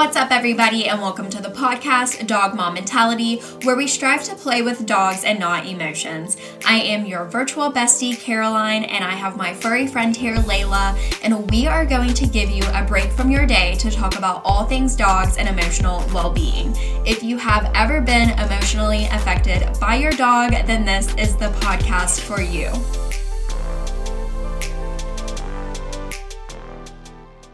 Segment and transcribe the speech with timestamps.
[0.00, 4.34] What's up, everybody, and welcome to the podcast Dog Mom Mentality, where we strive to
[4.34, 6.38] play with dogs and not emotions.
[6.64, 11.50] I am your virtual bestie, Caroline, and I have my furry friend here, Layla, and
[11.50, 14.64] we are going to give you a break from your day to talk about all
[14.64, 16.74] things dogs and emotional well being.
[17.04, 22.20] If you have ever been emotionally affected by your dog, then this is the podcast
[22.20, 22.72] for you.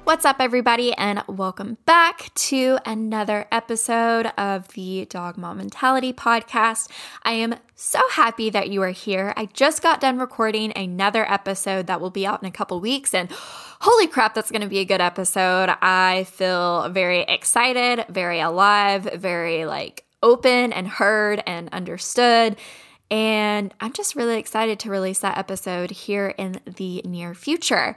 [0.07, 6.89] What's up, everybody, and welcome back to another episode of the Dog Mom Mentality podcast.
[7.25, 9.35] I am so happy that you are here.
[9.37, 13.15] I just got done recording another episode that will be out in a couple weeks,
[13.15, 15.71] and holy crap, that's going to be a good episode.
[15.83, 22.55] I feel very excited, very alive, very like open and heard and understood.
[23.11, 27.97] And I'm just really excited to release that episode here in the near future.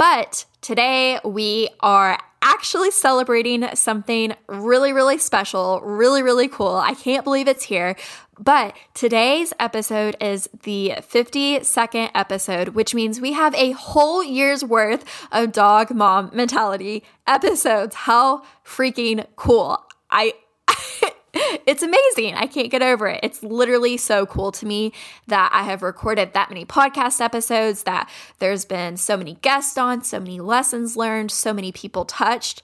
[0.00, 6.74] But today we are actually celebrating something really, really special, really, really cool.
[6.76, 7.96] I can't believe it's here.
[8.38, 15.04] But today's episode is the 52nd episode, which means we have a whole year's worth
[15.32, 17.94] of dog mom mentality episodes.
[17.94, 19.84] How freaking cool.
[20.10, 20.32] I
[21.32, 22.34] it's amazing.
[22.34, 23.20] I can't get over it.
[23.22, 24.92] It's literally so cool to me
[25.26, 30.02] that I have recorded that many podcast episodes, that there's been so many guests on,
[30.02, 32.62] so many lessons learned, so many people touched.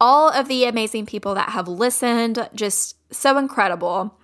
[0.00, 4.14] All of the amazing people that have listened, just so incredible.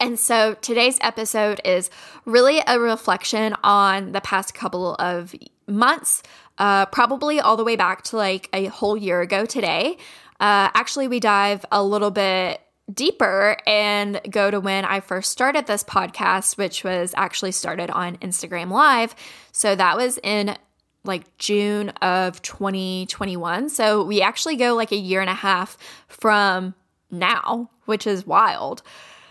[0.00, 1.90] And so today's episode is
[2.24, 5.34] really a reflection on the past couple of
[5.66, 6.22] months,
[6.58, 9.96] uh, probably all the way back to like a whole year ago today.
[10.38, 12.60] Uh, actually, we dive a little bit
[12.92, 18.16] deeper and go to when I first started this podcast, which was actually started on
[18.18, 19.14] Instagram Live.
[19.52, 20.56] So that was in
[21.04, 23.68] like June of 2021.
[23.68, 25.76] So we actually go like a year and a half
[26.08, 26.74] from
[27.10, 28.82] now, which is wild.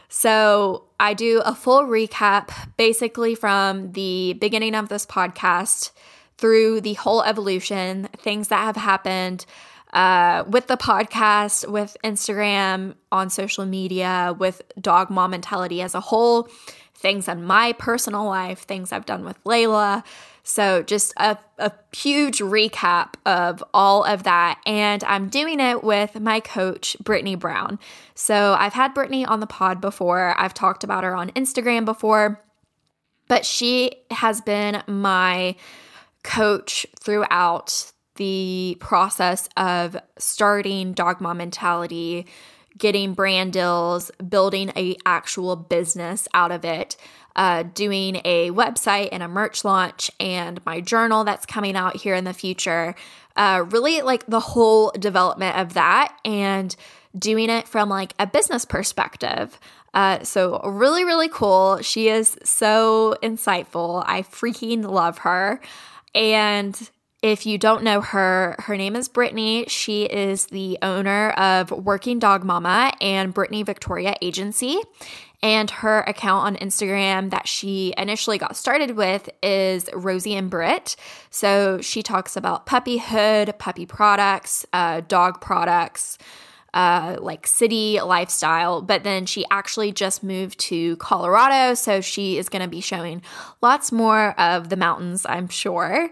[0.10, 5.92] So I do a full recap basically from the beginning of this podcast
[6.38, 9.46] through the whole evolution, things that have happened
[9.96, 16.02] uh, with the podcast, with Instagram, on social media, with dog mom mentality as a
[16.02, 16.50] whole,
[16.94, 20.04] things in my personal life, things I've done with Layla.
[20.44, 24.60] So, just a, a huge recap of all of that.
[24.66, 27.80] And I'm doing it with my coach, Brittany Brown.
[28.14, 32.44] So, I've had Brittany on the pod before, I've talked about her on Instagram before,
[33.28, 35.56] but she has been my
[36.22, 42.26] coach throughout the process of starting Dog Mom Mentality,
[42.78, 46.98] getting brand deals, building a actual business out of it,
[47.36, 52.16] uh, doing a website and a merch launch, and my journal that's coming out here
[52.16, 52.96] in the future.
[53.36, 56.76] Uh, really, like the whole development of that and
[57.18, 59.60] doing it from like a business perspective.
[59.94, 61.82] Uh, so really, really cool.
[61.82, 64.04] She is so insightful.
[64.06, 65.62] I freaking love her.
[66.14, 66.90] And
[67.22, 69.66] if you don't know her, her name is Brittany.
[69.68, 74.80] She is the owner of Working Dog Mama and Brittany Victoria Agency.
[75.42, 80.96] And her account on Instagram that she initially got started with is Rosie and Britt.
[81.30, 86.18] So she talks about puppyhood, puppy products, uh, dog products,
[86.76, 91.74] uh, like city lifestyle, but then she actually just moved to Colorado.
[91.74, 93.22] So she is going to be showing
[93.62, 96.12] lots more of the mountains, I'm sure.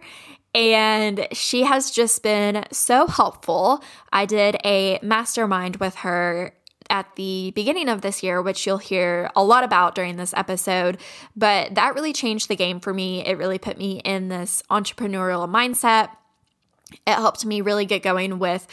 [0.53, 3.83] And she has just been so helpful.
[4.11, 6.53] I did a mastermind with her
[6.89, 10.99] at the beginning of this year, which you'll hear a lot about during this episode.
[11.35, 13.25] But that really changed the game for me.
[13.25, 16.09] It really put me in this entrepreneurial mindset.
[17.07, 18.67] It helped me really get going with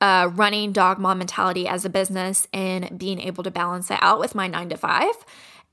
[0.00, 4.20] uh, running dog mom mentality as a business and being able to balance it out
[4.20, 5.14] with my nine to five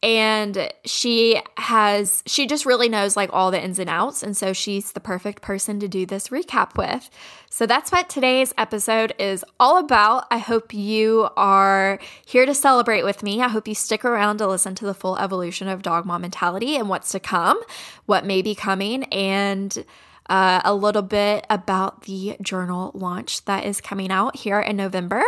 [0.03, 4.21] and she has she just really knows like all the ins and outs.
[4.21, 7.09] And so she's the perfect person to do this recap with.
[7.49, 10.25] So that's what today's episode is all about.
[10.29, 13.41] I hope you are here to celebrate with me.
[13.41, 16.75] I hope you stick around to listen to the full evolution of dog mom mentality
[16.75, 17.61] and what's to come
[18.05, 19.85] what may be coming and
[20.29, 25.23] uh, a little bit about the journal launch that is coming out here in november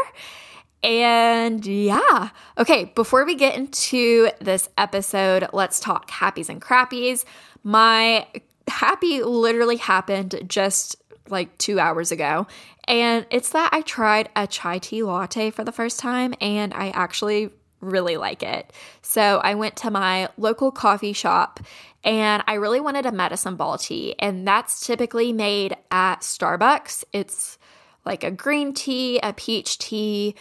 [0.83, 2.30] and yeah.
[2.57, 7.25] Okay, before we get into this episode, let's talk happies and crappies.
[7.63, 8.27] My
[8.68, 10.95] happy literally happened just
[11.30, 12.48] like two hours ago.
[12.88, 16.89] And it's that I tried a chai tea latte for the first time and I
[16.89, 17.50] actually
[17.81, 18.72] really like it.
[19.01, 21.60] So I went to my local coffee shop
[22.04, 24.16] and I really wanted a medicine ball tea.
[24.19, 27.04] And that's typically made at Starbucks.
[27.12, 27.57] It's
[28.06, 30.36] like a green tea, a peach tea,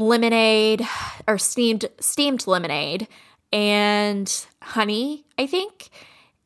[0.00, 0.84] lemonade
[1.28, 3.06] or steamed steamed lemonade
[3.52, 5.90] and honey, I think.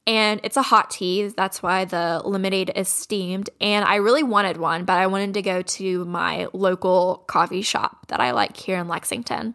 [0.06, 1.28] And it's a hot tea.
[1.28, 3.48] That's why the lemonade is steamed.
[3.60, 8.08] And I really wanted one, but I wanted to go to my local coffee shop
[8.08, 9.54] that I like here in Lexington.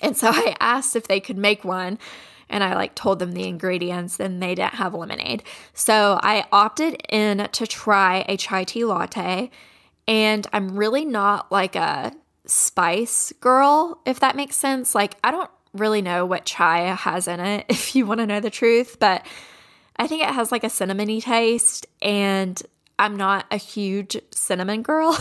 [0.00, 1.98] And so I asked if they could make one
[2.48, 5.44] and I like told them the ingredients and they didn't have lemonade.
[5.74, 9.50] So I opted in to try a chai tea latte
[10.08, 12.12] and I'm really not like a
[12.52, 14.94] spice girl if that makes sense.
[14.94, 18.40] Like I don't really know what chai has in it if you want to know
[18.40, 19.26] the truth, but
[19.96, 22.60] I think it has like a cinnamony taste and
[22.98, 25.18] I'm not a huge cinnamon girl.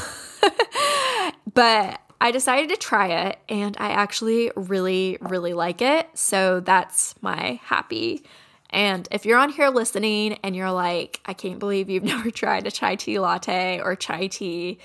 [1.54, 6.07] but I decided to try it and I actually really, really like it.
[6.13, 8.24] So that's my happy.
[8.69, 12.68] And if you're on here listening and you're like, I can't believe you've never tried
[12.68, 14.80] a chai tea latte or chai tea,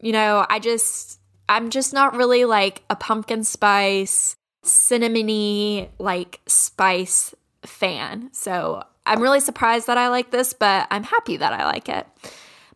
[0.00, 1.19] you know, I just,
[1.50, 7.34] I'm just not really like a pumpkin spice, cinnamony, like spice
[7.66, 8.30] fan.
[8.32, 12.06] So I'm really surprised that I like this, but I'm happy that I like it.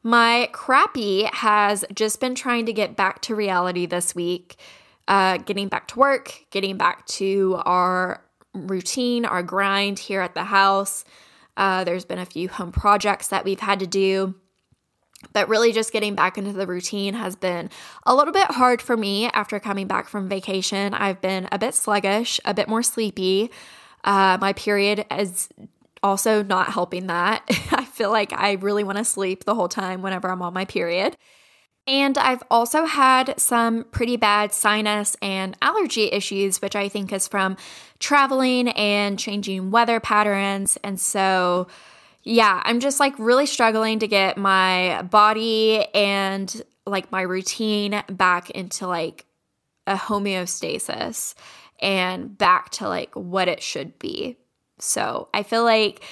[0.03, 4.57] My crappy has just been trying to get back to reality this week,
[5.07, 8.25] uh, getting back to work, getting back to our
[8.55, 11.05] routine, our grind here at the house.
[11.57, 14.35] Uh, there's been a few home projects that we've had to do.
[15.33, 17.71] But really, just getting back into the routine has been
[18.05, 20.95] a little bit hard for me after coming back from vacation.
[20.95, 23.51] I've been a bit sluggish, a bit more sleepy.
[24.05, 25.49] Uh, my period is
[26.03, 27.43] also not helping that.
[27.73, 30.67] I feel like I really want to sleep the whole time whenever I'm on my
[30.67, 31.17] period.
[31.87, 37.29] And I've also had some pretty bad sinus and allergy issues, which I think is
[37.29, 37.57] from
[37.99, 40.79] traveling and changing weather patterns.
[40.83, 41.67] And so,
[42.25, 48.51] yeah, I'm just like really struggling to get my body and like my routine back
[48.51, 49.27] into like
[49.87, 51.35] a homeostasis
[51.81, 54.39] and back to like what it should be.
[54.79, 56.03] So I feel like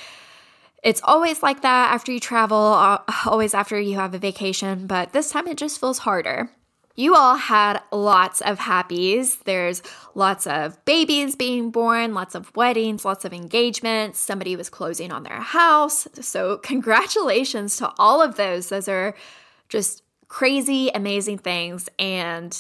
[0.83, 5.13] it's always like that after you travel, uh, always after you have a vacation, but
[5.13, 6.51] this time it just feels harder.
[6.95, 9.43] You all had lots of happies.
[9.45, 9.83] There's
[10.15, 14.19] lots of babies being born, lots of weddings, lots of engagements.
[14.19, 16.07] Somebody was closing on their house.
[16.21, 18.69] So, congratulations to all of those.
[18.69, 19.15] Those are
[19.69, 22.59] just crazy, amazing things and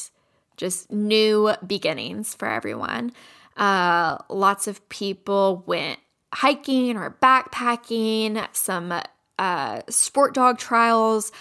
[0.56, 3.12] just new beginnings for everyone.
[3.56, 5.98] Uh, lots of people went
[6.32, 8.94] hiking or backpacking, some
[9.38, 11.32] uh, sport dog trials.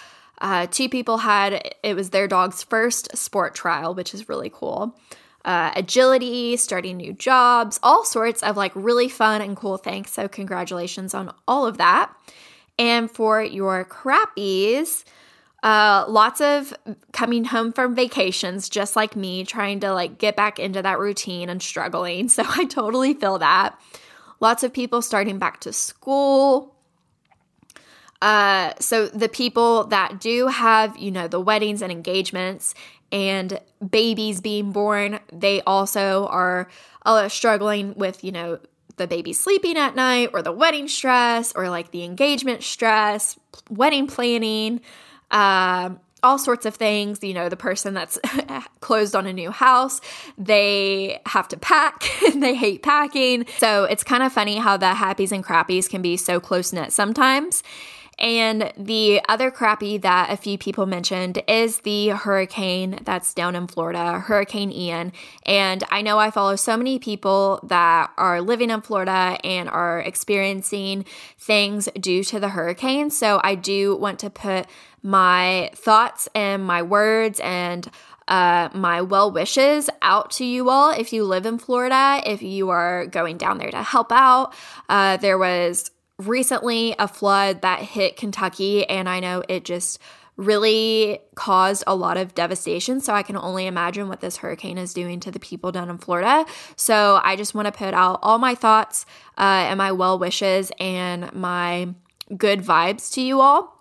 [0.41, 4.97] Uh, two people had it was their dog's first sport trial, which is really cool.
[5.45, 10.09] Uh, agility, starting new jobs, all sorts of like really fun and cool things.
[10.09, 12.11] So, congratulations on all of that.
[12.77, 15.03] And for your crappies,
[15.61, 16.73] uh, lots of
[17.11, 21.49] coming home from vacations, just like me, trying to like get back into that routine
[21.49, 22.29] and struggling.
[22.29, 23.79] So, I totally feel that
[24.39, 26.75] lots of people starting back to school.
[28.21, 32.75] Uh, so the people that do have, you know, the weddings and engagements
[33.11, 33.59] and
[33.89, 36.69] babies being born, they also are
[37.05, 38.59] uh, struggling with, you know,
[38.97, 44.05] the baby sleeping at night or the wedding stress or like the engagement stress, wedding
[44.05, 44.81] planning.
[45.31, 45.91] Uh,
[46.23, 47.23] all sorts of things.
[47.23, 48.19] You know, the person that's
[48.79, 50.01] closed on a new house,
[50.37, 53.45] they have to pack and they hate packing.
[53.57, 56.93] So it's kind of funny how the happies and crappies can be so close knit
[56.93, 57.63] sometimes.
[58.19, 63.67] And the other crappy that a few people mentioned is the hurricane that's down in
[63.67, 65.11] Florida, Hurricane Ian.
[65.43, 69.99] And I know I follow so many people that are living in Florida and are
[69.99, 71.05] experiencing
[71.39, 73.09] things due to the hurricane.
[73.09, 74.67] So I do want to put
[75.01, 77.89] my thoughts and my words and
[78.27, 82.69] uh, my well wishes out to you all if you live in Florida, if you
[82.69, 84.53] are going down there to help out.
[84.87, 89.99] Uh, there was recently a flood that hit Kentucky, and I know it just
[90.37, 92.99] really caused a lot of devastation.
[92.99, 95.97] So I can only imagine what this hurricane is doing to the people down in
[95.97, 96.45] Florida.
[96.75, 99.05] So I just want to put out all my thoughts
[99.37, 101.93] uh, and my well wishes and my
[102.35, 103.77] good vibes to you all.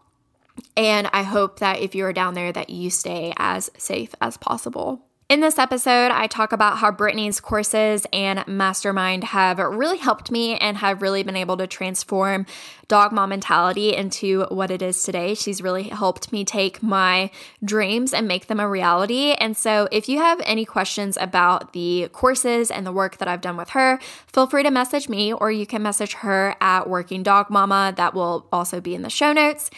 [0.76, 5.06] And I hope that if you're down there that you stay as safe as possible.
[5.30, 10.56] In this episode, I talk about how Brittany's courses and mastermind have really helped me
[10.56, 12.46] and have really been able to transform
[12.88, 15.34] dog mom mentality into what it is today.
[15.34, 17.30] She's really helped me take my
[17.64, 19.30] dreams and make them a reality.
[19.30, 23.40] And so, if you have any questions about the courses and the work that I've
[23.40, 27.22] done with her, feel free to message me or you can message her at Working
[27.22, 27.94] Dog Mama.
[27.96, 29.70] That will also be in the show notes.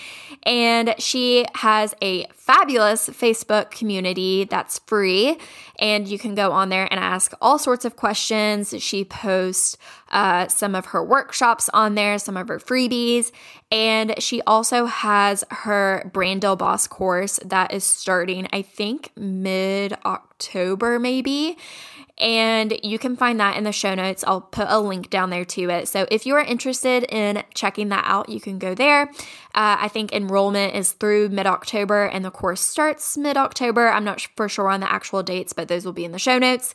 [0.45, 5.39] And she has a fabulous Facebook community that's free
[5.79, 8.75] and you can go on there and ask all sorts of questions.
[8.79, 9.77] She posts
[10.11, 13.33] uh, some of her workshops on there, some of her freebies,
[13.71, 20.99] and she also has her Brandel Boss course that is starting, I think, mid October,
[20.99, 21.57] maybe.
[22.19, 24.23] And you can find that in the show notes.
[24.27, 25.89] I'll put a link down there to it.
[25.89, 29.05] So if you are interested in checking that out, you can go there.
[29.55, 33.89] Uh, I think enrollment is through mid October and the course starts mid October.
[33.89, 36.39] I'm not for sure on the actual dates, but those will be in the show
[36.39, 36.75] notes.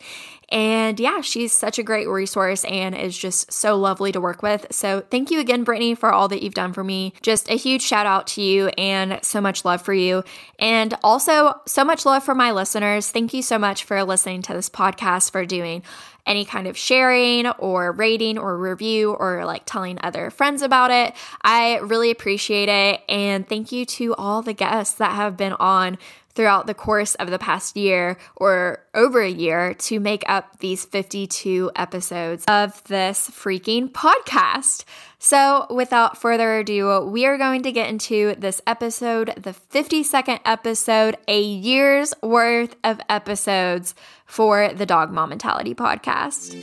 [0.50, 4.66] And yeah, she's such a great resource and is just so lovely to work with.
[4.72, 7.13] So thank you again, Brittany, for all that you've done for me.
[7.22, 10.24] Just a huge shout out to you and so much love for you.
[10.58, 13.12] And also so much love for my listeners.
[13.12, 15.84] Thank you so much for listening to this podcast, for doing
[16.25, 21.16] any kind of sharing or rating or review or like telling other friends about it.
[21.42, 23.01] I really appreciate it.
[23.08, 25.98] And thank you to all the guests that have been on
[26.38, 30.86] throughout the course of the past year or over a year to make up these
[30.86, 34.86] 52 episodes of this freaking podcast.
[35.17, 41.17] So, without further ado, we are going to get into this episode, the 52nd episode,
[41.27, 43.96] a year's worth of episodes
[44.27, 46.53] for the Dog Mom Mentality podcast.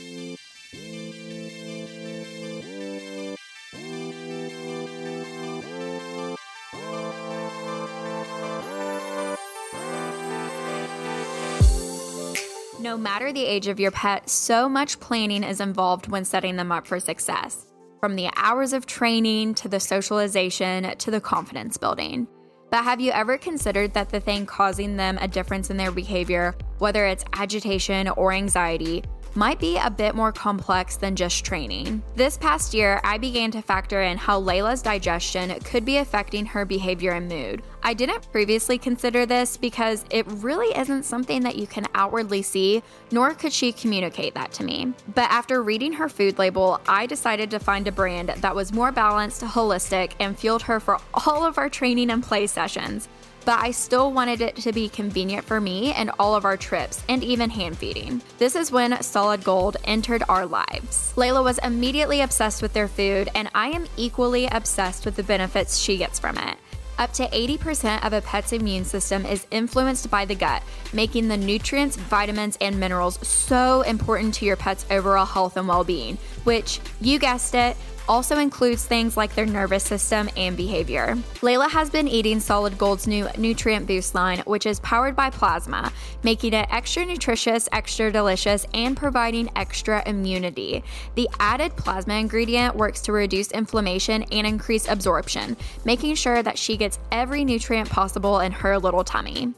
[12.85, 16.71] No matter the age of your pet, so much planning is involved when setting them
[16.71, 17.65] up for success.
[17.99, 22.27] From the hours of training to the socialization to the confidence building.
[22.69, 26.53] But have you ever considered that the thing causing them a difference in their behavior,
[26.77, 29.03] whether it's agitation or anxiety,
[29.35, 32.01] might be a bit more complex than just training.
[32.15, 36.65] This past year, I began to factor in how Layla's digestion could be affecting her
[36.65, 37.61] behavior and mood.
[37.83, 42.81] I didn't previously consider this because it really isn't something that you can outwardly see,
[43.11, 44.93] nor could she communicate that to me.
[45.13, 48.91] But after reading her food label, I decided to find a brand that was more
[48.91, 53.07] balanced, holistic, and fueled her for all of our training and play sessions
[53.45, 57.03] but I still wanted it to be convenient for me and all of our trips
[57.07, 58.21] and even hand feeding.
[58.39, 61.13] This is when Solid Gold entered our lives.
[61.15, 65.77] Layla was immediately obsessed with their food, and I am equally obsessed with the benefits
[65.77, 66.57] she gets from it.
[66.97, 71.35] Up to 80% of a pet's immune system is influenced by the gut, making the
[71.35, 76.79] nutrients, vitamins, and minerals so important to your pet's overall health and well being, which,
[77.01, 77.75] you guessed it,
[78.07, 81.15] also includes things like their nervous system and behavior.
[81.41, 85.91] Layla has been eating Solid Gold's new Nutrient Boost line, which is powered by plasma,
[86.23, 90.83] making it extra nutritious, extra delicious, and providing extra immunity.
[91.15, 96.77] The added plasma ingredient works to reduce inflammation and increase absorption, making sure that she
[96.77, 99.53] gets every nutrient possible in her little tummy.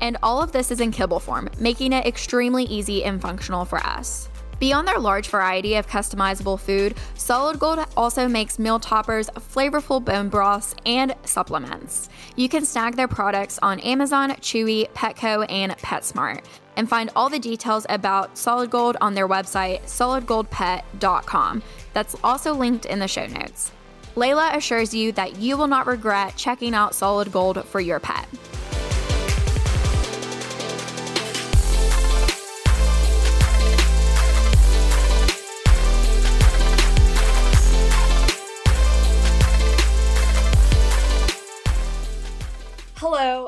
[0.00, 3.78] And all of this is in kibble form, making it extremely easy and functional for
[3.78, 4.28] us.
[4.58, 10.28] Beyond their large variety of customizable food, Solid Gold also makes meal toppers, flavorful bone
[10.28, 12.08] broths, and supplements.
[12.34, 16.44] You can snag their products on Amazon, Chewy, Petco, and PetSmart.
[16.76, 21.62] And find all the details about Solid Gold on their website, solidgoldpet.com.
[21.92, 23.72] That's also linked in the show notes.
[24.16, 28.26] Layla assures you that you will not regret checking out Solid Gold for your pet.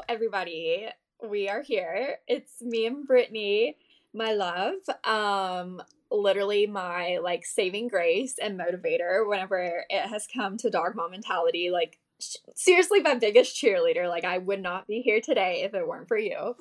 [0.08, 0.86] Everybody.
[1.22, 2.16] We are here.
[2.26, 3.76] It's me and Brittany,
[4.14, 4.74] my love.
[5.04, 11.12] Um, literally my like saving grace and motivator whenever it has come to dog mom
[11.12, 11.70] mentality.
[11.70, 14.08] Like, sh- seriously, my biggest cheerleader.
[14.08, 16.56] Like, I would not be here today if it weren't for you.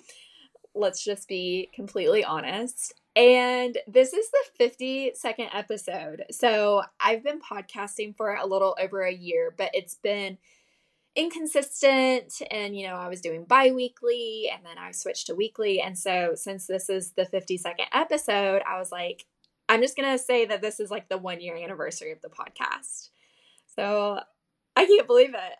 [0.75, 2.93] Let's just be completely honest.
[3.15, 6.25] And this is the 52nd episode.
[6.31, 10.37] So I've been podcasting for a little over a year, but it's been
[11.19, 15.97] inconsistent and you know i was doing bi-weekly and then i switched to weekly and
[15.97, 19.25] so since this is the 52nd episode i was like
[19.67, 23.09] i'm just gonna say that this is like the one year anniversary of the podcast
[23.75, 24.19] so
[24.75, 25.53] i can't believe it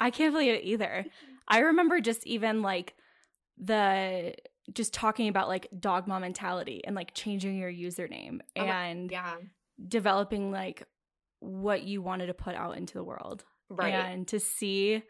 [0.00, 1.04] i can't believe it either
[1.48, 2.94] i remember just even like
[3.58, 4.34] the
[4.72, 9.34] just talking about like dog mom mentality and like changing your username Oh and Yeah.
[9.88, 10.84] developing like
[11.40, 13.44] what you wanted to put out into the world.
[13.76, 13.94] Right.
[13.94, 15.02] And to see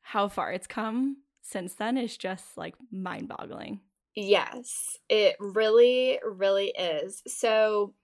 [0.00, 3.80] how far it's come since then is just like mind boggling.
[4.14, 7.22] Yes, it really, really is.
[7.26, 7.94] So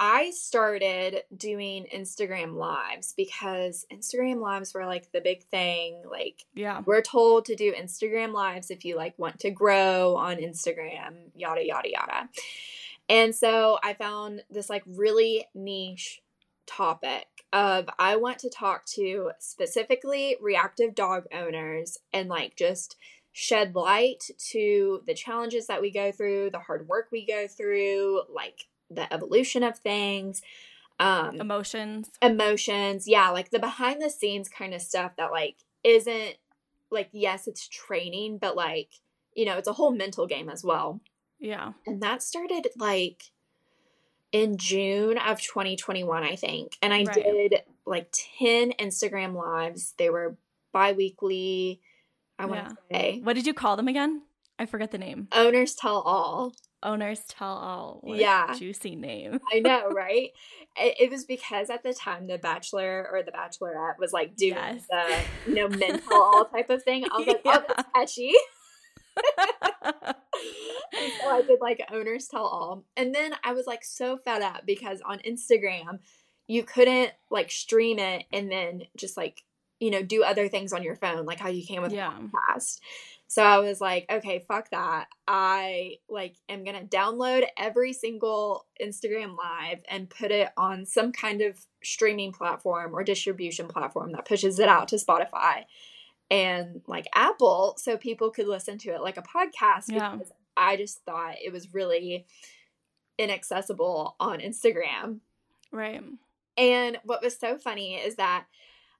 [0.00, 6.02] I started doing Instagram lives because Instagram lives were like the big thing.
[6.08, 6.82] Like Yeah.
[6.84, 11.64] we're told to do Instagram lives if you like want to grow on Instagram, yada
[11.64, 12.28] yada yada.
[13.08, 16.20] And so I found this like really niche
[16.70, 22.96] topic of I want to talk to specifically reactive dog owners and like just
[23.32, 28.22] shed light to the challenges that we go through, the hard work we go through,
[28.32, 30.42] like the evolution of things.
[30.98, 32.10] Um Emotions.
[32.20, 36.34] emotions yeah like the behind the scenes kind of stuff that like isn't
[36.90, 38.90] like yes it's training but like
[39.34, 41.00] you know it's a whole mental game as well
[41.38, 41.72] Yeah.
[41.86, 43.22] and that started like
[44.32, 47.14] in june of 2021 i think and i Right.
[47.14, 50.36] did like 10 instagram lives they were
[50.72, 51.80] bi-weekly
[52.38, 54.22] i want to say What did you call them again?
[54.58, 55.28] I forget the name.
[55.32, 57.98] owners tell all Owners tell all.
[58.02, 58.54] What Yeah.
[58.54, 59.38] Juicy name.
[59.52, 60.30] I know, right?
[60.76, 64.54] It, it was because at the time the Bachelor or the Bachelorette was like doing
[64.54, 64.86] Yes.
[64.88, 67.04] the you know men tell all type of thing.
[67.04, 68.32] I was like, oh, that's catchy.
[71.30, 75.00] I did like owners tell all, and then I was like so fed up because
[75.04, 75.98] on Instagram
[76.46, 79.44] you couldn't like stream it and then just like
[79.78, 82.12] you know do other things on your phone like how you can with Yeah.
[82.34, 82.80] podcast.
[83.28, 85.06] So I was like, okay, fuck that.
[85.28, 91.40] I like am gonna download every single Instagram live and put it on some kind
[91.40, 95.64] of streaming platform or distribution platform that pushes it out to Spotify
[96.30, 100.18] and like Apple so people could listen to it like a podcast Yeah.
[100.60, 102.26] I just thought it was really
[103.18, 105.20] inaccessible on Instagram.
[105.72, 106.02] Right.
[106.56, 108.44] And what was so funny is that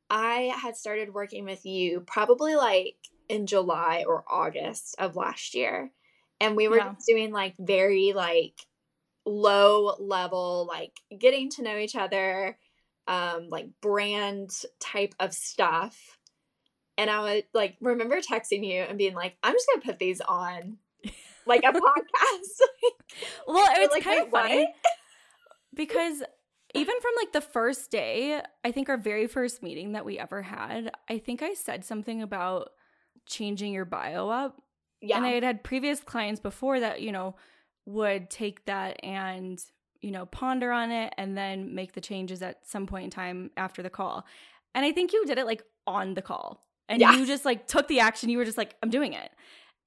[0.08, 2.96] I had started working with you probably like
[3.28, 5.92] in July or August of last year.
[6.40, 6.94] And we were Yeah.
[6.94, 8.54] just doing like very like
[9.26, 12.58] low level, like getting to know each other,
[13.06, 16.18] um, like brand type of stuff.
[16.96, 20.20] And I would like remember texting you and being like, I'm just gonna put these
[20.20, 20.78] on
[21.46, 22.60] like a podcast.
[23.46, 24.72] Well, it's like, kind of funny
[25.74, 26.22] because
[26.74, 30.42] even from like the first day, I think our very first meeting that we ever
[30.42, 32.70] had, I think I said something about
[33.26, 34.62] changing your bio up.
[35.00, 35.16] yeah.
[35.16, 37.34] And I had had previous clients before that, you know,
[37.86, 39.60] would take that and,
[40.00, 43.50] you know, ponder on it and then make the changes at some point in time
[43.56, 44.24] after the call.
[44.74, 46.64] And I think you did it like on the call.
[46.88, 47.14] And Yeah.
[47.16, 48.28] you just like took the action.
[48.30, 49.30] You were just like, I'm doing it.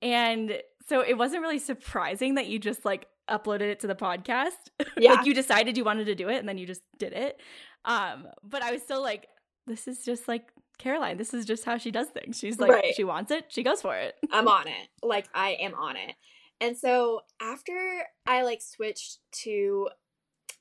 [0.03, 4.51] And so it wasn't really surprising that you just like uploaded it to the podcast.
[4.97, 5.13] Yeah.
[5.13, 7.39] like you decided you wanted to do it and then you just did it.
[7.85, 9.27] Um, but I was still like,
[9.65, 11.17] this is just like Caroline.
[11.17, 12.37] This is just how she does things.
[12.37, 12.93] She's like, Right.
[12.95, 14.15] she wants it, she goes for it.
[14.31, 14.89] I'm on it.
[15.01, 16.15] Like I am on it.
[16.61, 19.89] And so after I like switched to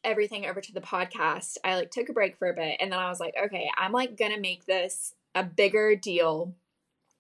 [0.05, 2.99] everything over to the podcast, I like took a break for a bit and then
[2.99, 6.55] I was like, okay, I'm like gonna make this a bigger deal.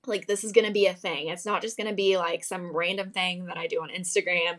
[0.06, 1.28] Like this is gonna be a thing.
[1.28, 4.58] It's not just gonna be like some random thing that I do on Instagram.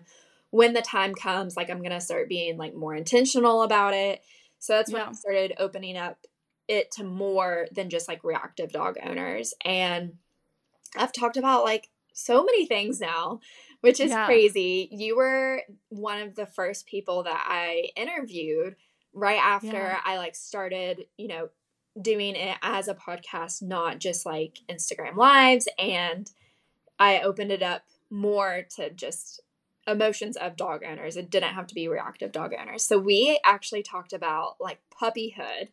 [0.52, 4.22] When the time comes, like I'm gonna start being like more intentional about it.
[4.60, 6.20] So that's when I started opening up
[6.70, 9.54] it to more than just like reactive dog owners.
[9.66, 10.14] And
[10.96, 13.42] I've talked about like so many things now,
[13.82, 14.26] which is Yeah.
[14.26, 14.88] crazy.
[14.92, 18.76] You were one of the first people that I interviewed
[19.14, 20.00] right after Yeah.
[20.06, 21.50] I like started, you know,
[22.02, 25.68] doing it as a podcast, not just like Instagram lives.
[25.78, 26.30] And
[27.00, 29.42] I opened it up more to just
[29.88, 31.18] emotions of dog owners.
[31.18, 32.86] It didn't have to be reactive dog owners.
[32.86, 35.70] So we actually talked about like puppyhood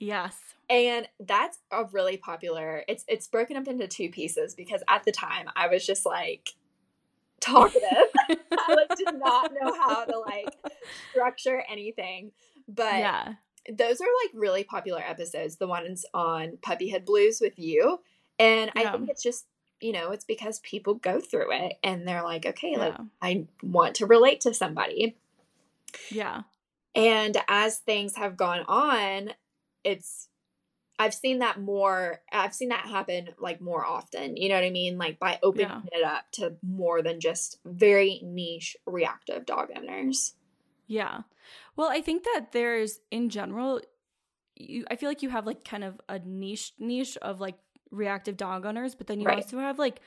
[0.00, 0.36] Yes.
[0.68, 5.12] and that's a really popular it's it's broken up into two pieces because at the
[5.12, 6.54] time i was just like
[7.38, 7.82] talkative
[8.28, 10.48] i like did not know how to like
[11.12, 12.32] structure anything
[12.66, 13.34] but yeah.
[13.70, 18.00] Those are like really popular episodes the ones on puppyhood blues with you
[18.38, 19.46] and i think it's just
[19.80, 23.94] you know it's because people go through it and they're like okay like i want
[23.96, 25.16] to relate to somebody
[26.10, 26.42] Yeah.
[26.94, 29.30] and as things have gone on,
[29.84, 30.28] it's
[30.98, 34.36] I've seen that more I've seen that happen like more often.
[34.36, 34.98] You know what I mean?
[34.98, 35.80] Like by opening Yeah.
[35.98, 40.34] it up to more than just very niche reactive dog owners.
[40.92, 41.22] Yeah.
[41.76, 43.80] Well, I think that there's in general
[44.56, 47.58] you I feel like you have like kind of a niche niche of like
[47.90, 49.42] reactive dog owners, but then you Right.
[49.44, 50.00] also have like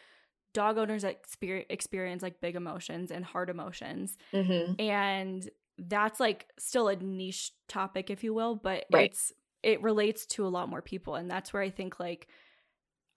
[0.53, 4.17] dog owners that experience, experience like big emotions and hard emotions.
[4.33, 4.79] Mm-hmm.
[4.79, 9.11] And that's like still a niche topic, if you will, but Right.
[9.11, 9.31] it's
[9.63, 11.15] it relates to a lot more people.
[11.15, 12.27] And that's where I think like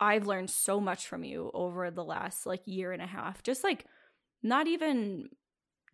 [0.01, 3.43] I've learned so much from you over the last like year and a half.
[3.43, 3.85] Just like
[4.43, 5.29] not even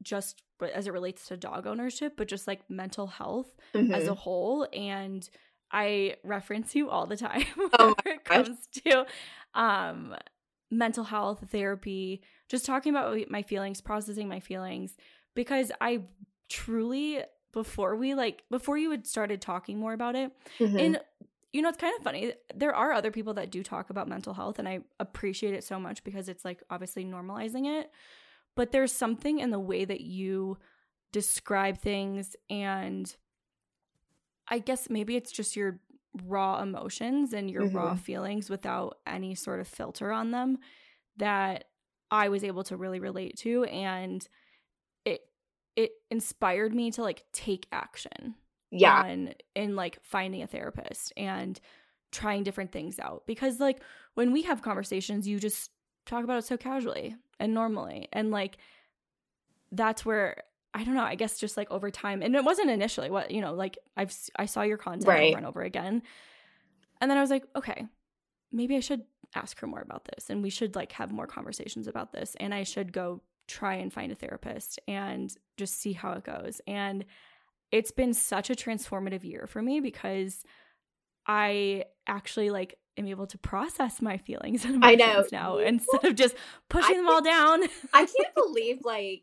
[0.05, 0.43] just
[0.75, 3.93] as it relates to dog ownership, but just like mental health Mm-hmm.
[3.93, 5.29] as a whole and
[5.73, 7.43] i reference you all the time
[7.79, 8.47] Oh whenever it gosh.
[8.47, 9.07] comes to
[9.55, 10.15] um
[10.71, 14.97] mental health therapy just talking about my feelings processing my feelings
[15.35, 16.03] because i
[16.49, 17.21] truly
[17.53, 20.81] before we like before you had started talking more about it Mhm.
[20.81, 21.01] and
[21.53, 24.35] you know it's kind of funny there are other people that do talk about mental
[24.35, 27.91] health and i appreciate it so much because it's like obviously normalizing it
[28.57, 30.59] but there's something in the way that you
[31.13, 33.17] describe things and
[34.49, 35.79] i guess maybe it's just your
[36.27, 37.99] raw emotions and your raw Mhm.
[38.01, 40.59] feelings without any sort of filter on them
[41.17, 41.65] that
[42.11, 44.29] i was able to really relate to and
[45.05, 45.21] it
[45.77, 48.35] it inspired me to like take action
[48.71, 49.03] yeah.
[49.03, 51.61] on in like finding a therapist and
[52.13, 53.81] trying different things out because like
[54.15, 55.71] when we have conversations you just
[56.07, 58.57] talk about it so casually and normally and like
[59.73, 63.11] that's where i don't know i guess just like over time and it wasn't initially
[63.11, 65.29] what you know like i've I saw your content Right.
[65.31, 66.03] over and over again
[67.01, 67.87] and then i was like okay
[68.53, 69.03] maybe i should
[69.35, 72.55] ask her more about this and we should like have more conversations about this and
[72.55, 77.05] i should go try and find a therapist and just see how it goes and
[77.73, 80.45] it's been such a transformative year for me because
[81.27, 85.25] I actually like am able to process my feelings and I know.
[85.33, 86.35] now instead of just
[86.69, 87.63] pushing them all down.
[87.93, 89.23] I can't believe like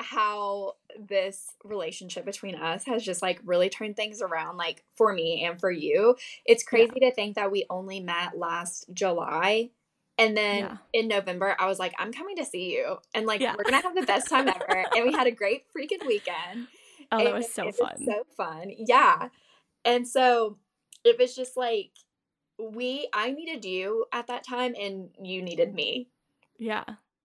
[0.00, 5.44] how this relationship between us has just like really turned things around like for me
[5.44, 6.16] and for you.
[6.44, 9.70] It's crazy to think that we only met last July
[10.18, 10.76] and then Yeah.
[10.92, 13.54] in November I was like I'm coming to see you and like Yeah.
[13.56, 16.66] we're going to have the best time ever and we had a great freaking weekend.
[17.12, 18.02] Oh, that was so it fun.
[18.04, 18.72] so fun.
[18.76, 19.28] Yeah.
[19.84, 20.56] And so
[21.04, 21.90] it was just like
[22.58, 26.08] we I needed you at that time and you needed me.
[26.58, 26.84] yeah.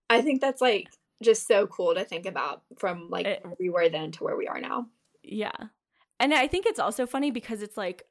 [0.10, 0.88] I think that's like
[1.22, 4.36] just so cool to think about from like It- where we were then to where
[4.36, 4.88] we are now.
[5.24, 5.52] Yeah.
[6.20, 8.04] And I think it's also funny because it's like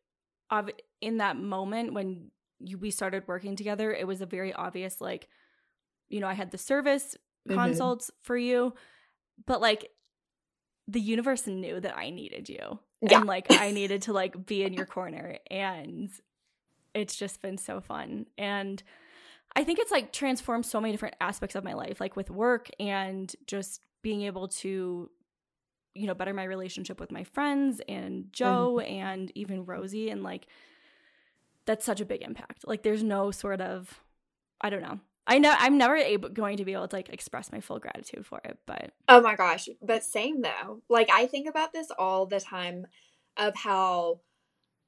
[1.00, 5.28] in that moment when you, we started working together, it was a very obvious like
[6.08, 7.16] you know, I had the service
[7.48, 7.54] Mhm.
[7.54, 8.74] consults for you,
[9.46, 9.90] but like
[10.86, 12.78] the universe knew that I needed you.
[13.00, 13.18] Yeah.
[13.18, 16.10] And like I needed to like be in your corner and
[16.94, 18.26] it's just been so fun.
[18.36, 18.82] And
[19.54, 22.68] I think it's like transformed so many different aspects of my life, like with work
[22.80, 25.10] and just being able to,
[25.94, 28.92] you know, better my relationship with my friends and Joe mm-hmm.
[28.92, 30.10] and even Rosie.
[30.10, 30.46] And like,
[31.66, 32.66] that's such a big impact.
[32.66, 34.00] Like, there's no sort of,
[34.60, 35.00] I don't know.
[35.30, 38.24] I know I'm never able going to be able to like express my full gratitude
[38.26, 39.68] for it, but Oh my gosh.
[39.82, 40.82] But same though.
[40.88, 42.86] Like I think about this all the time
[43.36, 44.20] of how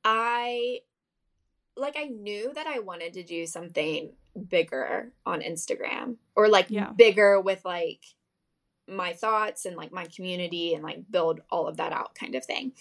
[0.05, 0.79] I
[1.77, 4.13] like I knew that I wanted to do something
[4.49, 6.91] bigger on Instagram or like Yeah.
[6.91, 8.01] bigger with like
[8.89, 12.45] my thoughts and like my community and like build all of that out kind of
[12.45, 12.73] thing.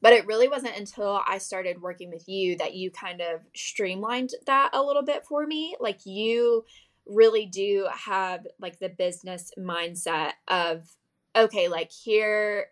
[0.00, 4.30] But it really wasn't until I started working with you that you kind of streamlined
[4.46, 5.74] that a little bit for me.
[5.80, 6.64] Like you
[7.06, 10.90] really do have like the business mindset of
[11.34, 12.66] okay, like here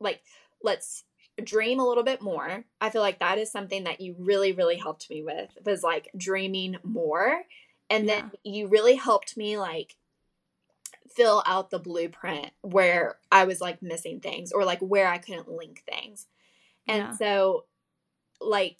[0.00, 0.22] like
[0.62, 1.04] let's
[1.42, 2.64] dream a little bit more.
[2.80, 6.10] I feel like that is something that you really really helped me with was like
[6.16, 7.42] dreaming more.
[7.88, 9.96] And then you really helped me like
[11.08, 15.50] fill out the blueprint where I was like missing things or like where I couldn't
[15.50, 16.26] link things.
[16.86, 17.16] And Yeah.
[17.16, 17.64] so
[18.40, 18.78] like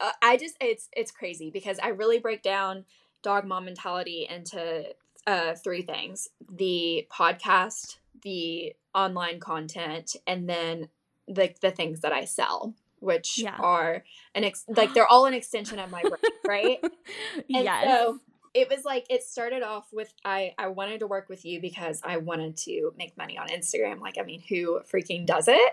[0.00, 2.84] uh, I just it's it's crazy because I really break down
[3.22, 4.84] dog mom mentality into
[5.26, 6.28] uh three things.
[6.50, 10.88] The podcast, the online content, and then
[11.28, 13.56] the the things that I sell, which Yeah.
[13.58, 14.04] are
[14.34, 16.78] an ex- like they're all an extension of my brain, right?
[17.54, 17.84] And yes.
[17.84, 18.18] so
[18.54, 22.00] it was like it started off with I I wanted to work with you because
[22.04, 24.00] I wanted to make money on Instagram.
[24.00, 25.72] Like I mean, who freaking does it?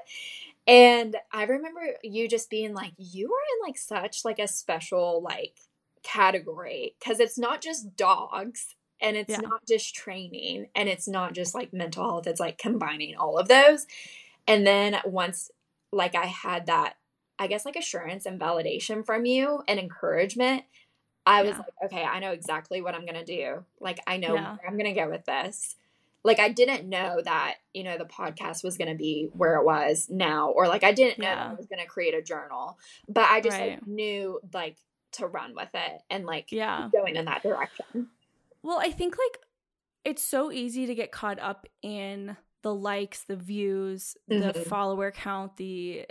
[0.68, 5.22] And I remember you just being like, you are in like such like a special
[5.24, 5.56] like
[6.04, 9.42] category because it's not just dogs and it's Yeah.
[9.42, 12.28] not just training and it's not just like mental health.
[12.28, 13.88] It's like combining all of those.
[14.48, 15.52] And then once
[15.92, 16.96] like I had that,
[17.38, 20.64] I guess like assurance and validation from you and encouragement,
[21.26, 21.60] I was Yeah.
[21.60, 23.64] like, okay, I know exactly what I'm gonna do.
[23.80, 24.56] Like I know Yeah.
[24.56, 25.76] where I'm gonna go with this.
[26.24, 30.10] Like I didn't know that, you know, the podcast was gonna be where it was
[30.10, 31.30] now, or like I didn't know.
[31.30, 32.78] I was gonna create a journal.
[33.08, 34.76] But I just like knew like
[35.14, 36.90] to run with it and like Yeah.
[36.92, 38.10] going in that direction.
[38.62, 39.40] Well, I think like
[40.06, 44.66] it's so easy to get caught up in the likes, the views, the Mhm.
[44.66, 46.06] follower count, the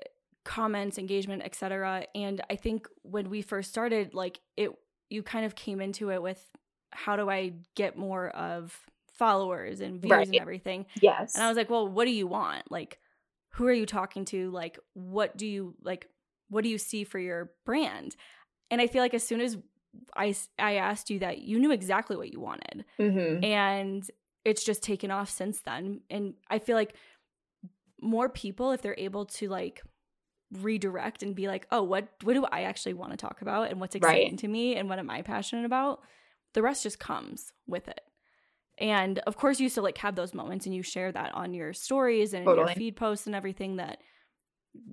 [0.44, 2.06] comments, engagement, etc.
[2.14, 4.70] And I think when we first started, like it
[5.10, 6.50] you kind of came into it with
[6.92, 8.78] how do I get more of
[9.14, 10.86] followers and views and everything.
[11.00, 11.34] Yes.
[11.34, 12.70] And I was like, well, what do you want?
[12.70, 12.98] Like,
[13.54, 14.50] who are you talking to?
[14.50, 16.08] Like, what do you like?
[16.50, 18.16] What do you see for your brand?
[18.70, 19.56] And I feel like as soon as
[20.16, 23.44] i i asked you that, you knew exactly what you wanted, Mhm.
[23.44, 24.08] and
[24.44, 26.02] it's just taken off since then.
[26.10, 26.94] And I feel like
[28.00, 29.82] more people, if they're able to like
[30.52, 33.80] redirect and be like, oh, what what do I actually want to talk about, and
[33.80, 34.32] what's Right.
[34.32, 36.00] exciting to me, and what am I passionate about,
[36.54, 38.00] the rest just comes with it.
[38.78, 41.72] And of course, you still like have those moments, and you share that on your
[41.72, 44.02] stories and in your feed posts and everything that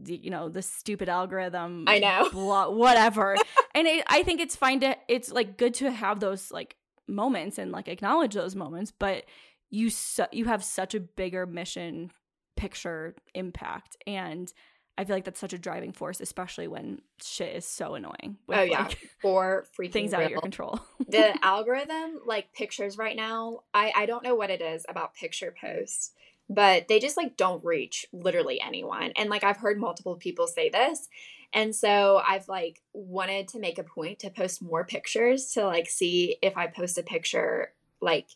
[0.06, 2.30] you know the stupid algorithm I know.
[2.32, 3.36] blah, whatever
[3.74, 6.76] and it, i think it's fine to it's like good to have those like
[7.08, 9.26] moments and like acknowledge those moments but
[9.70, 12.12] you su- you have such a bigger mission
[12.56, 14.54] picture impact and
[14.98, 18.58] i feel like that's such a driving force especially when shit is so annoying with,
[18.58, 18.84] Oh, yeah.
[18.84, 23.92] like, For freaking things out of your control the algorithm like pictures right now i
[23.96, 26.12] i don't know what it is about picture posts
[26.50, 30.70] but they just like don't reach literally anyone and like i've heard multiple people say
[30.70, 31.08] this
[31.54, 35.90] and so i've like wanted to make a point to post more pictures to like
[35.90, 38.28] see if i post a picture like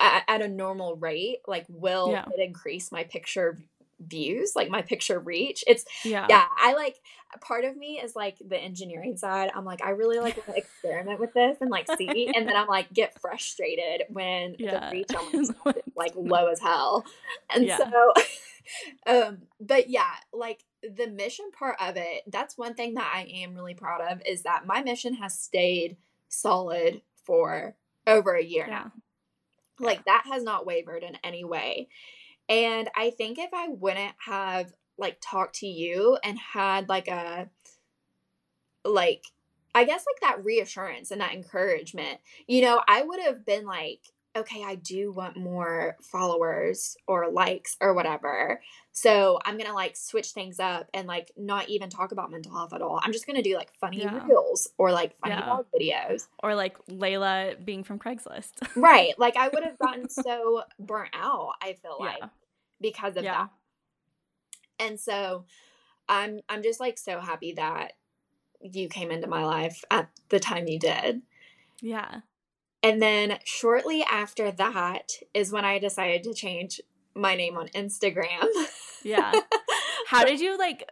[0.00, 2.24] at, at a normal rate like will Yeah.
[2.34, 3.58] it increase my picture
[4.00, 6.96] views like my picture reach it's yeah yeah i like
[7.40, 11.18] part of me is like the engineering side i'm like i really like to experiment
[11.20, 14.90] with this and like see and then i'm like get frustrated when Yeah.
[14.90, 15.52] the reach on my is
[15.96, 17.04] like low as hell
[17.54, 17.78] and Yeah.
[17.78, 18.12] so
[19.06, 23.54] um but yeah like the mission part of it that's one thing that i am
[23.54, 25.96] really proud of is that my mission has stayed
[26.28, 27.74] solid for
[28.06, 29.00] over a year now yeah
[29.80, 31.88] like that has not wavered in any way.
[32.48, 37.48] And I think if I wouldn't have like talked to you and had like a
[38.84, 39.24] like
[39.74, 44.00] I guess like that reassurance and that encouragement, you know, I would have been like,
[44.34, 48.60] okay, I do want more followers or likes or whatever.
[48.92, 52.72] So I'm gonna like switch things up and like not even talk about mental health
[52.72, 52.98] at all.
[53.02, 54.24] I'm just gonna do like funny Yeah.
[54.26, 55.44] reels or like funny Yeah.
[55.44, 56.26] dog videos.
[56.42, 59.16] or like layla being from craigslist Right.
[59.18, 62.28] Like I would have gotten so burnt out, I feel like, yeah
[62.80, 63.50] because of yeah that.
[64.78, 65.44] And so
[66.08, 67.92] I'm I'm just like so happy that
[68.60, 71.22] you came into my life at the time you did.
[71.80, 72.20] yeah
[72.82, 76.80] And then shortly after that is when I decided to change
[77.14, 78.46] my name on Instagram.
[79.02, 79.32] yeah
[80.06, 80.88] how did you like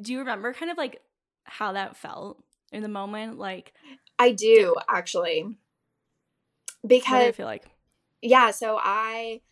[0.00, 1.02] do you remember kind of like
[1.44, 3.72] how that felt in the moment like
[4.18, 5.42] I do actually.
[5.42, 5.54] what
[6.84, 7.64] did Because it feel like
[8.22, 9.42] yeah, so I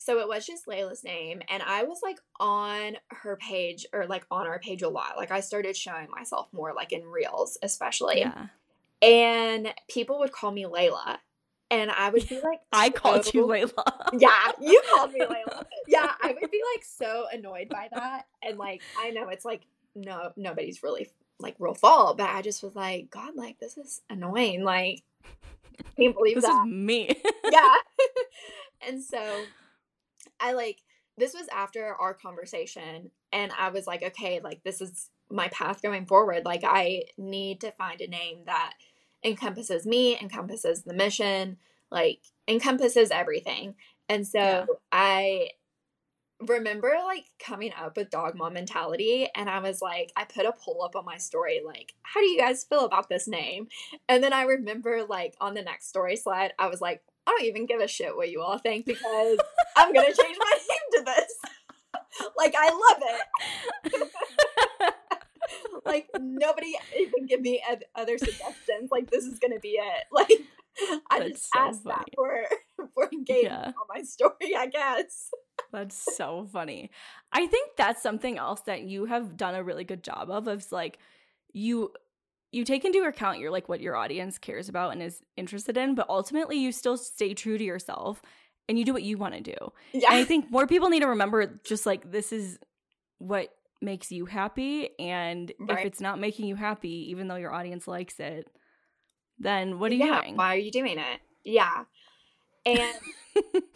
[0.00, 4.24] so it was just Layla's name and I was like on her page or like
[4.30, 5.18] on our page a lot.
[5.18, 8.20] Like I started showing myself more like in reels especially.
[8.20, 8.46] yeah
[9.02, 11.18] And people would call me Layla.
[11.70, 13.72] And I would be like i called you layla
[14.18, 15.64] Yeah, you called me Layla.
[15.86, 18.22] Yeah, I would be like so annoyed by that.
[18.42, 22.62] And like I know it's like no nobody's really like real fault, but I just
[22.62, 24.64] was like, God, like this is annoying.
[24.64, 25.02] Like
[25.96, 27.08] can't believe this that is me
[27.50, 27.74] yeah.
[28.86, 29.44] and so
[30.40, 30.78] I like
[31.16, 35.82] this was after our conversation and I was like, okay, like this is my path
[35.82, 36.44] going forward.
[36.44, 38.74] Like I need to find a name that
[39.24, 41.58] encompasses me, encompasses the mission,
[41.90, 43.74] like encompasses everything.
[44.08, 44.64] And so Yeah.
[44.90, 45.50] I
[46.46, 50.52] remember like coming up with dog mom mentality and I was like I put a
[50.52, 53.68] poll up on my story like how do you guys feel about this name?
[54.08, 57.44] And then I remember like on the next story slide I was like I don't
[57.44, 59.38] even give a shit what you all think because
[59.76, 61.34] I'm gonna change my name to this.
[62.36, 63.02] Like I love
[63.94, 64.10] it.
[65.84, 67.62] Like nobody even give me
[67.94, 70.04] other suggestions like this is gonna be it.
[70.12, 70.30] Like
[71.10, 72.44] I That's just so asked that for
[72.94, 73.66] for engagement Yeah.
[73.68, 75.30] on my story I guess
[75.72, 76.90] That's so funny.
[77.32, 80.48] I think that's something else that you have done a really good job of.
[80.48, 80.98] Is like
[81.52, 81.92] you
[82.52, 85.94] you take into account your like what your audience cares about and is interested in,
[85.94, 88.20] but ultimately you still stay true to yourself
[88.68, 89.72] and you do what you want to do.
[89.92, 92.58] yeah And I think more people need to remember just like this is
[93.18, 95.78] what makes you happy and Right.
[95.80, 98.48] if it's not making you happy even though your audience likes it,
[99.40, 100.36] then what are you doing?
[100.36, 101.20] Why are you doing it?
[101.44, 101.84] Yeah.
[102.64, 102.78] And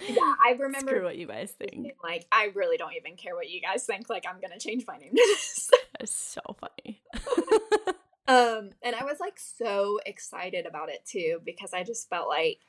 [0.09, 1.94] yeah, I remember Screw what you guys think.
[2.03, 4.09] like, I really don't even care what you guys think.
[4.09, 5.70] Like, I'm gonna change my name to this.
[5.98, 7.03] That's so funny.
[8.27, 12.61] Um, and I was like so excited about it too because I just felt like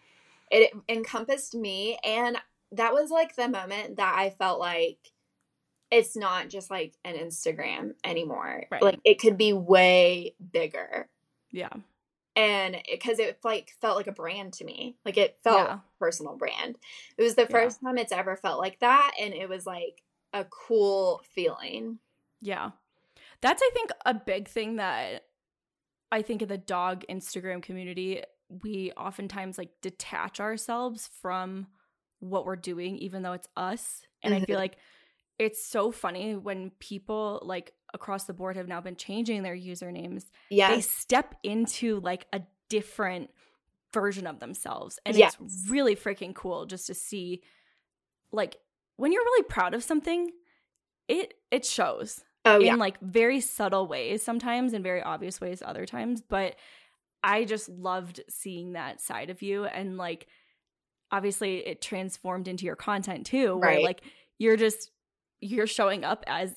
[0.51, 2.37] it encompassed me and
[2.73, 4.97] that was like the moment that I felt like
[5.91, 8.65] it's not just like an Instagram anymore.
[8.69, 8.81] Right.
[8.81, 11.07] Like it could be way bigger.
[11.51, 11.69] Yeah.
[12.35, 15.79] And because it, like felt like a brand to me, like it felt Yeah.
[15.99, 16.77] personal brand.
[17.17, 17.47] It was the Yeah.
[17.47, 21.99] first time it's ever felt like that, and it was like a cool feeling.
[22.41, 22.71] Yeah.
[23.41, 25.27] That's I think a big thing that
[26.11, 31.67] I think in the dog Instagram community, we oftentimes like detach ourselves from
[32.19, 34.01] what we're doing even though it's us.
[34.23, 34.59] And I feel Mhm.
[34.59, 34.77] like
[35.37, 40.25] it's so funny when people like across the board have now been changing their usernames.
[40.69, 43.31] They step into like a different
[43.91, 44.99] version of themselves.
[45.05, 45.37] And Yes.
[45.43, 47.41] it's really freaking cool just to see
[48.31, 48.57] like
[48.97, 50.31] when you're really proud of something,
[51.07, 55.61] it it shows oh in yeah, like very subtle ways sometimes and very obvious ways
[55.63, 56.55] other times but
[57.23, 60.25] i just loved seeing that side of you and like
[61.11, 63.83] obviously it transformed into your content too where Right.
[63.83, 64.01] like
[64.39, 64.89] you're just
[65.41, 66.55] you're showing up as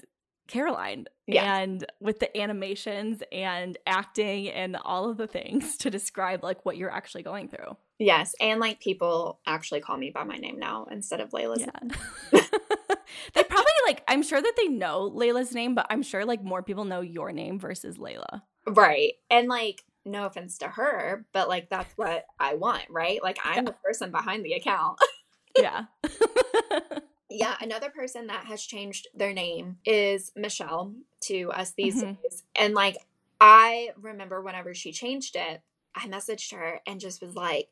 [0.49, 1.59] caroline Yeah.
[1.59, 6.77] and with the animations and acting and all of the things to describe like what
[6.77, 10.87] you're actually going through yes, and like people actually call me by my name now
[10.91, 11.61] instead of Layla's.
[11.61, 12.41] yeah
[13.35, 16.63] they probably like i'm sure that they know layla's name but i'm sure like more
[16.63, 19.15] people know your name versus layla Right.
[19.31, 23.23] And like, no offense to her, but like that's what I want, right?
[23.23, 24.99] Like I'm the person behind the account.
[25.57, 25.85] yeah.
[27.31, 32.17] yeah, another person that has changed their name is Michelle to us these Mhm.
[32.23, 32.45] days.
[32.55, 32.97] And like
[33.41, 35.63] I remember whenever she changed it,
[35.95, 37.69] I messaged her and just was like,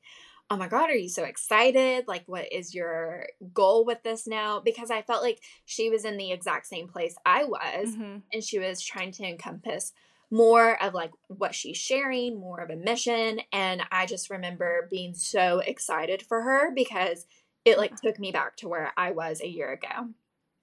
[0.49, 2.07] Oh my God, are you so excited?
[2.07, 4.61] Like, what is your goal with this now?
[4.61, 7.89] Because I felt like she was in the exact same place I was.
[7.97, 8.23] Mhm.
[8.33, 9.93] and she was trying to encompass
[10.31, 13.41] more of like what she's sharing, more of a mission.
[13.53, 17.27] And I just remember being so excited for her because
[17.67, 20.09] it like took me back to where I was a year ago.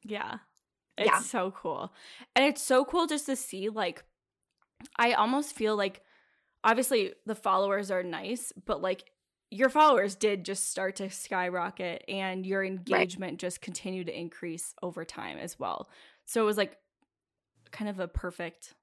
[0.03, 0.37] Yeah.
[0.97, 1.19] It's Yeah.
[1.19, 1.93] so cool.
[2.35, 4.03] And it's so cool just to see like
[4.97, 6.01] I almost feel like
[6.63, 9.03] obviously the followers are nice, but like
[9.51, 15.05] your followers did just start to skyrocket and your engagement just continued to increase over
[15.05, 15.89] time as well.
[16.25, 16.77] So it was like
[17.71, 18.73] kind of a perfect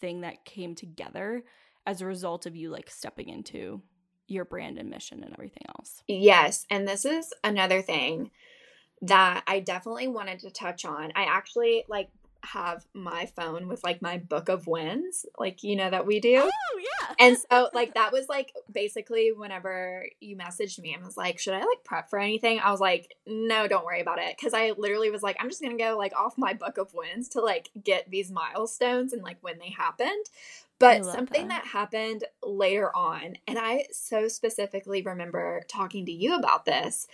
[0.00, 1.42] thing that came together
[1.86, 3.82] as a result of you like stepping into
[4.28, 6.02] your brand and mission and everything else.
[6.06, 6.66] Yes.
[6.70, 8.30] And this is another thing
[9.02, 11.12] that I definitely wanted to touch on.
[11.14, 12.08] I actually like
[12.52, 16.38] have my phone with like my book of wins, like, you know, that we do.
[16.44, 17.14] Oh yeah.
[17.18, 21.54] and so like that was like basically whenever you messaged me and was like should
[21.54, 24.72] i like prep for anything i was like no don't worry about it because i
[24.76, 27.70] literally was like i'm just gonna go like off my book of wins to like
[27.82, 30.24] get these milestones and like when they happened
[30.78, 31.64] but something that.
[31.64, 37.08] that happened later on and i so specifically remember talking to you about this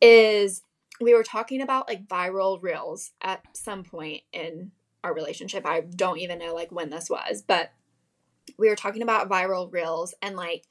[0.00, 0.62] is
[1.00, 4.70] we were talking about like viral reels at some point in
[5.02, 7.72] our relationship i don't even know like when this was but
[8.58, 10.64] we were talking about viral reels and like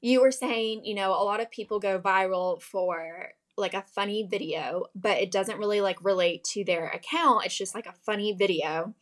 [0.00, 4.26] you were saying, you know, a lot of people go viral for like a funny
[4.28, 7.44] video, but it doesn't really like relate to their account.
[7.44, 8.94] It's just like a funny video.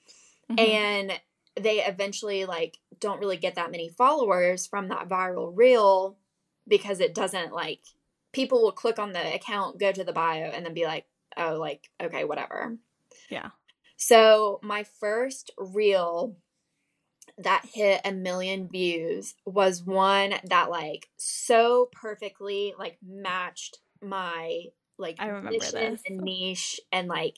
[0.50, 0.58] Mhm.
[0.58, 1.20] And
[1.54, 6.16] they eventually like don't really get that many followers from that viral reel
[6.66, 7.80] because it doesn't like
[8.32, 11.56] people will click on the account, go to the bio, and then be like, oh,
[11.58, 12.76] like, okay, whatever.
[13.30, 13.50] yeah.
[13.96, 16.36] So my first reel
[17.38, 24.64] that hit a million views was one that like so perfectly like matched my
[24.98, 26.02] like I remember this.
[26.06, 27.36] and niche and like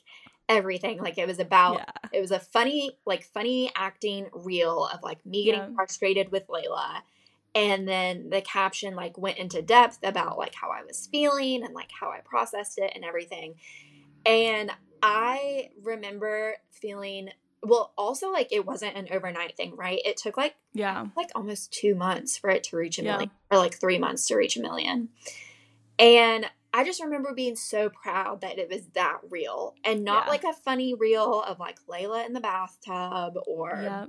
[0.48, 0.98] everything.
[1.00, 2.08] Like it was about yeah.
[2.12, 5.74] it was a funny like funny acting reel of like me getting Yeah.
[5.74, 7.00] frustrated with Layla.
[7.54, 11.74] And then the caption like went into depth about like how I was feeling and
[11.74, 13.56] like how I processed it and everything.
[14.24, 14.70] And
[15.02, 17.30] I remember feeling
[17.62, 20.00] well also like it wasn't an overnight thing, right?
[20.04, 21.06] It took like Yeah.
[21.16, 23.12] like almost 2 months for it to reach a Yeah.
[23.12, 25.08] million or like 3 months to reach a million.
[25.98, 30.30] And I just remember being so proud that it was that real and not Yeah.
[30.30, 34.06] like a funny reel of like Layla in the bathtub or Yeah.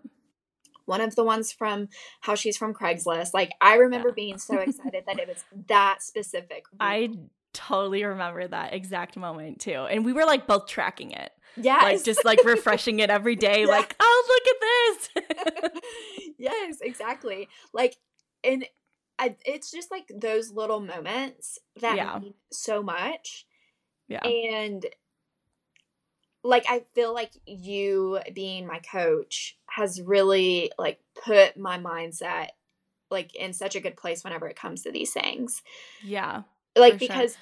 [0.91, 1.87] One of the ones from
[2.19, 3.33] how she's from Craigslist.
[3.33, 4.13] Like I remember Yeah.
[4.23, 6.65] being so excited that it was that specific.
[6.79, 7.09] I
[7.53, 9.85] totally remember that exact moment too.
[9.89, 11.31] And we were like both tracking it.
[11.57, 11.79] Yeah.
[11.81, 13.67] Like just like refreshing it every day, Yeah.
[13.67, 14.39] like, oh
[15.15, 15.31] look at
[15.71, 16.31] this.
[16.37, 17.47] yes, exactly.
[17.73, 17.95] Like,
[18.43, 18.65] and
[19.19, 22.19] I, it's just like those little moments that Yeah.
[22.19, 23.45] mean so much.
[24.07, 24.25] yeah.
[24.25, 24.85] And
[26.43, 32.49] like I feel like you being my coach has really like put my mindset
[33.09, 35.61] like in such a good place whenever it comes to these things.
[36.03, 36.43] Yeah.
[36.75, 36.99] Like sure.
[36.99, 37.37] because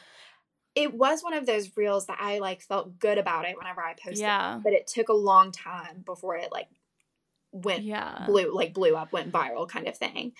[0.75, 3.93] it was one of those reels that I like felt good about it whenever I
[3.93, 4.19] posted.
[4.19, 4.59] Yeah.
[4.63, 6.67] But it took a long time before it like
[7.51, 8.25] went Yeah.
[8.25, 10.33] blew like blew up, went viral kind of thing.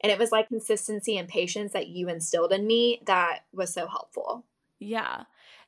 [0.00, 3.86] And it was like consistency and patience that you instilled in me that was so
[3.86, 4.44] helpful.
[4.78, 5.24] Yeah.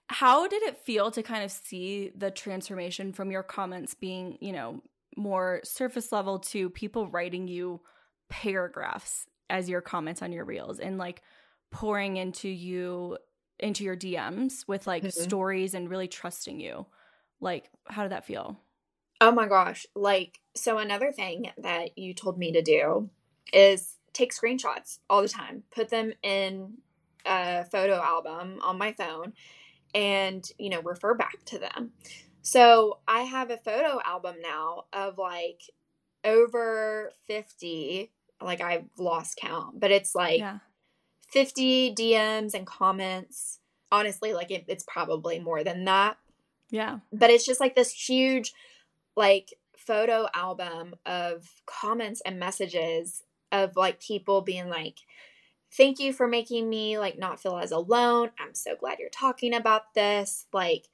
[0.08, 4.52] How did it feel to kind of see the transformation from your comments being, you
[4.52, 4.82] know,
[5.16, 7.80] more surface level to people writing you
[8.28, 11.22] paragraphs as your comments on your reels and like
[11.70, 13.18] pouring into you
[13.58, 15.10] into your DMs with like Mhm.
[15.10, 16.86] stories and really trusting you?
[17.40, 18.58] Like, how did that feel?
[19.20, 19.86] Oh my gosh.
[19.94, 23.10] Like, so another thing that you told me to do
[23.52, 26.78] is take screenshots all the time, put them in
[27.26, 29.32] a photo album on my phone,
[29.94, 31.92] and, you know, refer back to them.
[32.42, 35.62] So I have a photo album now of like
[36.24, 38.10] over 50,
[38.42, 40.58] like I've lost count, but it's like yeah.
[41.32, 43.58] 50 DMs and comments.
[43.90, 46.18] Honestly, like it, it's probably more than that
[46.70, 46.98] Yeah.
[47.10, 48.52] but it's just like this huge
[49.16, 54.98] like photo album of comments and messages of like people being like
[55.72, 58.30] thank you for making me like not feel as alone.
[58.38, 60.46] I'm so glad you're talking about this.
[60.52, 60.86] Like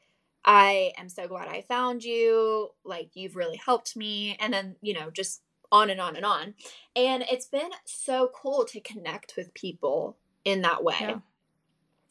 [0.46, 2.70] i am so glad i found you.
[2.84, 6.54] Like you've really helped me and then you know just on and on and on.
[6.94, 10.96] And it's been so cool to connect with people in that way.
[11.00, 11.18] Yeah.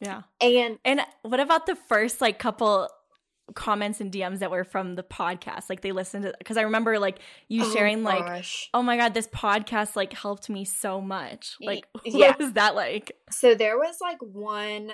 [0.00, 0.22] Yeah.
[0.40, 2.88] and And what about the first like couple
[3.54, 5.68] comments and DMs that were from the podcast?
[5.68, 7.18] Like they listened to because I remember like
[7.48, 11.56] you oh sharing like, oh my god, this podcast like helped me so much.
[11.60, 13.12] Like what was that like?
[13.30, 14.92] So there was like one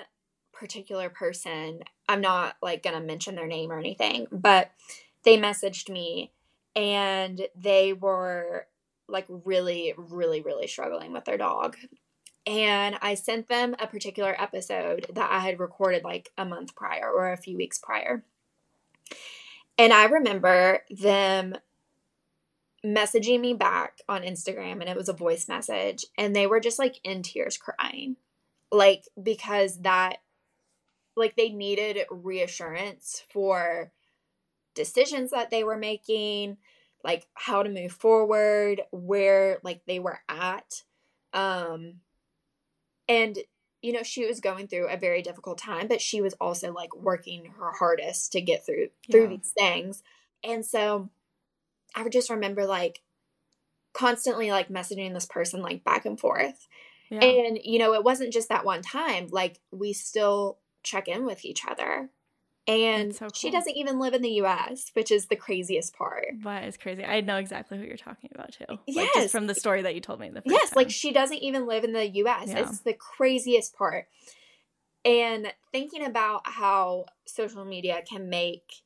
[0.53, 4.71] particular person, I'm not like gonna mention their name or anything, but
[5.23, 6.31] they messaged me
[6.75, 8.67] and they were
[9.07, 11.75] like really, really, really struggling with their dog.
[12.47, 17.09] And I sent them a particular episode that I had recorded like a month prior
[17.09, 18.23] or a few weeks prior.
[19.77, 21.55] And I remember them
[22.85, 26.79] messaging me back on Instagram and it was a voice message and they were just
[26.79, 28.15] like in tears crying.
[28.71, 30.17] Like because that
[31.15, 33.91] like they needed reassurance for
[34.73, 36.57] decisions that they were making,
[37.03, 40.83] like how to move forward, where like they were at.
[41.33, 41.95] Um
[43.07, 43.37] and
[43.81, 46.95] you know she was going through a very difficult time but she was also like
[46.95, 49.27] working her hardest to get through through Yeah.
[49.37, 50.03] these things
[50.43, 51.09] and so
[51.95, 53.01] i would just remember like
[53.93, 56.67] constantly like messaging this person like back and forth
[57.09, 57.19] Yeah.
[57.23, 61.43] and you know it wasn't just that one time like we still check in with
[61.45, 62.09] each other
[62.67, 66.65] and so she doesn't even live in the us which is the craziest part That
[66.65, 67.03] is crazy.
[67.03, 68.65] I know exactly who you're talking about too.
[68.69, 69.15] Like Yes.
[69.15, 71.37] just from the story that you told me in the first Yes, like she doesn't
[71.39, 72.49] even live in the US.
[72.49, 72.59] Yeah.
[72.59, 74.07] It's the craziest part.
[75.03, 78.83] And thinking about how social media can make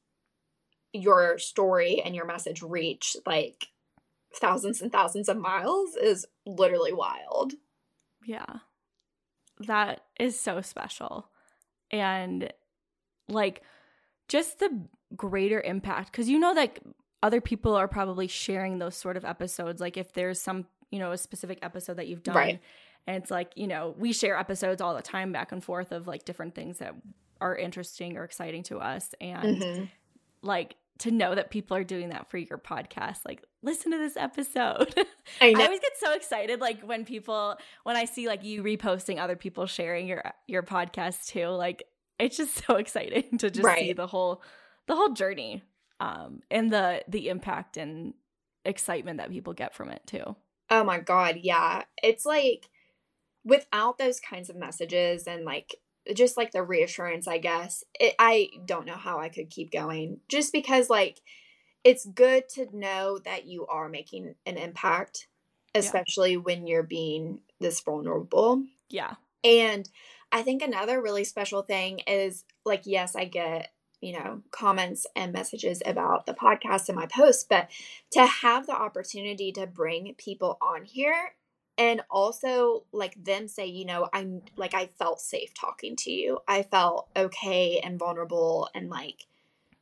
[0.93, 3.67] your story and your message reach like
[4.33, 7.53] thousands and thousands of miles is literally wild.
[8.25, 8.59] Yeah.
[9.59, 11.29] That is so special.
[11.91, 12.51] And
[13.27, 13.61] like
[14.27, 14.69] just the
[15.15, 16.79] greater impact cuz you know that
[17.23, 21.11] other people are probably sharing those sort of episodes like if there's some, you know,
[21.11, 22.61] a specific episode that you've done Right.
[23.07, 26.07] and it's like, you know, we share episodes all the time back and forth of
[26.07, 26.93] like different things that
[27.41, 29.89] are interesting or exciting to us and Mhm.
[30.41, 34.15] like to know that people are doing that for your podcast like listen to this
[34.15, 34.93] episode
[35.41, 39.19] I I always get so excited like when people when I see like you reposting
[39.19, 41.47] other people sharing your your podcast too.
[41.47, 41.83] Like
[42.19, 44.41] it's just so exciting to just see the whole
[44.87, 45.63] the whole journey
[45.99, 48.13] um and the the impact and
[48.63, 50.35] excitement that people get from it too.
[50.69, 51.83] Oh my god, yeah.
[52.01, 52.69] It's like
[53.43, 55.75] without those kinds of messages and like
[56.15, 57.83] just like the reassurance, I guess.
[57.99, 61.21] It, I don't know how I could keep going just because like
[61.83, 65.27] it's good to know that you are making an impact
[65.75, 68.63] especially when you're being this vulnerable.
[68.89, 69.15] Yeah.
[69.45, 69.89] And
[70.31, 73.71] I think another really special thing is like, yes, I get,
[74.01, 77.69] you know, comments and messages about the podcast and my posts, but
[78.13, 81.35] to have the opportunity to bring people on here
[81.77, 86.39] and also like them say, you know, I'm like, I felt safe talking to you.
[86.47, 89.27] I felt okay and vulnerable and like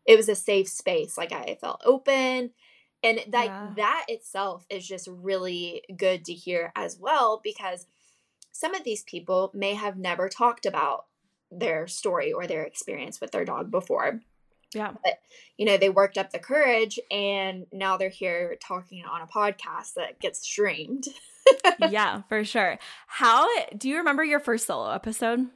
[0.06, 1.18] it was a safe space.
[1.18, 2.52] Like I felt open.
[3.04, 3.74] And that Yeah.
[3.76, 7.88] that itself is just really good to hear as well because
[8.54, 11.06] some of these people may have never talked about
[11.52, 14.22] their story or their experience with their dog before.
[14.74, 14.94] Yeah.
[15.04, 15.20] But,
[15.58, 19.96] you know, they worked up the courage and now they're here talking on a podcast
[19.96, 21.06] that gets streamed.
[21.90, 22.80] yeah, for sure.
[23.08, 25.50] How do you remember your first solo episode?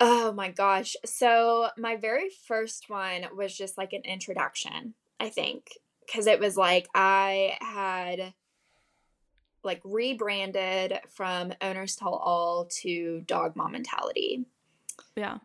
[0.00, 0.96] Oh my gosh.
[1.04, 5.68] So, my very first one was just like an introduction, I think,
[6.04, 8.34] because it was like I had
[9.64, 14.44] like rebranded from Owners Tell All to Dog Mom Mentality.
[15.16, 15.38] Yeah.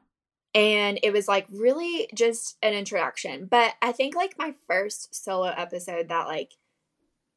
[0.56, 3.46] And it was like really just an introduction.
[3.46, 6.54] But I think like my first solo episode that like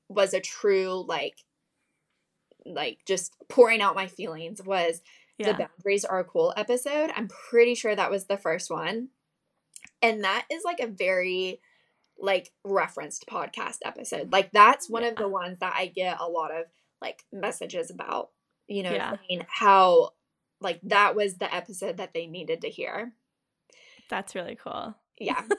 [0.08, 1.36] was a true like
[2.64, 5.02] like just pouring out my feelings was
[5.38, 5.52] Yeah.
[5.52, 7.10] the boundaries are cool episode.
[7.16, 9.08] I'm pretty sure that was the first one.
[10.00, 11.60] And that is like a very
[12.22, 14.32] like referenced podcast episode.
[14.32, 16.66] Like that's one of the ones that I get a lot of
[17.02, 18.30] like messages about,
[18.68, 19.16] you know, Yeah.
[19.48, 20.10] how
[20.60, 23.12] like that was the episode that they needed to hear.
[24.08, 24.94] That's really cool.
[25.18, 25.42] Yeah.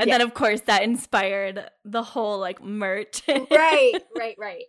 [0.00, 0.18] And Yeah.
[0.18, 3.22] then of course that inspired the whole like merch.
[3.28, 4.62] right, right, right.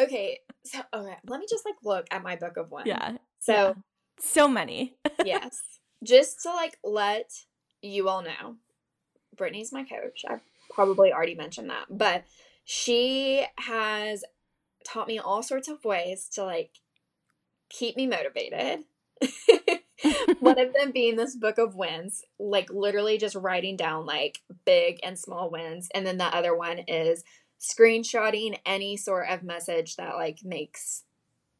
[0.00, 0.38] Okay.
[0.64, 2.86] So okay, let me just like look at my book of one.
[2.86, 3.18] yeah.
[3.38, 3.74] So
[4.18, 4.96] So many.
[5.26, 5.62] yes.
[6.02, 7.30] Just to like let
[7.82, 8.56] you all know,
[9.36, 10.24] Brittany's my coach.
[10.28, 12.24] I've probably already mentioned that, but
[12.64, 14.24] she has
[14.84, 16.70] taught me all sorts of ways to like
[17.68, 18.84] keep me motivated.
[20.40, 24.98] One of them being this book of wins, like literally just writing down like big
[25.02, 25.88] and small wins.
[25.94, 27.24] And then the other one is
[27.60, 31.04] screenshotting any sort of message that like makes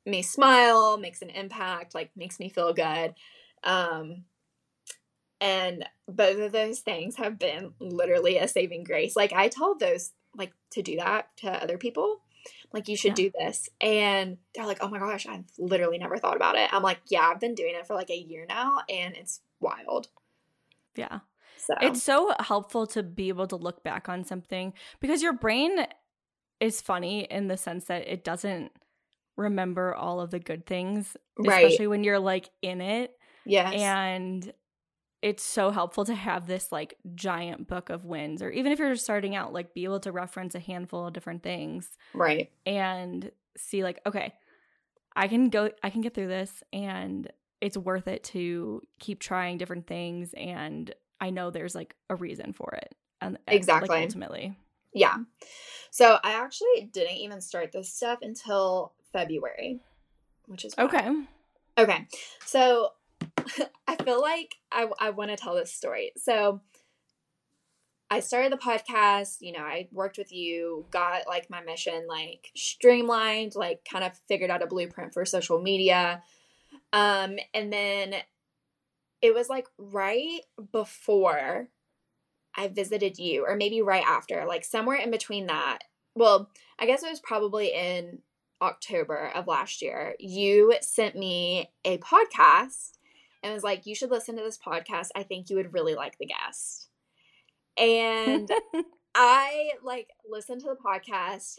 [0.05, 3.15] me smile, makes an impact, like makes me feel good.
[3.65, 4.25] Um
[5.41, 9.17] and both of those things have been literally a saving grace.
[9.17, 12.21] Like I told those like to do that to other people.
[12.73, 13.27] Like you should Yeah.
[13.27, 13.69] do this.
[13.81, 17.29] And they're like, "Oh my gosh, I've literally never thought about it." I'm like, "Yeah,
[17.29, 20.09] I've been doing it for like a year now and it's wild."
[20.95, 21.21] Yeah.
[21.59, 25.87] So It's so helpful to be able to look back on something because your brain
[26.61, 28.73] is funny in the sense that it doesn't
[29.37, 31.65] remember all of the good things, right.
[31.65, 33.19] especially when you're like in it.
[33.45, 33.75] Yes.
[33.75, 34.53] And
[35.27, 38.93] it's so helpful to have this like giant book of wins, or even if you're
[38.93, 42.53] just starting out, like be able to reference a handful of different things right.
[42.65, 44.35] and see, like, okay,
[45.17, 47.29] I can go, I can get through this, and
[47.61, 50.33] it's worth it to keep trying different things.
[50.35, 52.95] And I know there's like a reason for it.
[53.21, 53.89] And Exactly.
[53.89, 54.57] like, ultimately.
[54.95, 55.17] Yeah.
[55.91, 59.81] So I actually didn't even start this stuff until February,
[60.47, 60.95] which is wild.
[60.95, 61.11] Okay.
[61.79, 62.07] Okay.
[62.45, 62.93] So
[63.87, 66.13] I feel like I, I want to tell this story.
[66.17, 66.61] So
[68.11, 72.51] I started the podcast, you know, I worked with you, got like my mission like
[72.55, 76.23] streamlined, like kind of figured out a blueprint for social media.
[76.93, 78.15] Um and then
[79.23, 80.41] it was like right
[80.73, 81.69] before
[82.55, 85.81] I visited you or maybe right after, like somewhere in between that.
[86.15, 88.21] Well, I guess it was probably in
[88.63, 90.15] October of last year.
[90.19, 92.96] You sent me a podcast
[93.47, 95.09] and was like, You should listen to this podcast.
[95.15, 96.89] I think you would really like the guest.
[97.79, 98.51] And
[99.15, 101.59] I like listened to the podcast,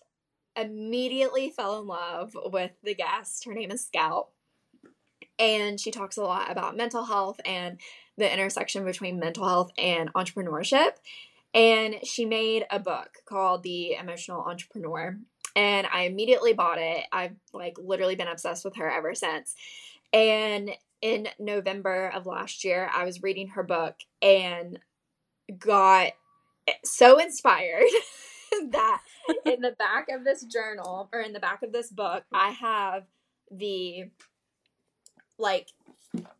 [0.56, 3.46] immediately fell in love with the guest.
[3.46, 4.30] Her name is Scout.
[5.40, 7.80] And she talks a lot about mental health and
[8.18, 10.94] the intersection between mental health and entrepreneurship.
[11.54, 15.18] And she made a book called The Emotional Entrepreneur.
[15.56, 17.06] And I immediately bought it.
[17.12, 19.56] I've like literally been obsessed with her ever since.
[20.12, 20.72] And
[21.02, 24.80] in November of last year, I was reading her book and
[25.58, 26.14] got
[26.84, 27.84] so inspired
[28.72, 29.02] that
[29.46, 33.04] in the back of this journal or in the back of this book, I have
[33.52, 34.06] the
[35.38, 35.68] like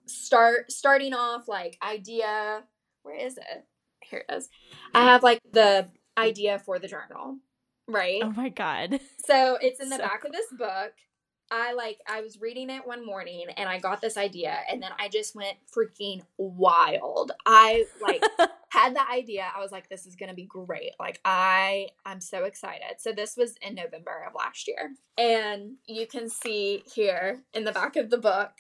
[0.06, 2.64] start starting off like idea.
[3.04, 3.66] Where is it?
[4.02, 4.50] Here it is.
[4.94, 7.38] I have like the idea for the journal,
[7.88, 8.22] right?
[8.24, 9.00] oh my God.
[9.26, 10.94] So it's in the So back of this book.
[11.52, 14.92] I like I was reading it one morning and I got this idea and then
[15.00, 17.32] I just went freaking wild.
[17.46, 18.22] I like
[18.70, 19.46] had the idea.
[19.56, 20.92] I was like this is going to be great.
[21.00, 23.00] Like I I'm so excited.
[23.00, 24.92] So this was in November of last year.
[25.18, 28.52] And you can see here in the back of the book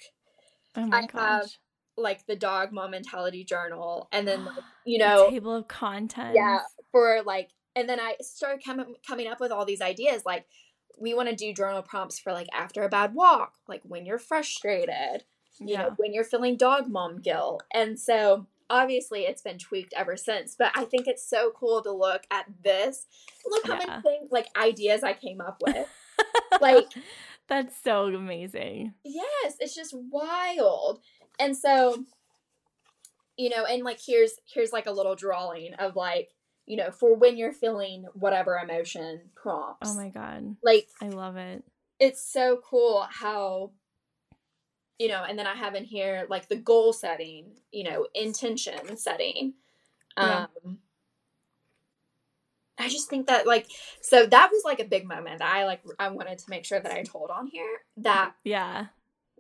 [0.75, 1.21] Oh my I gosh.
[1.21, 1.49] have,
[1.97, 6.35] like the dog mom mentality journal and then like, you know table of contents.
[6.35, 6.59] yeah
[6.91, 10.45] for like and then i started coming coming up with all these ideas like
[10.99, 14.17] we want to do journal prompts for like after a bad walk like when you're
[14.19, 15.23] frustrated
[15.59, 15.83] you Yeah.
[15.83, 20.55] know when you're feeling dog mom guilt and so obviously it's been tweaked ever since
[20.57, 23.05] but i think it's so cool to look at this
[23.45, 23.85] look how Yeah.
[23.85, 25.87] many things like ideas i came up with
[26.61, 26.87] like
[27.47, 28.93] That's so amazing.
[29.05, 30.99] yes it's just wild
[31.39, 32.03] and so
[33.37, 36.29] you know, and like here's here's like a little drawing of like,
[36.67, 39.89] you know, for when you're feeling whatever emotion prompts.
[39.89, 40.57] Oh my god.
[40.63, 41.63] Like I love it.
[41.99, 43.71] it's so cool how
[44.99, 48.97] you know, and then I have in here like the goal setting, you know, intention
[48.97, 49.53] setting.
[50.17, 50.47] Yeah.
[50.65, 50.79] Um
[52.79, 53.67] I just think that like
[54.01, 56.79] so that was like a big moment that I like I wanted to make sure
[56.79, 58.87] that I told on here that Yeah.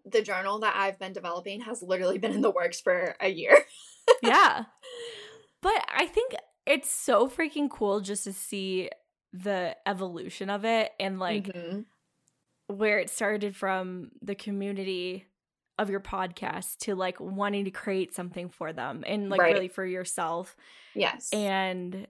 [0.05, 3.57] the journal that I've been developing has literally been in the works for a year.
[4.23, 4.65] yeah.
[5.61, 6.33] But I think
[6.67, 8.89] it's so freaking cool just to see
[9.33, 11.85] the evolution of it and like Mhm.
[12.67, 15.25] where it started from the community
[15.79, 19.53] of your podcast to like wanting to create something for them and like Right.
[19.53, 20.55] really for yourself
[20.95, 21.29] Yes.
[21.31, 22.07] and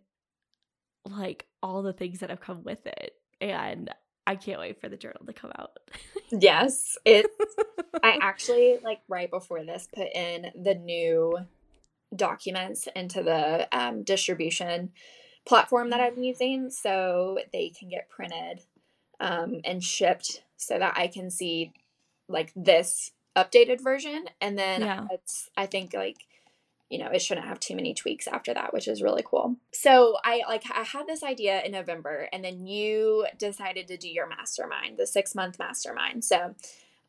[1.06, 3.14] like all the things that have come with it.
[3.42, 3.90] And
[4.26, 5.78] I can't wait for the journal to come out.
[6.32, 6.98] yes.
[7.06, 7.28] It
[8.04, 11.38] I actually like right before this put in the new
[12.16, 14.92] documents into the um, distribution
[15.46, 18.62] platform that I'm using so they can get printed
[19.20, 21.72] um, and shipped so that I can see
[22.28, 24.26] like this updated version.
[24.42, 25.08] And then Yeah.
[25.12, 26.18] it's I think like
[26.90, 29.58] you know it shouldn't have too many tweaks after that which is really cool.
[29.74, 34.08] So i like i had this idea in november and then you decided to do
[34.10, 36.24] your mastermind the six month mastermind.
[36.24, 36.56] So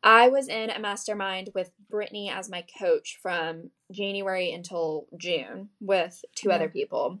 [0.03, 6.23] i was in a mastermind with brittany as my coach from january until june with
[6.35, 6.55] two Yeah.
[6.55, 7.19] other people.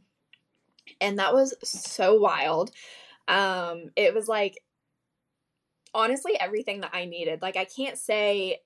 [1.01, 2.71] And that was so wild.
[3.27, 4.63] Um it was like
[5.93, 7.41] honestly everything that i needed.
[7.41, 8.59] Like i can't say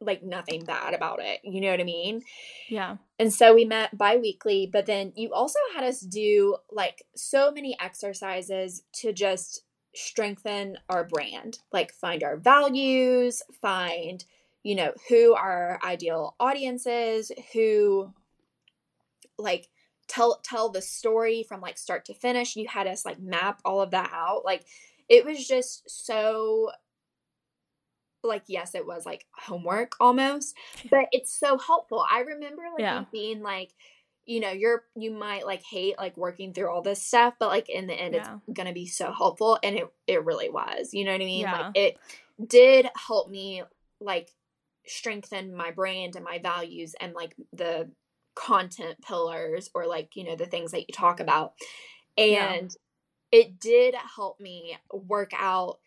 [0.00, 1.40] like nothing bad about it.
[1.44, 2.22] You know what i mean?
[2.68, 2.96] Yeah.
[3.18, 7.76] and so we met bi-weekly, but then you also had us do like so many
[7.80, 9.62] exercises to just
[9.94, 14.24] strengthen our brand, like find our values, find,
[14.64, 18.12] you know, who our ideal audience is, who
[19.38, 19.68] like
[20.08, 22.56] tell tell the story from like start to finish.
[22.56, 24.42] You had us like map all of that out.
[24.44, 24.64] Like
[25.08, 26.70] it was just so
[28.22, 30.56] like yes, it was like homework almost,
[30.90, 32.04] but it's so helpful.
[32.10, 33.04] I remember like Yeah.
[33.12, 33.70] being like,
[34.24, 37.68] you know, you're you might like hate like working through all this stuff, but like
[37.68, 38.38] in the end, Yeah.
[38.48, 40.94] it's gonna be so helpful, and it it really was.
[40.94, 41.40] You know what I mean?
[41.42, 41.52] Yeah.
[41.66, 41.98] Like it
[42.46, 43.62] did help me
[44.00, 44.30] like
[44.86, 47.90] strengthen my brand and my values and like the
[48.34, 51.54] content pillars or like you know the things that you talk about
[52.16, 52.52] Yeah.
[52.52, 52.70] and
[53.32, 55.78] it did help me work out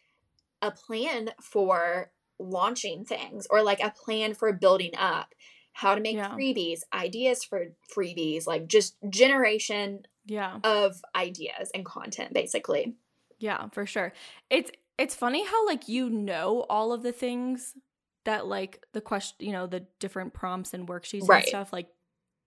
[0.62, 5.34] a plan for launching things or like a plan for building up
[5.74, 6.32] how to make Yeah.
[6.32, 10.60] freebies ideas for freebies like just generation Yeah.
[10.64, 12.96] of ideas and content basically
[13.40, 14.14] Yeah, for sure.
[14.50, 17.74] It's it's funny how like you know all of the things
[18.28, 21.40] that like the question, you know, the different prompts and worksheets Right.
[21.44, 21.88] and stuff like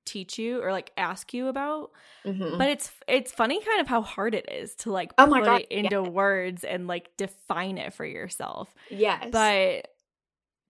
[0.06, 1.90] teach you or like ask you about.
[2.24, 2.58] Mhm.
[2.58, 5.46] But it's it's funny kind of how hard it is to like Oh my put
[5.46, 8.74] God, it into words and like define it for yourself.
[8.90, 9.88] yes But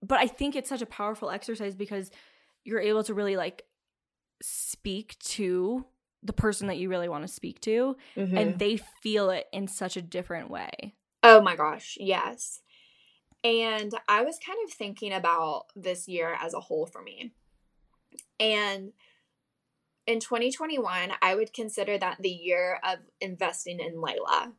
[0.01, 2.09] but I think it's such a powerful exercise because
[2.63, 3.63] you're able to really like
[4.41, 5.85] speak to
[6.23, 8.37] the person that you really want to speak to Mhm.
[8.37, 10.95] and they feel it in such a different way.
[11.23, 12.61] Oh my gosh, yes.
[13.43, 17.33] And I was kind of thinking about this year as a whole for me.
[18.39, 18.93] And
[20.05, 24.51] in 2021, I would consider that the year of investing in Layla,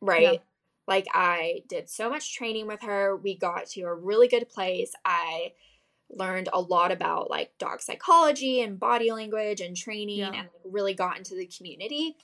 [0.00, 0.22] right?
[0.22, 0.38] Yeah.
[0.86, 3.16] Like, I did so much training with her.
[3.16, 4.92] We got to a really good place.
[5.04, 5.52] I
[6.10, 10.28] learned a lot about like dog psychology and body language and training Yeah.
[10.28, 12.16] and like, really got into the community.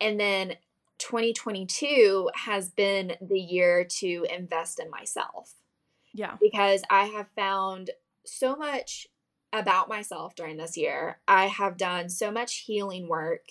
[0.00, 0.54] And then
[0.98, 5.54] 2022 has been the year to invest in myself
[6.12, 6.36] Yeah.
[6.40, 7.90] because I have found
[8.24, 9.06] so much
[9.52, 11.20] about myself during this year.
[11.28, 13.48] I have done so much healing work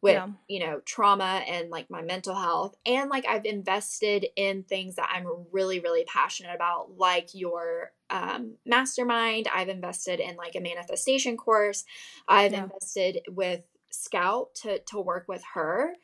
[0.00, 0.28] with, Yeah.
[0.48, 2.76] you know, trauma and like my mental health.
[2.84, 8.56] And like I've invested in things that I'm really, really passionate about, like your um,
[8.66, 9.48] mastermind.
[9.52, 11.84] I've invested in like a manifestation course.
[12.28, 12.64] I've Yeah.
[12.64, 15.94] invested with Scout to, to work with her.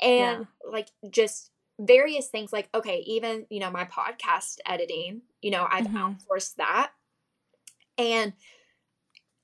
[0.00, 5.66] And like just various things like okay even you know my podcast editing you know
[5.70, 6.16] i've Mhm.
[6.26, 6.90] outsourced that
[7.98, 8.32] and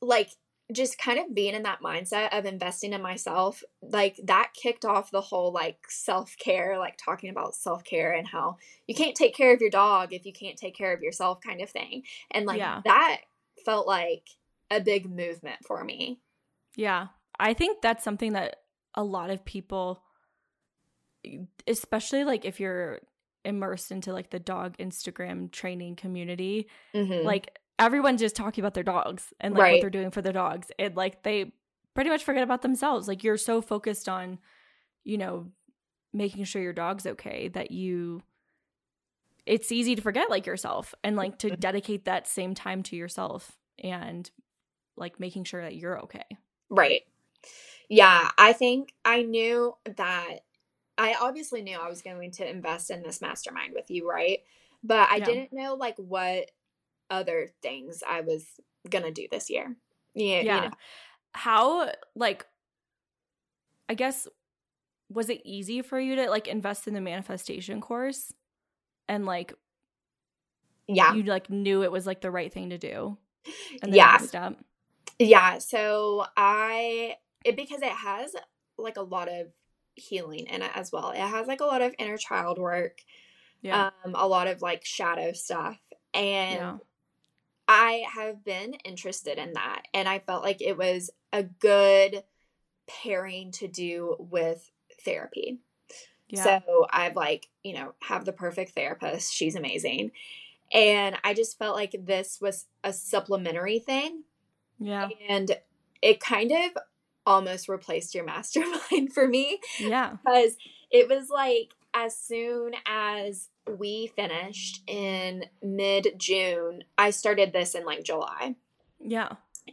[0.00, 0.30] like
[0.72, 5.10] just kind of being in that mindset of investing in myself like that kicked off
[5.10, 9.60] the whole like self-care like talking about self-care and how you can't take care of
[9.60, 12.80] your dog if you can't take care of yourself kind of thing and like Yeah.
[12.86, 13.20] that
[13.66, 14.26] felt like
[14.70, 16.20] a big movement for me
[16.76, 17.08] Yeah.
[17.38, 18.62] I think that's something that
[18.94, 20.02] a lot of people
[21.66, 23.00] especially like if you're
[23.44, 27.24] immersed into like the dog Instagram training community, Mhm.
[27.24, 29.72] like everyone's just talking about their dogs and like Right.
[29.72, 30.70] what they're doing for their dogs.
[30.78, 31.52] And like they
[31.94, 33.08] pretty much forget about themselves.
[33.08, 34.38] Like you're so focused on,
[35.04, 35.50] you know,
[36.12, 38.22] making sure your dog's okay that you
[39.44, 41.58] it's easy to forget like yourself and like to Mhm.
[41.60, 44.30] dedicate that same time to yourself and
[44.96, 46.24] like making sure that you're okay.
[46.68, 47.02] Right.
[47.88, 50.44] Yeah, I think I knew that
[51.02, 54.38] I obviously knew I was going to invest in this mastermind with you, right?
[54.84, 55.26] But I Yeah.
[55.26, 56.52] didn't know like what
[57.10, 58.44] other things I was
[58.88, 59.76] going to do this year.
[60.14, 60.60] Yeah, you Yeah.
[60.62, 60.70] know.
[61.34, 62.46] How like
[63.88, 64.28] I guess
[65.10, 68.32] was it easy for you to like invest in the manifestation course
[69.08, 69.54] and like
[70.86, 71.14] Yeah.
[71.14, 73.18] you like knew it was like the right thing to do
[73.82, 74.18] and Yeah.
[74.18, 74.56] step
[75.18, 78.34] Yeah, so I it because it has
[78.78, 79.48] like a lot of
[79.94, 81.10] healing in it as well.
[81.10, 82.98] It has like a lot of inner child work,
[83.60, 85.78] yeah um a lot of like shadow stuff
[86.14, 86.76] and yeah
[87.68, 92.24] I have been interested in that and I felt like it was a good
[92.86, 94.70] pairing to do with
[95.04, 95.60] therapy.
[96.28, 99.32] yeah So I've like, you know, have the perfect therapist.
[99.32, 100.10] She's amazing.
[100.74, 104.24] And I just felt like this was a supplementary thing
[104.78, 105.56] yeah and
[106.02, 106.82] it kind of
[107.26, 110.56] almost replaced your mastermind for me yeah because
[110.90, 117.84] it was like as soon as we finished in mid June, I started this in
[117.84, 118.56] like July.
[118.98, 119.32] yeah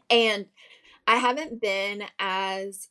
[0.10, 0.45] And
[1.08, 2.89] I haven't been as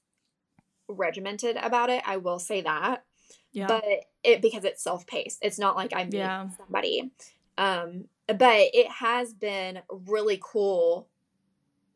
[0.89, 3.05] regimented about it, I will say that.
[3.53, 3.85] yeah But
[4.25, 5.39] it because it's self-paced.
[5.43, 6.49] It's not like I'm Yeah.
[6.57, 7.13] somebody.
[7.57, 11.09] Um but it has been really cool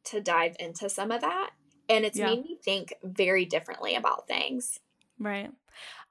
[0.05, 1.51] to dive into some of that
[1.93, 2.27] and it's Yeah.
[2.31, 4.81] made me think very differently about things.
[5.19, 5.51] right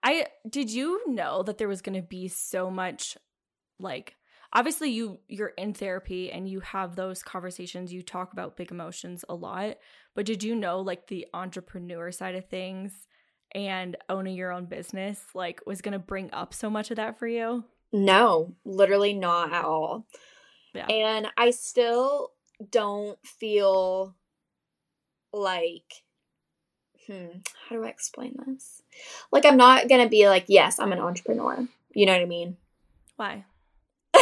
[0.04, 3.18] i did you know that there was going to be so much
[3.80, 4.16] like
[4.54, 9.26] obviously you you're in therapy and you have those conversations you talk about big emotions
[9.30, 9.78] a lot
[10.16, 13.08] but did you know like the entrepreneur side of things
[13.54, 17.18] and owning your own business like was going to bring up so much of that
[17.20, 20.06] for you No, literally not at all.
[20.74, 20.86] Yeah.
[20.88, 22.32] And I still
[22.70, 24.16] don't feel
[25.34, 26.04] like
[27.08, 28.84] hmm, how do I explain this?
[29.32, 31.68] Like I'm not going to be like, yes, I'm an entrepreneur.
[31.94, 32.58] You know what I mean?
[33.22, 33.46] why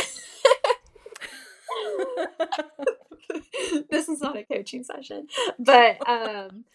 [3.90, 5.28] this is not a coaching session.
[5.58, 6.66] But um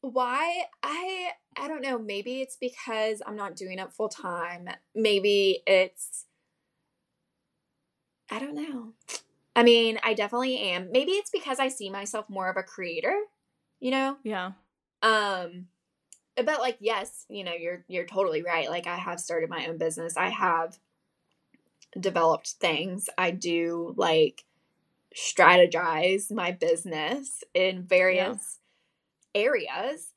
[0.00, 4.68] why I I don't know, maybe it's because I'm not doing it full time.
[4.96, 6.24] Maybe it's
[8.30, 8.94] I don't know.
[9.56, 10.92] I mean, I definitely am.
[10.92, 13.18] Maybe it's because I see myself more of a creator,
[13.80, 14.18] you know?
[14.22, 14.52] yeah
[15.02, 15.66] Um
[16.36, 18.68] but like yes, you know, you're you're totally right.
[18.68, 20.16] Like I have started my own business.
[20.18, 20.78] I have
[21.98, 23.08] developed things.
[23.16, 24.44] I do like
[25.16, 28.58] strategize my business in various
[29.34, 30.12] areas.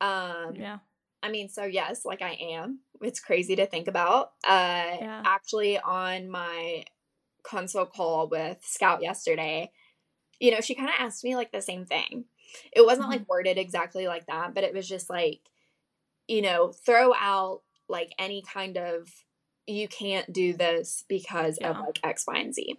[0.00, 0.78] Um yeah
[1.22, 2.80] I mean, so yes, like I am.
[3.02, 4.32] It's crazy to think about.
[4.44, 5.22] Uh Yeah.
[5.24, 6.84] actually on my
[7.42, 9.70] consult call with Scout yesterday,
[10.38, 12.24] you know, she kind of asked me like the same thing.
[12.72, 13.30] It wasn't like mm-hmm.
[13.30, 15.40] worded exactly like that, but it was just like,
[16.26, 19.08] you know, throw out like any kind of
[19.66, 22.78] you can't do this because of like X, Y, and Z.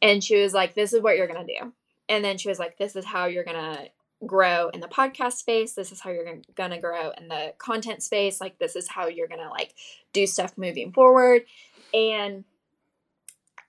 [0.00, 1.72] And she was like, This is what you're gonna do.
[2.08, 3.88] And then she was like, This is how you're gonna
[4.26, 5.74] grow in the podcast space.
[5.74, 8.40] This is how you're gonna grow in the content space.
[8.40, 9.74] Like this is how you're gonna like
[10.12, 11.42] do stuff moving forward.
[11.92, 12.44] And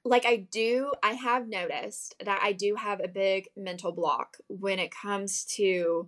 [0.06, 4.78] like I do, I have noticed that I do have a big mental block when
[4.78, 6.08] it comes to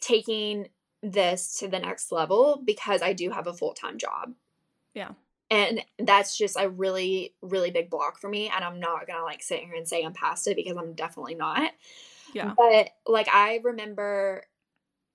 [0.00, 0.68] taking
[1.02, 4.34] this to the next level because I do have a full time job.
[4.92, 5.12] Yeah.
[5.50, 8.50] And that's just a really, really big block for me.
[8.54, 11.36] And I'm not gonna like sit here and say I'm past it because I'm definitely
[11.36, 11.72] not.
[12.34, 12.52] Yeah.
[12.56, 14.44] But like I remember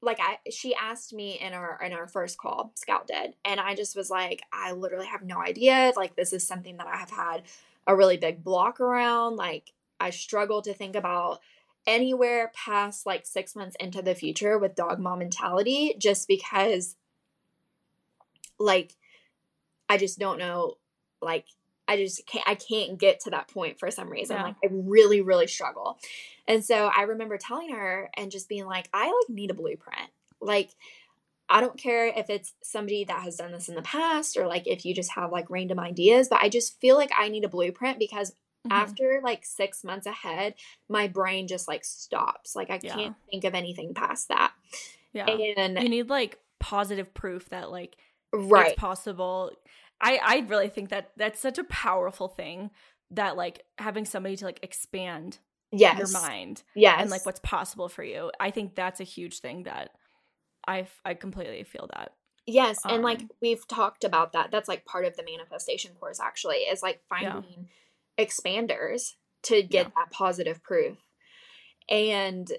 [0.01, 3.75] like I she asked me in our in our first call, Scout did, and I
[3.75, 5.91] just was like, I literally have no idea.
[5.95, 7.43] Like this is something that I have had
[7.85, 9.35] a really big block around.
[9.35, 11.39] Like I struggle to think about
[11.85, 16.95] anywhere past like six months into the future with dog mom mentality just because
[18.59, 18.95] like
[19.89, 20.75] I just don't know
[21.21, 21.45] like
[21.89, 24.37] I just can't I can't get to that point for some reason.
[24.37, 24.43] Yeah.
[24.43, 25.97] Like I really, really struggle.
[26.47, 30.09] And so I remember telling her and just being like, I like need a blueprint.
[30.39, 30.69] Like
[31.49, 34.67] I don't care if it's somebody that has done this in the past or like
[34.67, 37.49] if you just have like random ideas, but I just feel like I need a
[37.49, 38.33] blueprint because
[38.67, 38.71] Mhm.
[38.71, 40.53] after like six months ahead,
[40.89, 42.55] my brain just like stops.
[42.55, 42.93] Like I Yeah.
[42.93, 44.53] can't think of anything past that.
[45.13, 45.25] yeah.
[45.27, 47.97] And you need like positive proof that like
[48.33, 48.67] right.
[48.73, 49.53] it's possible.
[50.01, 52.71] I I really think that that's such a powerful thing
[53.11, 55.39] that like having somebody to like expand
[55.71, 55.97] yes.
[55.97, 57.01] your mind Yes.
[57.01, 58.31] and like what's possible for you.
[58.39, 59.91] I think that's a huge thing that
[60.67, 62.13] I I completely feel that.
[62.45, 64.49] Yes, and like Um, we've talked about that.
[64.51, 67.33] That's like part of the manifestation course actually is like Yeah.
[67.33, 67.69] finding
[68.17, 69.91] expanders to get Yeah.
[69.95, 70.97] that positive proof.
[71.89, 72.51] And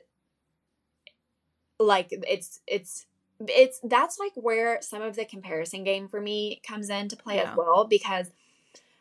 [1.79, 3.07] like it's it's
[3.49, 7.51] it's that's like where some of the comparison game for me comes into play Yeah.
[7.53, 8.31] as well because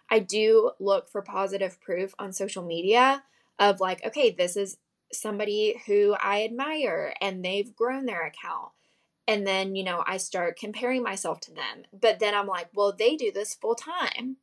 [0.10, 3.24] I do look for positive proof on social media
[3.60, 4.78] of like okay, this is
[5.12, 8.72] somebody who I admire and they've grown their account
[9.28, 12.92] and then you know i start comparing myself to them but then i'm like well
[12.98, 14.38] they do this full time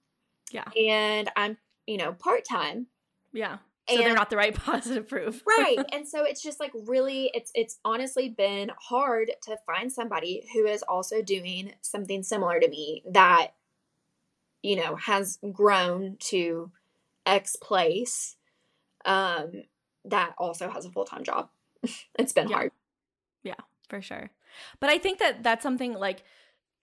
[0.53, 0.69] Yeah.
[0.81, 2.87] and i'm you know part-time
[3.33, 3.59] Yeah.
[3.89, 5.43] So they're not the right positive proof.
[5.47, 10.49] right and so it's just like really it's it's honestly been hard to find somebody
[10.53, 13.49] who is also doing something similar to me that
[14.63, 16.71] you know has grown to
[17.25, 18.37] x place
[19.05, 19.53] um
[20.05, 21.49] that also has a full-time job
[22.19, 22.73] it's been hard.
[23.45, 23.55] Yeah.
[23.89, 24.31] for sure
[24.81, 26.25] but i think that that's something like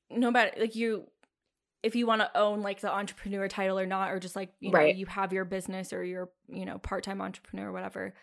[0.10, 1.08] no matter like you
[1.84, 4.72] if you want to own like the entrepreneur title or not or just like you
[4.72, 4.96] know Right.
[4.96, 8.14] you have your business or your you know part-time entrepreneur or whatever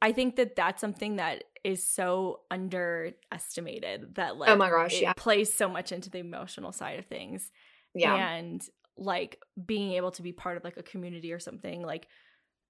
[0.00, 5.00] i think that that's something that is so underestimated that oh like oh my gosh
[5.00, 5.12] yeah.
[5.12, 7.50] plays so much into the emotional side of things.
[7.94, 8.14] Yeah.
[8.16, 8.62] And
[8.96, 12.08] like being able to be part of like a community or something like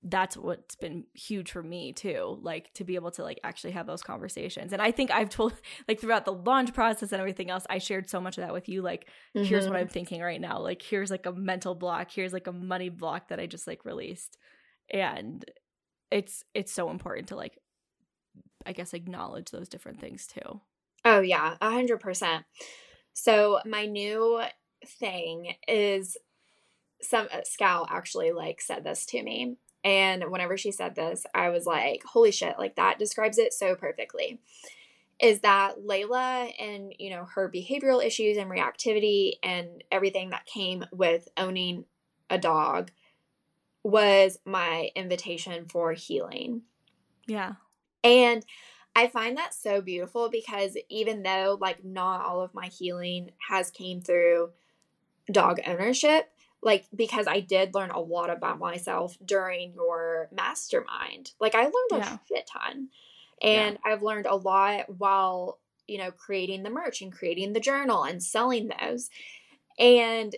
[0.05, 3.87] that's what's been huge for me too like to be able to like actually have
[3.87, 4.73] those conversations.
[4.73, 5.53] And i think i've told
[5.89, 8.69] like throughout the launch process and everything else i shared so much of that with
[8.69, 9.71] you like here's Mhm.
[9.71, 10.59] what i'm thinking right now.
[10.59, 12.11] Like here's like a mental block.
[12.11, 14.39] Here's like a money block that i just like released.
[14.91, 15.45] And
[16.11, 17.59] it's it's so important to like
[18.67, 20.61] i guess acknowledge those different things too.
[21.05, 22.45] Oh yeah, a hundred percent.
[23.13, 24.43] So my new
[24.85, 26.17] thing is
[27.01, 31.49] some uh, Scout actually like said this to me, and whenever she said this, I
[31.49, 34.41] was like, "Holy shit!" Like that describes it so perfectly.
[35.21, 40.85] Is that Layla and you know her behavioral issues and reactivity and everything that came
[40.93, 41.85] with owning
[42.31, 42.91] a dog
[43.85, 46.63] was my invitation for healing.
[47.27, 47.55] yeah
[48.05, 48.45] And
[48.95, 53.71] I find that so beautiful because even though like not all of my healing has
[53.71, 54.51] came through
[55.31, 56.32] dog ownership,
[56.63, 61.33] like because I did learn a lot about myself during your mastermind.
[61.41, 62.19] Like I learned a Yeah.
[62.29, 62.89] shit ton.
[63.43, 65.59] And I've learned a lot while,
[65.89, 69.11] you know, creating the merch and creating the journal and selling those.
[69.79, 70.37] And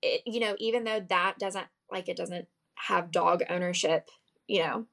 [0.00, 4.08] it, you know, even though that doesn't like it doesn't have dog ownership,
[4.46, 4.86] you know,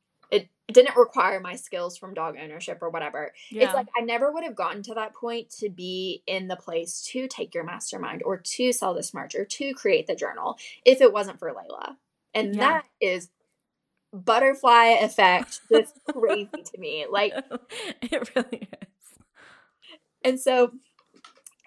[0.71, 3.33] didn't require my skills from dog ownership or whatever.
[3.51, 6.55] yeah It's like I never would have gotten to that point to be in the
[6.55, 10.57] place to take your mastermind or to sell this merch or to create the journal
[10.85, 11.95] if it wasn't for Layla.
[12.33, 12.61] And Yeah.
[12.61, 13.29] that is
[14.13, 17.05] butterfly effect just crazy to me.
[17.09, 17.33] Like
[18.01, 18.87] it really is
[20.23, 20.71] and so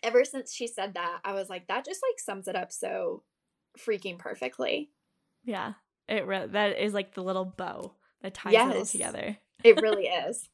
[0.02, 3.22] ever since she said that, I was like that just like sums it up so
[3.78, 4.90] freaking perfectly.
[5.44, 5.74] Yeah,
[6.08, 8.92] it re- that is like the little bow that ties it all Yes.
[8.92, 9.38] together.
[9.64, 10.48] It really is.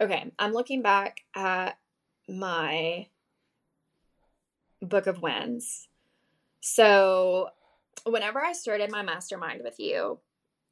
[0.00, 1.76] Okay, I'm looking back at
[2.28, 3.08] my
[4.80, 5.88] book of wins.
[6.60, 7.50] So,
[8.04, 10.20] whenever I started my mastermind with you,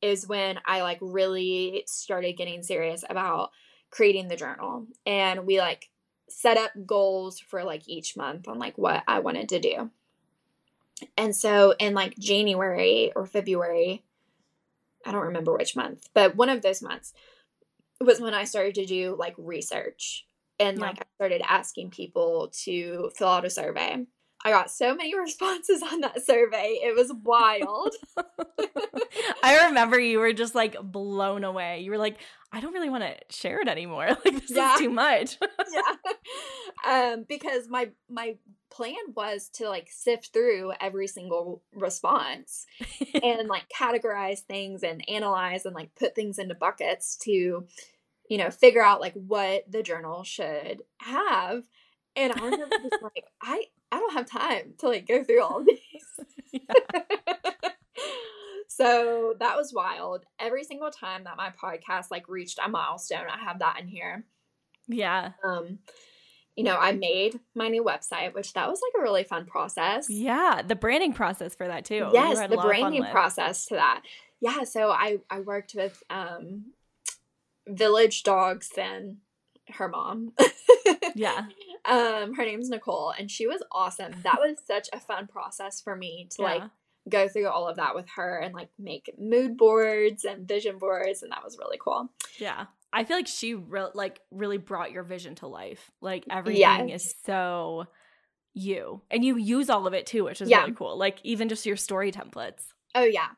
[0.01, 3.51] is when I like really started getting serious about
[3.91, 4.87] creating the journal.
[5.05, 5.91] And we like
[6.29, 9.91] set up goals for like each month on like what I wanted to do.
[11.19, 14.03] And so, in like January or February,
[15.07, 17.13] I don't remember which month, but one of those months
[18.01, 20.27] was when I started to do like research
[20.59, 20.85] and Yeah.
[20.87, 24.05] like I started asking people to fill out a survey.
[24.45, 26.79] I got so many responses on that survey.
[26.83, 27.95] It was wild.
[29.43, 31.81] I remember you were just like blown away.
[31.81, 32.19] You were like,
[32.53, 34.09] I don't really want to share it anymore.
[34.25, 34.75] Like this Yeah.
[34.75, 35.39] is too much.
[35.73, 37.13] yeah.
[37.13, 38.37] Um because my my
[38.77, 42.67] plan was to like sift through every single response
[43.23, 47.67] and like categorize things and analyze and like put things into buckets to
[48.29, 51.65] you know figure out like what the journal should have.
[52.15, 55.65] And i remember just like i i don't have time to like go through all
[55.65, 56.63] these.
[58.69, 60.27] So that was wild.
[60.39, 64.27] Every single time that my podcast like reached a milestone i have that in here.
[64.87, 65.31] Yeah.
[65.43, 65.79] um
[66.57, 70.09] you know i made my new website which that was like a really fun process
[70.11, 70.63] Yeah.
[70.67, 72.09] The branding process for that too.
[72.13, 74.03] yes the lot of fun branding process to that
[74.41, 76.73] yeah so i i worked with um
[77.69, 79.17] village dogs and
[79.71, 80.33] her mom
[81.15, 81.47] Yeah.
[81.85, 85.97] um her name's nicole and she was awesome that was such a fun process for
[85.97, 86.63] me to like
[87.09, 91.23] go through all of that with her and like make mood boards and vision boards
[91.23, 92.11] and that was really cool.
[92.39, 92.67] Yeah.
[92.97, 95.91] I feel like she re- like really brought your vision to life.
[96.01, 97.05] Like everything Yes.
[97.05, 97.85] is so
[98.55, 99.03] you.
[99.11, 100.61] And you use all of it too, which is Yeah.
[100.63, 100.97] really cool.
[100.97, 102.65] Like even just your story templates.
[102.95, 103.29] Oh yeah.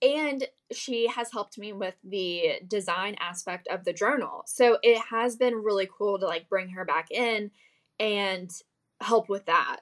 [0.00, 4.44] And she has helped me with the design aspect of the journal.
[4.46, 7.50] So it has been really cool to like bring her back in
[7.98, 8.48] and
[9.00, 9.80] help with that.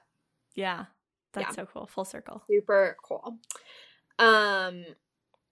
[0.55, 0.85] Yeah.
[1.33, 1.63] That's Yeah.
[1.63, 1.85] so cool.
[1.85, 2.41] Full circle.
[2.49, 3.37] Super cool.
[4.17, 4.83] Um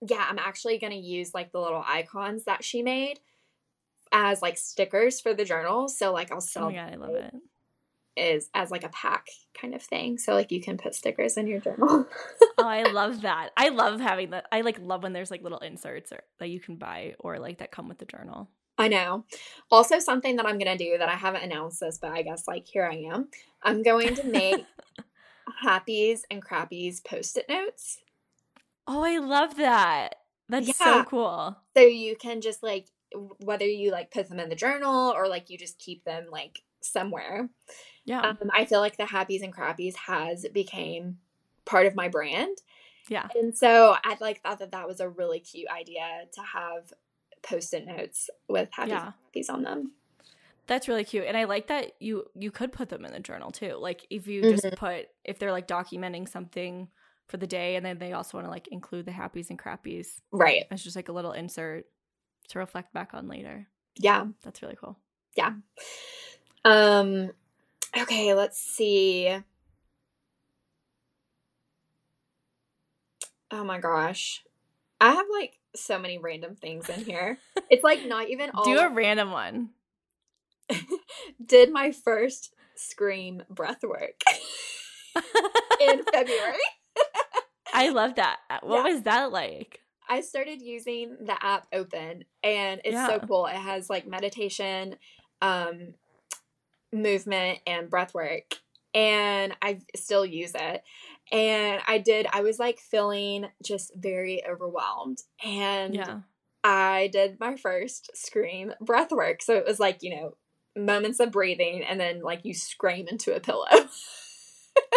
[0.06, 3.18] yeah, I'm actually going to use like the little icons that she made
[4.18, 5.88] as like stickers for the journal.
[5.88, 6.64] So like I'll sell.
[6.64, 7.34] Oh my god, I love it.
[8.16, 9.26] is as like a pack
[9.60, 10.16] kind of thing.
[10.16, 12.06] So like you can put stickers in your journal.
[12.58, 13.50] oh, I love that.
[13.58, 14.46] I love having that.
[14.50, 17.58] I like love when there's like little inserts or that you can buy or like
[17.58, 18.48] that come with the journal.
[18.78, 19.24] I know.
[19.70, 22.46] Also, something that I'm going to do that I haven't announced this, but I guess
[22.48, 23.28] like here I am.
[23.62, 24.64] I'm going to make
[25.64, 27.98] happies and crappies post it notes.
[28.86, 30.16] Oh, I love that.
[30.48, 31.02] That's Yeah.
[31.02, 31.56] so cool.
[31.76, 32.86] So you can just like,
[33.40, 36.62] whether you like put them in the journal or like you just keep them like
[36.80, 37.48] somewhere.
[38.04, 38.20] Yeah.
[38.20, 41.18] Um, I feel like the happies and crappies has became
[41.64, 42.56] part of my brand.
[43.08, 43.28] yeah.
[43.34, 46.92] And so I like thought that that was a really cute idea to have
[47.42, 49.04] post-it notes with happies Yeah.
[49.06, 49.14] and
[49.46, 49.92] crappies on them.
[50.68, 51.26] That's really cute.
[51.26, 53.74] And I like that you you could put them in the journal too.
[53.80, 56.88] Like if you just put if they're like documenting something
[57.28, 60.20] for the day and then they also want to like include the happies and crappies.
[60.32, 60.64] Right.
[60.70, 61.86] It's just like a little insert
[62.48, 63.66] to reflect back on later.
[63.96, 64.26] Yeah.
[64.42, 64.98] That's really cool.
[65.36, 65.52] Yeah.
[66.64, 67.30] Um
[67.96, 69.36] okay, let's see.
[73.50, 74.42] Oh my gosh.
[75.00, 77.38] I have like so many random things in here.
[77.68, 79.70] It's like not even all Do a random one.
[81.44, 84.20] did my first scream breath work
[85.80, 86.58] in February.
[87.74, 88.38] I love that.
[88.62, 88.92] What Yeah.
[88.92, 89.80] was that like?
[90.08, 93.46] I started using the app Open and it's so cool.
[93.46, 94.96] It has like meditation,
[95.42, 95.94] um,
[96.92, 98.54] movement, and breath work.
[98.94, 100.82] And I still use it.
[101.32, 105.18] And I did, I was like feeling just very overwhelmed.
[105.44, 106.20] And Yeah.
[106.64, 109.42] I did my first scream breath work.
[109.42, 110.36] So it was like, you know,
[110.76, 113.66] moments of breathing and then like you scream into a pillow.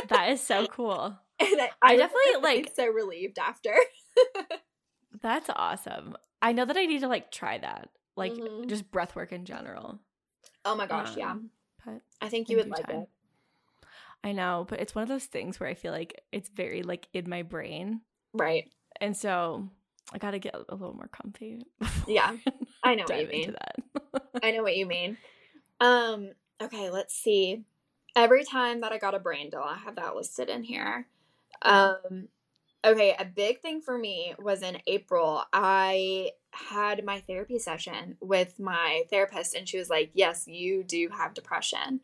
[0.09, 1.17] That is so cool.
[1.39, 3.73] and I, I was definitely, like- so relieved after.
[5.21, 6.15] That's awesome.
[6.41, 7.89] I know that I need to like try that.
[8.15, 8.67] Like Mhm.
[8.67, 9.99] just breath work in general.
[10.65, 11.31] Oh my gosh, yeah.
[11.31, 11.51] Um,
[11.85, 13.03] But I think you would like time.
[13.03, 13.09] it.
[14.23, 17.07] I know, but it's one of those things where I feel like it's very like
[17.13, 18.01] in my brain.
[18.33, 18.69] Right.
[18.99, 19.69] And so
[20.11, 21.65] I got to get a little more comfy.
[22.07, 22.35] Yeah,
[22.83, 23.55] I know what you mean.
[24.43, 25.17] I know what you mean.
[25.79, 26.31] Um,
[26.61, 27.63] okay, let's see.
[28.15, 31.07] Every time that I got a brain deal, I have that listed in here.
[31.61, 32.27] Um,
[32.83, 38.59] okay, a big thing for me was in April, I had my therapy session with
[38.59, 42.01] my therapist, and she was like, Yes, you do have depression.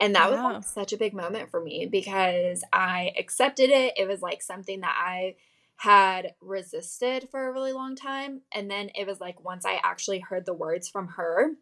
[0.00, 3.94] And that was like such a big moment for me because I accepted it.
[3.96, 5.36] It was like something that I
[5.76, 8.40] had resisted for a really long time.
[8.52, 11.52] And then it was like once I actually heard the words from her,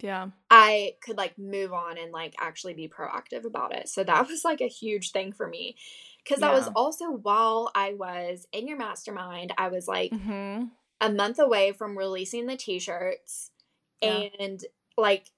[0.00, 0.28] yeah.
[0.50, 3.88] I could like move on and like actually be proactive about it.
[3.88, 5.76] So that was like a huge thing for me.
[6.28, 10.64] Cause that was also while I was in your mastermind, I was like hmm
[11.00, 13.50] a month away from releasing the t shirts.
[14.00, 14.24] Yeah.
[14.40, 14.64] And
[14.96, 15.30] like,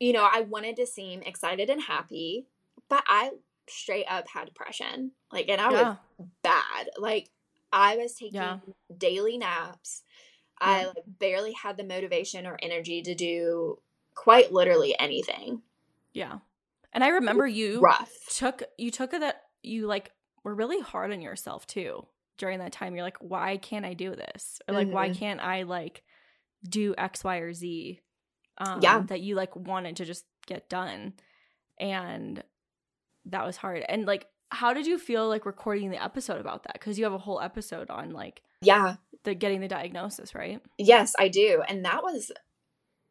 [0.00, 2.46] you know, I wanted to seem excited and happy,
[2.88, 3.32] but I
[3.68, 5.12] straight up had depression.
[5.32, 5.94] Like, and I Yeah.
[5.94, 5.96] was
[6.42, 6.90] bad.
[6.98, 7.30] Like,
[7.72, 8.58] I was taking Yeah.
[8.96, 10.02] daily naps.
[10.60, 13.80] I like barely had the motivation or energy to do
[14.14, 15.62] quite literally anything.
[16.12, 16.38] Yeah.
[16.92, 18.10] And I remember you Rough.
[18.26, 20.12] took you took that you like
[20.44, 22.94] were really hard on yourself too during that time.
[22.94, 24.60] You're like, why can't I do this?
[24.68, 25.16] Or like, why Mhm.
[25.18, 26.02] can't I like
[26.68, 28.00] do X, Y, or Z?
[28.58, 29.00] Um, Yeah.
[29.06, 31.14] That you like wanted to just get done,
[31.78, 32.42] and
[33.26, 33.84] that was hard.
[33.88, 36.72] And like, how did you feel like recording the episode about that?
[36.74, 38.96] Because you have a whole episode on like Yeah.
[39.24, 40.60] the getting the diagnosis, right?
[40.78, 41.62] Yes, I do.
[41.68, 42.32] And that was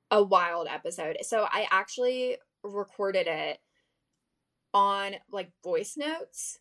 [0.10, 1.18] a wild episode.
[1.22, 3.60] So I actually recorded it
[4.74, 6.60] on like voice notes.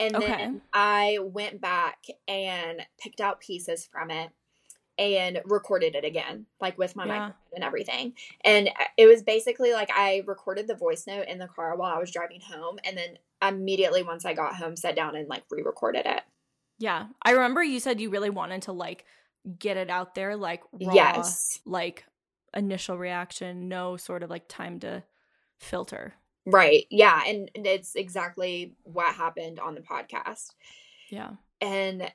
[0.00, 0.36] And Okay.
[0.36, 4.30] then I went back and picked out pieces from it
[4.96, 7.12] and recorded it again, like with my Yeah.
[7.14, 8.14] microphone and everything.
[8.44, 11.94] And uh, it was basically like I recorded the voice note in the car while
[11.94, 12.78] I was driving home.
[12.84, 16.22] And then immediately once I got home, sat down and like re recorded it.
[16.78, 17.06] Yeah.
[17.22, 19.04] I remember you said you really wanted to like
[19.58, 21.60] get it out there, like raw, Yes.
[21.64, 22.04] like
[22.54, 25.04] initial reaction, no sort of like time to
[25.58, 26.14] filter.
[26.50, 26.86] Right.
[26.90, 27.22] Yeah.
[27.26, 30.50] And it's exactly what happened on the podcast.
[31.10, 31.30] Yeah.
[31.60, 32.12] and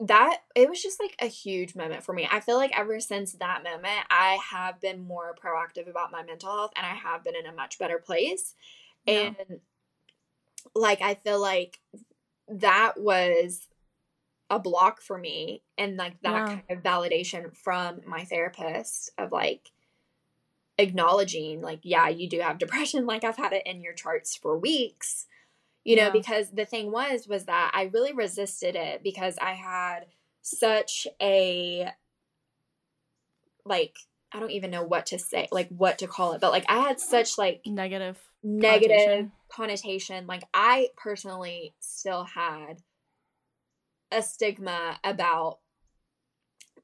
[0.00, 2.28] that it was just like a huge moment for me.
[2.30, 6.50] I feel like ever since that moment, I have been more proactive about my mental
[6.50, 8.54] health and I have been in a much better place.
[9.06, 9.32] Yeah.
[9.48, 9.60] And
[10.74, 11.80] like I feel like
[12.48, 13.66] that was
[14.50, 16.46] a block for me and like that yeah.
[16.46, 19.70] kind of validation from my therapist of like
[20.78, 24.56] acknowledging like yeah you do have depression like i've had it in your charts for
[24.56, 25.26] weeks
[25.84, 26.10] you know yeah.
[26.10, 30.06] because the thing was was that i really resisted it because i had
[30.40, 31.88] such a
[33.64, 33.96] like
[34.32, 36.78] i don't even know what to say like what to call it but like i
[36.78, 40.26] had such like negative negative connotation, connotation.
[40.26, 42.82] like i personally still had
[44.12, 45.58] a stigma about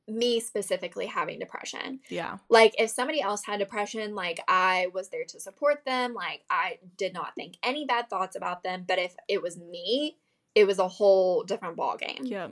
[0.07, 2.00] me specifically having depression.
[2.09, 2.38] Yeah.
[2.48, 6.14] Like if somebody else had depression, like I was there to support them.
[6.14, 8.84] Like I did not think any bad thoughts about them.
[8.86, 10.16] But if it was me,
[10.55, 12.20] it was a whole different ball game.
[12.22, 12.48] Yeah.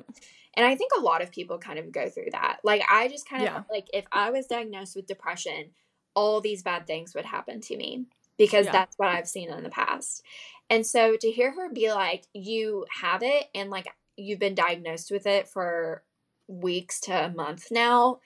[0.55, 2.61] And I think a lot of people kind of go through that.
[2.63, 3.63] Like I just kind of yeah.
[3.71, 5.71] like if I was diagnosed with depression,
[6.15, 8.73] all these bad things would happen to me because yeah.
[8.73, 10.23] that's what I've seen in the past.
[10.69, 13.87] And so to hear her be like, you have it and like
[14.17, 16.03] you've been diagnosed with it for
[16.49, 18.19] weeks to a month now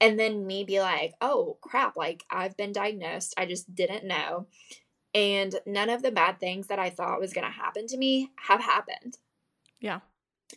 [0.00, 4.46] and then me be like oh crap like i've been diagnosed i just didn't know
[5.14, 8.30] and none of the bad things that i thought was going to happen to me
[8.36, 9.16] have happened.
[9.80, 10.00] Yeah.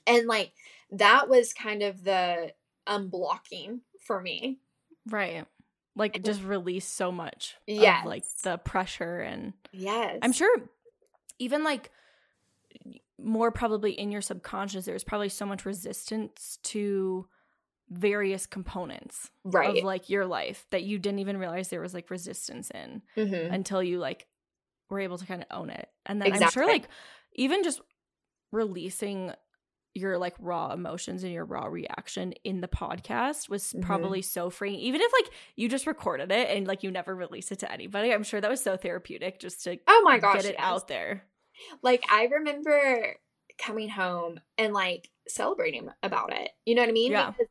[0.06, 0.54] And like
[0.92, 2.54] that was kind of the
[2.88, 4.60] unblocking for me.
[5.10, 5.46] Right.
[5.96, 10.20] Like just release so much yeah like the pressure and yes.
[10.22, 10.56] I'm sure
[11.40, 11.90] even like
[13.20, 17.28] more probably in your subconscious there's probably so much resistance to
[17.90, 19.78] various components right.
[19.78, 23.54] of like your life that you didn't even realize there was like resistance in mm-hmm.
[23.54, 24.28] until you like
[24.90, 26.46] were able to kind of own it and then exactly.
[26.46, 26.90] i'm sure like
[27.34, 27.82] even just
[28.52, 29.32] releasing
[29.94, 33.82] your like raw emotions and your raw reaction in the podcast was mm-hmm.
[33.82, 37.52] probably so freeing even if like you just recorded it and like you never released
[37.52, 40.46] it to anybody i'm sure that was so therapeutic just to oh my gosh get
[40.46, 40.64] it yes.
[40.64, 41.24] out there
[41.82, 43.16] like I remember
[43.58, 46.52] coming home and like celebrating about it.
[46.66, 47.12] You know what I mean?
[47.12, 47.32] Yeah.
[47.32, 47.48] Because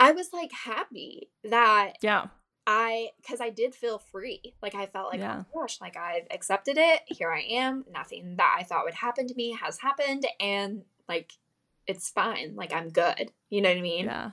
[0.00, 2.28] I was like happy that yeah
[2.70, 4.54] I because I did feel free.
[4.62, 5.44] Like I felt like yeah.
[5.54, 7.00] oh gosh, like I've accepted it.
[7.06, 7.86] Here I am.
[7.90, 11.32] Nothing that I thought would happen to me has happened, and like
[11.86, 12.56] it's fine.
[12.56, 13.32] Like I'm good.
[13.48, 14.04] You know what I mean?
[14.04, 14.32] Yeah.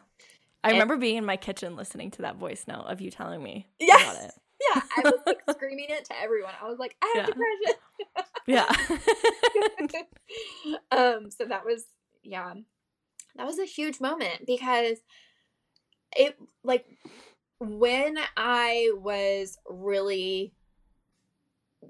[0.65, 3.41] I and, remember being in my kitchen listening to that voice note of you telling
[3.41, 4.01] me yes.
[4.01, 4.31] about it.
[4.59, 6.53] Yeah, I was like screaming it to everyone.
[6.61, 7.25] I was like, I have yeah.
[7.27, 7.79] depression.
[8.47, 8.65] yeah.
[10.91, 11.85] um, so that was
[12.23, 12.53] yeah.
[13.35, 14.97] That was a huge moment because
[16.15, 16.85] it like
[17.59, 20.53] when I was really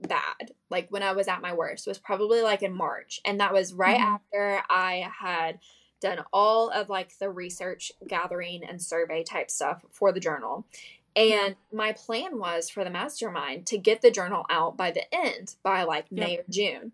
[0.02, 3.20] bad, like when I was at my worst, was probably like in March.
[3.26, 4.16] And that was right mm-hmm.
[4.16, 5.60] after I had
[6.02, 10.68] done all of like the research gathering and survey type stuff for the journal.
[11.16, 15.56] And my plan was for the mastermind to get the journal out by the end,
[15.64, 16.28] by like yep.
[16.28, 16.92] May or June.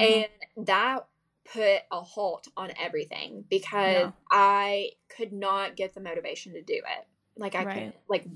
[0.00, 0.22] Mm-hmm.
[0.56, 1.06] And that
[1.52, 4.10] put a halt on everything because yeah.
[4.30, 7.06] I could not get the motivation to do it.
[7.36, 7.74] Like I right.
[7.74, 8.26] could like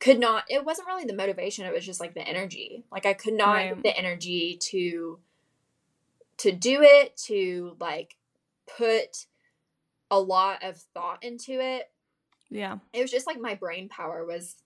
[0.00, 2.84] could not it wasn't really the motivation, it was just like the energy.
[2.90, 3.74] Like I could not right.
[3.74, 5.18] get the energy to
[6.38, 8.16] to do it, to like
[8.76, 9.26] put
[10.10, 11.90] a lot of thought into it
[12.50, 12.78] yeah.
[12.92, 14.56] It was just like my brain power was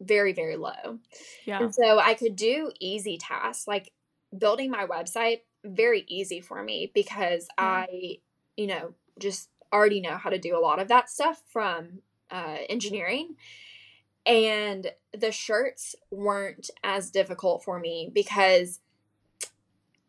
[0.00, 0.98] very, very low.
[1.44, 1.62] Yeah.
[1.62, 3.92] And so I could do easy tasks like
[4.36, 7.64] building my website, very easy for me because yeah.
[7.64, 8.18] I,
[8.56, 12.58] you know, just already know how to do a lot of that stuff from uh,
[12.68, 13.36] engineering.
[14.26, 18.80] And the shirts weren't as difficult for me because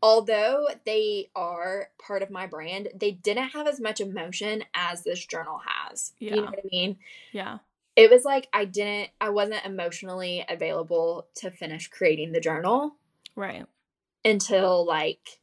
[0.06, 5.26] although they are part of my brand, they didn't have as much emotion as this
[5.26, 6.14] journal has.
[6.20, 6.30] Yeah.
[6.30, 6.98] You know what I mean?
[7.32, 7.58] Yeah.
[7.96, 12.98] It was like I didn't, I wasn't emotionally available to finish creating the journal.
[13.36, 13.66] Right.
[14.24, 15.40] Until like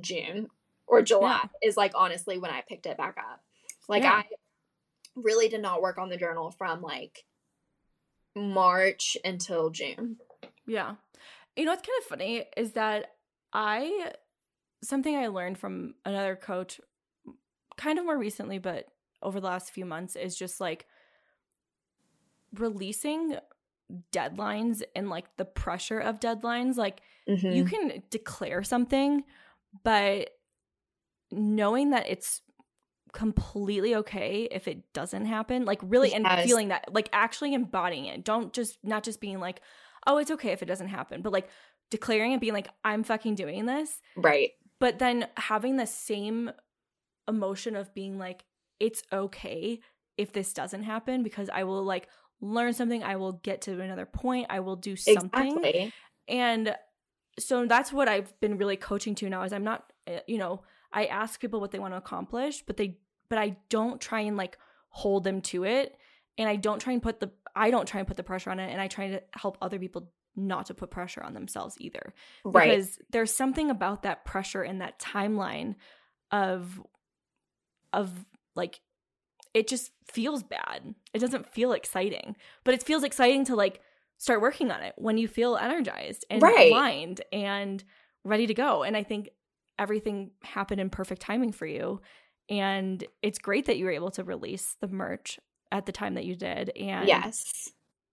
[0.00, 0.48] June
[0.86, 1.68] or July yeah.
[1.68, 3.42] is like honestly when I picked it back up.
[3.90, 4.12] Like yeah.
[4.12, 4.24] I
[5.16, 7.26] really did not work on the journal from like
[8.34, 10.16] March until June.
[10.66, 10.94] Yeah.
[11.56, 13.15] You know what's kind of funny is that
[13.56, 14.12] I
[14.84, 16.78] something I learned from another coach
[17.78, 18.84] kind of more recently but
[19.22, 20.86] over the last few months is just like
[22.54, 23.38] releasing
[24.12, 27.50] deadlines and like the pressure of deadlines like mm-hmm.
[27.50, 29.24] you can declare something
[29.82, 30.30] but
[31.30, 32.42] knowing that it's
[33.12, 36.20] completely okay if it doesn't happen like really yes.
[36.22, 39.62] and feeling that like actually embodying it don't just not just being like
[40.06, 41.48] oh it's okay if it doesn't happen but like
[41.90, 44.00] declaring and being like, I'm fucking doing this.
[44.16, 44.50] Right.
[44.78, 46.50] But then having the same
[47.28, 48.44] emotion of being like
[48.78, 49.80] it's okay
[50.16, 52.08] if this doesn't happen because I will like
[52.40, 55.56] learn something, I will get to another point, I will do something.
[55.56, 55.92] Exactly.
[56.28, 56.76] And
[57.38, 60.62] so that's what I've been really coaching to now is I'm not eh, you know,
[60.92, 62.98] I ask people what they want to accomplish, but they
[63.28, 64.58] but I don't try and like
[64.88, 65.96] hold them to it
[66.38, 68.60] and I don't try and put the I don't try and put the pressure on
[68.60, 72.14] it and I try to help other people not to put pressure on themselves either.
[72.44, 72.70] Right.
[72.70, 75.76] Because there's something about that pressure and that timeline
[76.30, 76.80] of
[77.92, 78.10] of
[78.54, 78.80] like
[79.54, 80.94] it just feels bad.
[81.14, 82.36] It doesn't feel exciting.
[82.64, 83.80] But it feels exciting to like
[84.18, 86.70] start working on it when you feel energized and Right.
[86.70, 87.82] aligned and
[88.24, 88.82] ready to go.
[88.82, 89.30] And I think
[89.78, 92.00] everything happened in perfect timing for you.
[92.48, 95.38] And it's great that you were able to release the merch
[95.72, 96.70] at the time that you did.
[96.76, 97.70] And yes.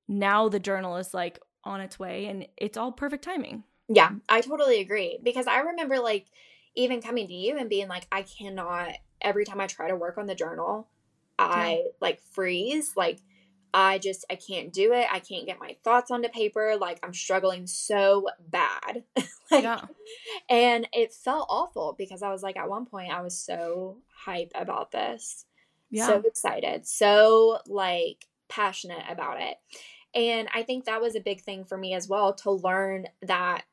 [0.08, 3.64] now the journal is like on its way and it's all perfect timing.
[3.90, 5.20] Yeah, I totally agree.
[5.22, 6.28] Because I remember like
[6.76, 10.18] even coming to you and being like, I cannot every time I try to work
[10.18, 10.88] on the journal,
[11.40, 12.94] I like freeze.
[12.96, 13.20] Like
[13.74, 15.08] I just I can't do it.
[15.12, 16.76] I can't get my thoughts onto paper.
[16.80, 19.04] Like I'm struggling so bad.
[19.52, 19.82] like Yeah.
[20.50, 24.52] and it felt awful because I was like at one point I was so hype
[24.56, 25.46] about this.
[25.90, 26.08] Yeah.
[26.08, 26.88] So excited.
[26.88, 29.58] So like passionate about it.
[30.16, 33.64] And I think that was a big thing for me as well to learn that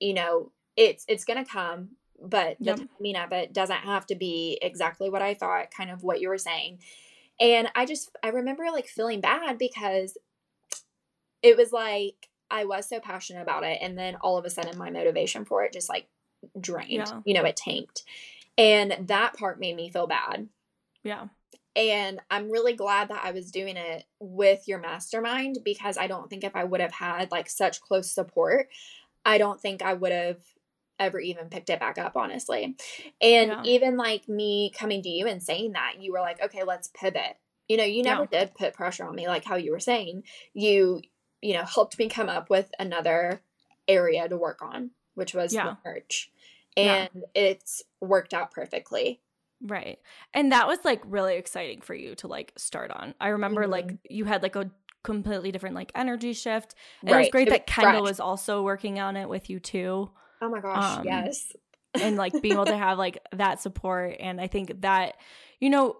[0.00, 1.90] you know, it's it's going to come,
[2.20, 2.80] but the Yep.
[2.98, 6.28] timing of it doesn't have to be exactly what I thought, kind of what you
[6.28, 6.80] were saying.
[7.38, 10.16] And I just I remember like feeling bad because
[11.42, 14.76] it was like I was so passionate about it and then all of a sudden
[14.76, 16.08] my motivation for it just like
[16.60, 16.90] drained.
[16.90, 17.20] Yeah.
[17.24, 18.02] You know, it tanked.
[18.58, 20.48] And that part made me feel bad.
[21.04, 21.28] yeah.
[21.74, 26.28] And I'm really glad that I was doing it with your mastermind because I don't
[26.28, 28.68] think if I would have had like such close support,
[29.24, 30.38] I don't think I would have
[30.98, 32.76] ever even picked it back up, honestly.
[33.20, 33.62] And Yeah.
[33.64, 37.36] even like me coming to you and saying that, you were like, okay, let's pivot.
[37.68, 40.24] You know, you never did put pressure on me, like how you were saying.
[40.52, 41.00] You,
[41.40, 43.40] you know, helped me come up with another
[43.88, 45.64] area to work on, which was Yeah.
[45.64, 46.30] the merch.
[46.76, 47.08] Yeah.
[47.14, 49.20] And it's worked out perfectly.
[49.64, 49.98] Right.
[50.34, 53.14] And that was like really exciting for you to like start on.
[53.20, 53.96] I remember like Mm-hmm.
[54.10, 54.70] you had like a
[55.04, 56.74] completely different like energy shift.
[57.02, 58.10] And it was great It that Kendall fresh.
[58.10, 60.10] was also working on it with you too.
[60.40, 61.52] Oh my gosh, um, yes.
[61.94, 64.16] And like being able to have like that support.
[64.18, 65.16] And I think that,
[65.60, 65.96] you know,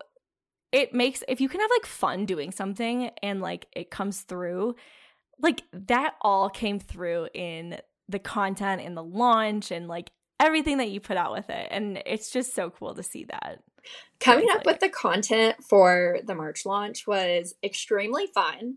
[0.72, 4.74] it makes if you can have like fun doing something and like it comes through,
[5.38, 7.78] like that all came through in
[8.08, 10.10] the content and the launch and like
[10.42, 11.68] everything that you put out with it.
[11.70, 13.60] And it's just so cool to see that.
[14.20, 18.76] Coming up with the content for the merch launch was extremely fun.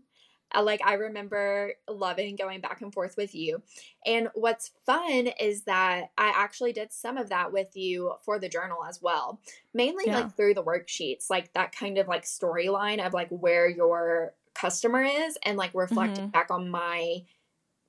[0.54, 3.62] Uh, Like I remember loving going back and forth with you.
[4.04, 8.48] And what's fun is that I actually did some of that with you for the
[8.48, 9.40] journal as well.
[9.74, 10.20] Mainly Yeah.
[10.20, 15.02] like through the worksheets, like that kind of like storyline of like where your customer
[15.02, 16.32] is and like reflecting Mhm.
[16.32, 17.24] back on my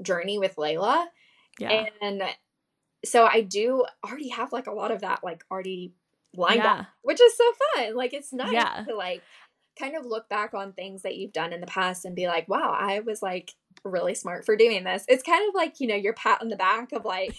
[0.01, 1.07] journey with Layla.
[1.59, 1.87] Yeah.
[2.01, 2.23] And
[3.06, 5.94] so I do already have like a lot of that like already
[6.36, 6.74] lined Yeah.
[6.82, 7.44] up, which is so
[7.76, 7.95] fun.
[7.95, 8.84] Like it's nice Yeah.
[8.88, 9.22] to like
[9.80, 12.48] kind of look back on things that you've done in the past and be like,
[12.49, 13.53] wow, I was like
[13.84, 15.06] really smart for doing this.
[15.07, 17.36] It's kind of like, you know, your pat on the back of like,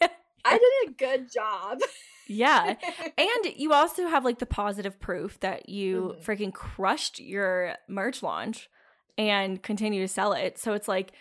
[0.44, 1.78] I did a good job.
[2.26, 2.74] yeah.
[3.18, 6.24] And you also have like the positive proof that you Mhm.
[6.24, 8.68] freaking crushed your merch launch
[9.16, 10.58] and continue to sell it.
[10.58, 11.12] So it's like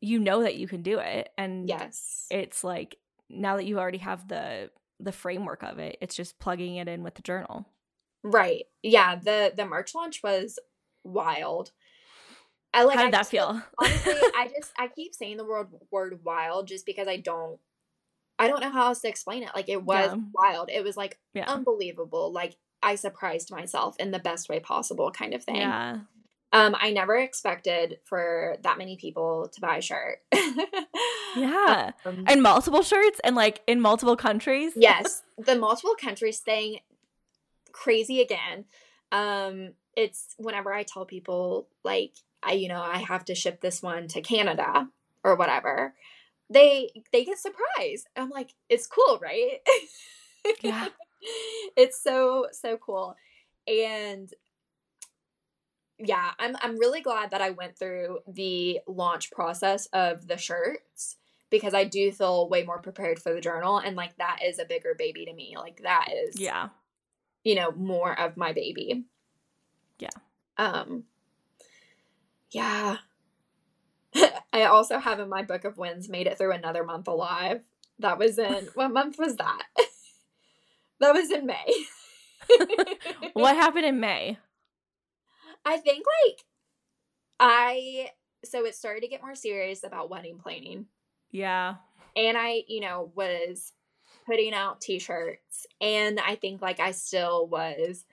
[0.00, 2.26] you know that you can do it and yes.
[2.30, 2.96] it's like
[3.30, 7.02] now that you already have the the framework of it, it's just plugging it in
[7.02, 7.66] with the journal.
[8.22, 8.64] Right.
[8.82, 10.58] Yeah, the the merch launch was
[11.04, 11.70] wild.
[12.74, 13.62] I like How I did that just- feel?
[13.78, 17.58] honestly, I just I keep saying the word word wild just because I don't
[18.38, 19.50] I don't know how else to explain it.
[19.54, 20.18] Like it was Yeah.
[20.34, 20.70] wild.
[20.70, 21.46] It was like Yeah.
[21.48, 22.32] unbelievable.
[22.32, 25.56] Like I surprised myself in the best way possible kind of thing.
[25.56, 25.98] Yeah.
[26.52, 30.18] Um I never expected for that many people to buy a shirt.
[31.36, 31.92] Yeah.
[32.04, 34.72] Um, And multiple shirts and like in multiple countries.
[34.74, 36.78] yes, the multiple countries thing
[37.72, 38.64] crazy again.
[39.12, 42.12] Um it's whenever I tell people like
[42.42, 44.88] I you know, I have to ship this one to Canada
[45.22, 45.94] or whatever.
[46.48, 48.08] They they get surprised.
[48.16, 49.60] I'm like, it's cool, right?
[50.62, 50.88] Yeah.
[51.76, 53.14] it's so so cool.
[53.68, 54.32] And
[56.02, 61.16] yeah, I'm I'm really glad that I went through the launch process of the shirts
[61.50, 64.64] because I do feel way more prepared for the journal and like that is a
[64.64, 65.56] bigger baby to me.
[65.58, 66.68] Like that is Yeah.
[67.44, 69.04] you know, more of my baby.
[69.98, 70.08] Yeah.
[70.56, 71.04] Um
[72.50, 72.96] yeah.
[74.52, 77.60] I also have in my book of wins made it through another month alive.
[77.98, 79.62] That was in what month was that?
[81.00, 81.72] that was in May.
[83.34, 84.38] what happened in May?
[85.64, 86.38] I think like
[87.38, 88.10] I
[88.44, 90.86] so it started to get more serious about wedding planning.
[91.30, 91.76] Yeah.
[92.16, 93.72] And I, you know, was
[94.26, 98.04] putting out t-shirts and I think like I still was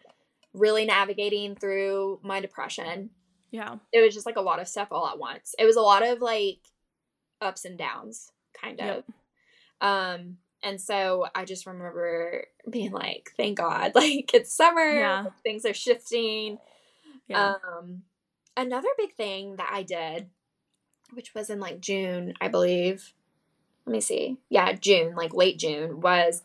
[0.53, 3.11] really navigating through my depression.
[3.51, 3.75] Yeah.
[3.93, 5.55] It was just like a lot of stuff all at once.
[5.57, 6.59] It was a lot of like
[7.41, 8.87] ups and downs kind of.
[8.87, 9.05] Yep.
[9.81, 15.25] Um and so I just remember being like, thank God, like it's summer, Yeah.
[15.43, 16.57] things are shifting.
[17.27, 17.55] Yeah.
[17.77, 18.03] Um,
[18.55, 20.29] another big thing that I did,
[21.13, 23.13] which was in like June, I believe.
[23.85, 24.37] Let me see.
[24.49, 26.43] Yeah, June, like late June, was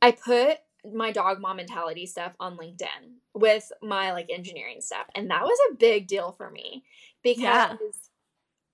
[0.00, 0.58] I put
[0.92, 5.06] my dog mom mentality stuff on LinkedIn with my like engineering stuff.
[5.14, 6.84] And that was a big deal for me
[7.22, 7.76] because Yeah.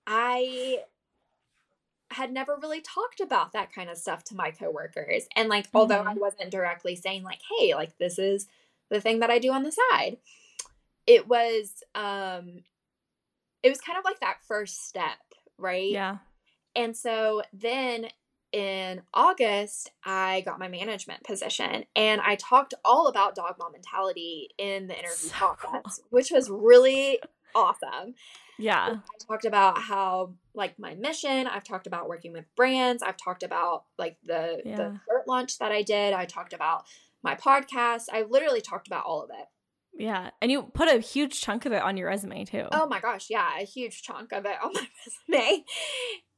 [0.05, 0.83] I
[2.11, 5.27] had never really talked about that kind of stuff to my coworkers.
[5.35, 6.19] And like, although I Mhm.
[6.19, 8.47] wasn't directly saying, like, hey, like, this is
[8.89, 10.17] the thing that I do on the side,
[11.07, 12.63] it was, um,
[13.63, 15.17] it was kind of like that first step,
[15.57, 15.91] right?
[15.91, 16.17] yeah.
[16.75, 18.07] And so then
[18.51, 24.49] in August, I got my management position and I talked all about dog mom mentality
[24.57, 27.19] in the interview So process, which was really
[27.55, 28.15] awesome.
[28.57, 28.97] Yeah.
[28.99, 33.43] I talked about how like my mission, I've talked about working with brands, I've talked
[33.43, 34.75] about like the Yeah.
[34.75, 36.83] the shirt launch that I did, I talked about
[37.23, 38.03] my podcast.
[38.11, 39.45] I literally talked about all of it.
[39.93, 40.31] Yeah.
[40.41, 42.65] And you put a huge chunk of it on your resume too.
[42.71, 44.87] Oh my gosh, yeah, a huge chunk of it on my
[45.29, 45.63] resume.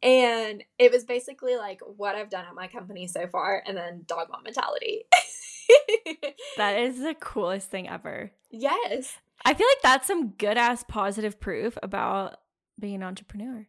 [0.01, 4.03] And it was basically like what I've done at my company so far and then
[4.05, 5.03] dog mom mentality.
[6.57, 8.31] That is the coolest thing ever.
[8.51, 9.13] yes.
[9.45, 12.37] I feel like that's some good ass positive proof about
[12.79, 13.67] being an entrepreneur.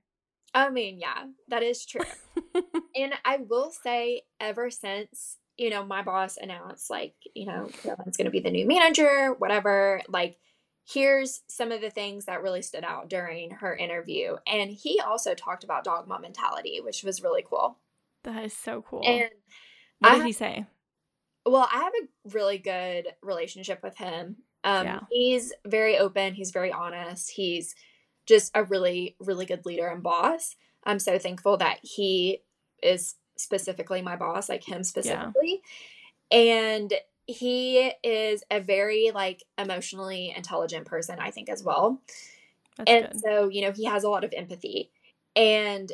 [0.53, 2.03] I mean, yeah, that is true.
[2.95, 8.17] and I will say, ever since, you know, my boss announced, like, you know, Caroline's
[8.17, 10.37] going to be the new manager, whatever, like,
[10.87, 14.37] here's some of the things that really stood out during her interview.
[14.47, 17.79] And he also talked about dog mom mentality, which was really cool.
[18.25, 19.03] That is so cool.
[19.05, 19.31] And
[20.01, 20.67] what I did he say?
[21.47, 24.37] well, I have a really good relationship with him.
[24.63, 25.01] Um, Yeah.
[25.11, 27.75] He's very open, he's very honest, he's
[28.27, 30.57] just a really, really good leader and boss.
[30.85, 32.43] I'm so thankful that he
[32.83, 35.63] is specifically my boss, like him specifically.
[36.31, 36.93] And
[37.27, 42.01] he is a very like emotionally intelligent person, I think, as well.
[42.77, 43.21] That's and good.
[43.21, 44.91] so, you know, he has a lot of empathy.
[45.37, 45.91] And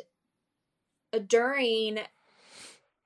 [1.27, 1.99] during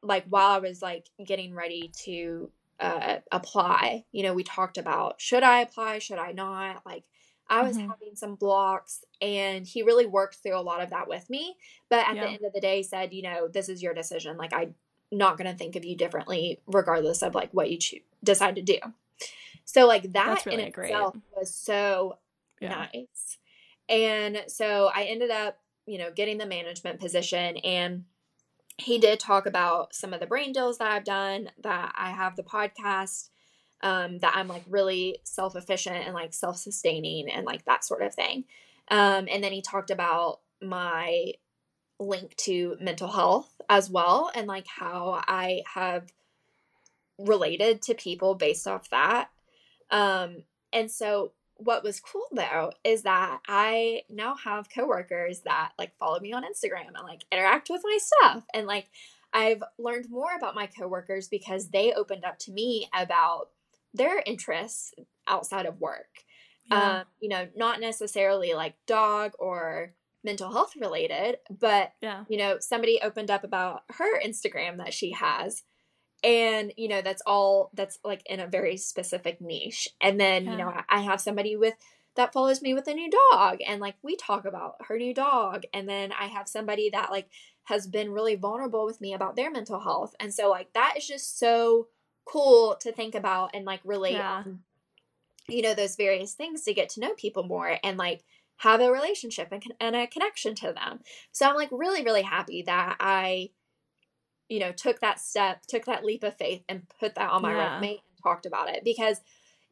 [0.02, 5.22] like while I was like getting ready to uh apply, you know, we talked about
[5.22, 6.86] should I apply, should I not?
[6.86, 7.06] Like
[7.50, 7.90] I was Mhm.
[7.90, 11.58] having some blocks and he really worked through a lot of that with me,
[11.90, 12.24] but at Yeah.
[12.26, 14.38] the end of the day said, you know, this is your decision.
[14.38, 14.76] Like I'm
[15.12, 18.62] not going to think of you differently regardless of like what you cho- decide to
[18.62, 18.80] do.
[19.64, 20.90] So like that That's in great.
[20.90, 22.18] itself was so
[22.60, 22.88] Yeah.
[22.94, 23.38] nice.
[23.88, 28.06] And so I ended up, you know, getting the management position and
[28.78, 32.36] he did talk about some of the brain deals that I've done, that I have
[32.36, 33.30] the podcast,
[33.82, 38.02] um, that I'm like really self efficient and like self sustaining and like that sort
[38.02, 38.46] of thing.
[38.90, 41.34] Um, and then he talked about my
[42.00, 46.12] link to mental health as well and like how I have
[47.18, 49.30] related to people based off that.
[49.90, 50.44] Um,
[50.74, 56.20] and so what was cool though is that I now have coworkers that like follow
[56.20, 58.90] me on Instagram and like interact with my stuff and like
[59.32, 63.50] I've learned more about my coworkers because they opened up to me about
[63.96, 64.94] their interests
[65.28, 66.24] outside of work.
[66.70, 67.00] Yeah.
[67.00, 69.94] Um, you know, not necessarily like dog or
[70.24, 72.24] mental health related, but yeah.
[72.28, 75.64] you know, somebody opened up about her Instagram that she has.
[76.24, 79.88] And, you know, that's all that's like in a very specific niche.
[80.02, 81.76] And then, you know, I have somebody with
[82.16, 85.64] that follows me with a new dog and like we talk about her new dog.
[85.74, 87.28] And then I have somebody that like
[87.66, 90.16] has been really vulnerable with me about their mental health.
[90.20, 91.90] And so like that is just so
[92.26, 94.38] cool to think about and like relate Yeah.
[94.38, 94.60] on
[95.48, 98.24] you know those various things to get to know people more and like
[98.58, 101.00] have a relationship and, con- and a connection to them
[101.32, 103.50] so i'm like really really happy that i
[104.50, 107.52] you know took that step took that leap of faith and put that on my
[107.52, 107.76] Yeah.
[107.76, 109.22] resume and talked about it because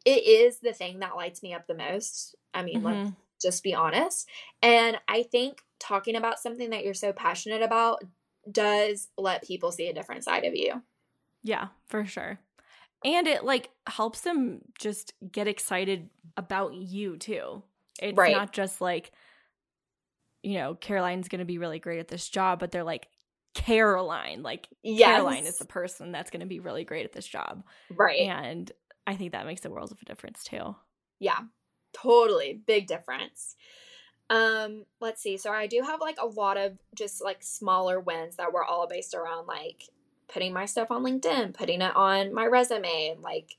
[0.04, 3.16] it is the thing that lights me up the most i mean like Mhm.
[3.42, 4.28] just be honest
[4.62, 8.02] and i think talking about something that you're so passionate about
[8.50, 10.82] does let people see a different side of you
[11.44, 12.40] Yeah, for sure.
[13.04, 17.62] And it like helps them just get excited about you too.
[18.00, 18.32] It's Right.
[18.32, 19.12] not just like,
[20.42, 23.08] you know, Caroline's going to be really great at this job, but they're like,
[23.54, 27.26] Caroline, like yes Caroline is the person that's going to be really great at this
[27.26, 27.64] job.
[27.90, 28.70] right And
[29.06, 30.74] I think that makes a world of a difference too.
[31.20, 31.40] Yeah,
[31.92, 32.60] totally.
[32.66, 33.56] Big difference.
[34.30, 35.36] Um, let's see.
[35.36, 38.86] So I do have like a lot of just like smaller wins that were all
[38.88, 39.84] based around like
[40.28, 43.56] putting my stuff on LinkedIn, putting it on my resume, like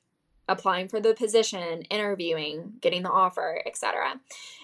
[0.47, 4.19] applying for the position, interviewing, getting the offer, etc.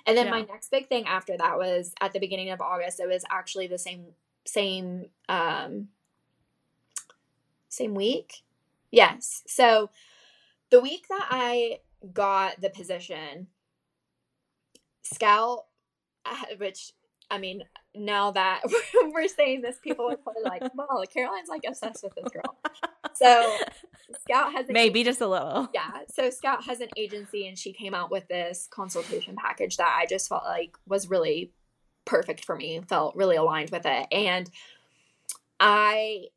[0.06, 0.32] And then yeah.
[0.32, 3.00] my next big thing after that was at the beginning of August.
[3.00, 4.06] It was actually the same
[4.46, 5.90] same um
[7.70, 8.44] same week.
[8.92, 9.44] Yes.
[9.48, 9.90] So
[10.70, 11.80] the week that I
[12.14, 13.48] got the position,
[15.04, 15.66] Scout,
[16.26, 16.94] uh, which
[17.30, 17.64] I mean,
[17.96, 18.62] now that
[19.14, 22.58] we're saying this, people are probably like, "Well, Caroline's like obsessed with this girl."
[23.14, 23.58] So
[24.22, 25.68] Scout has maybe just a little.
[25.74, 25.90] Yeah.
[26.08, 30.06] So Scout has an agency, and she came out with this consultation package that I
[30.06, 31.52] just felt like was really
[32.06, 32.82] perfect for me.
[32.88, 34.50] Felt really aligned with it, and
[35.60, 36.28] I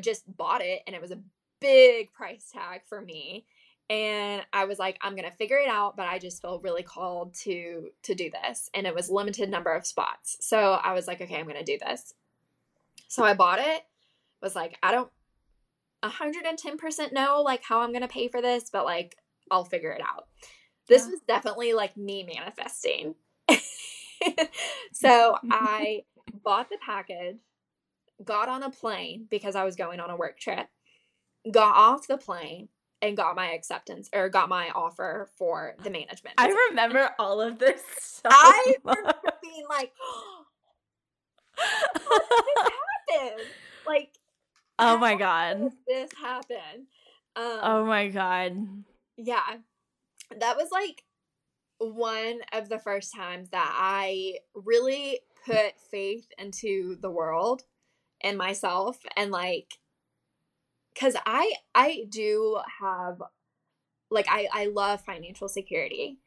[0.00, 1.18] just bought it, and it was a
[1.60, 3.46] big price tag for me
[3.90, 7.34] and i was like i'm gonna figure it out but i just feel really called
[7.34, 10.38] to to do this and it was limited number of spots.
[10.40, 12.14] So i was like okay i'm gonna do this.
[13.08, 13.82] So i bought it
[14.40, 15.10] was like i don't
[16.02, 19.16] 110% know like how i'm gonna pay for this but like
[19.50, 20.28] i'll figure it out.
[20.88, 21.10] This yeah.
[21.10, 23.16] was definitely like me manifesting.
[24.92, 26.02] So i
[26.44, 27.38] bought the package
[28.22, 30.66] got on a plane because i was going on a work trip
[31.50, 32.68] got off the plane
[33.02, 36.34] and got my acceptance or got my offer for the management.
[36.38, 37.82] I remember all of this.
[38.20, 39.92] So I remember being like,
[41.56, 42.04] this
[43.18, 43.46] happened.
[43.86, 44.10] Like,
[44.78, 46.86] oh my god, this happened.
[47.34, 48.58] Um, oh my god.
[49.16, 49.40] Yeah,
[50.38, 51.02] that was like
[51.78, 57.62] one of the first times that I really put faith into the world
[58.22, 59.78] and myself and like
[60.94, 63.22] because I I do have
[64.10, 66.18] like I I love financial security.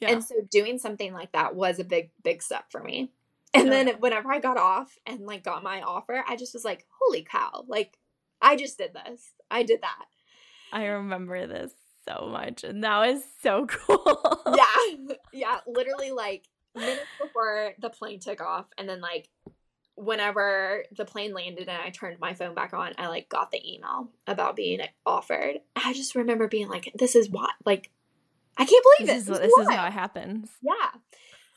[0.00, 0.10] Yeah.
[0.10, 3.10] And so doing something like that was a big big step for me.
[3.56, 6.86] And then whenever I got off and like got my offer, I just was like,
[7.00, 7.64] "Holy cow.
[7.68, 7.96] Like
[8.42, 9.32] I just did this.
[9.50, 10.06] I did that."
[10.72, 11.72] I remember this
[12.06, 14.42] so much and that was so cool.
[14.56, 15.14] yeah.
[15.32, 16.44] Yeah, literally like
[16.74, 19.28] minutes before the plane took off and then like
[19.96, 23.74] whenever the plane landed and I turned my phone back on, I like got the
[23.74, 25.60] email about being offered.
[25.76, 27.90] I just remember being like, "This is what like,
[28.56, 29.32] I can't believe this it.
[29.32, 30.90] Is, this, this is how it happens." Yeah.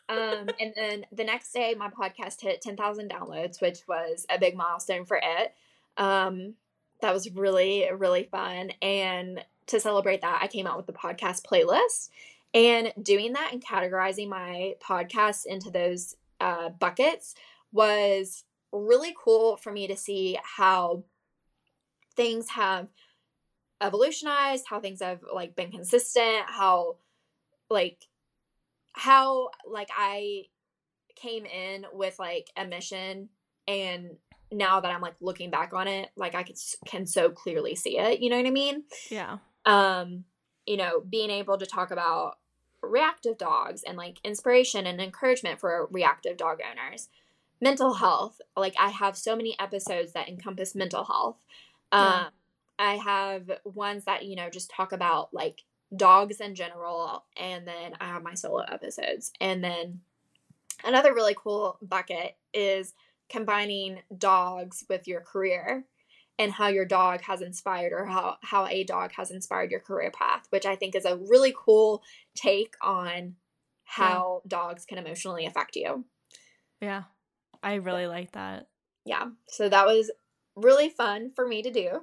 [0.09, 4.39] Um, and then the next day, my podcast hit ten thousand downloads, which was a
[4.39, 5.53] big milestone for it.
[5.97, 6.55] Um,
[7.01, 11.43] that was really really fun, and to celebrate that, I came out with the podcast
[11.43, 12.09] playlist.
[12.53, 17.35] And doing that and categorizing my podcasts into those uh, buckets
[17.71, 21.03] was really cool for me to see how
[22.15, 22.87] things have
[23.81, 26.97] evolutionized, how things have like been consistent, how
[27.69, 28.03] like
[28.93, 30.45] how like I
[31.15, 33.29] came in with like a mission
[33.67, 34.11] and
[34.51, 37.97] now that I'm like looking back on it, like I can, can so clearly see
[37.97, 38.83] it, you know what I mean?
[39.09, 39.37] Yeah.
[39.65, 40.23] Um,
[40.65, 42.37] you know, being able to talk about
[42.81, 47.09] reactive dogs and like inspiration and encouragement for reactive dog owners
[47.61, 51.37] mental health like i have so many episodes that encompass mental health
[51.91, 52.25] yeah.
[52.25, 52.31] um
[52.79, 55.63] i have ones that you know just talk about like
[55.95, 60.01] dogs in general and then i have my solo episodes and then
[60.83, 62.93] another really cool bucket is
[63.29, 65.85] combining dogs with your career
[66.39, 70.11] and how your dog has inspired or how, how a dog has inspired your career
[70.11, 72.03] path which i think is a really cool
[72.35, 73.35] take on
[73.85, 74.49] how yeah.
[74.49, 76.03] dogs can emotionally affect you
[76.81, 77.03] yeah
[77.63, 78.07] I really yeah.
[78.07, 78.67] like that.
[79.05, 79.27] Yeah.
[79.47, 80.11] So that was
[80.55, 82.01] really fun for me to do.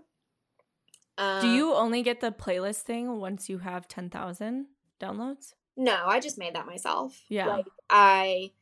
[1.17, 4.67] Um, do you only get the playlist thing once you have 10,000
[5.01, 5.55] downloads?
[5.77, 7.21] No, I just made that myself.
[7.29, 7.47] Yeah.
[7.47, 8.53] Like I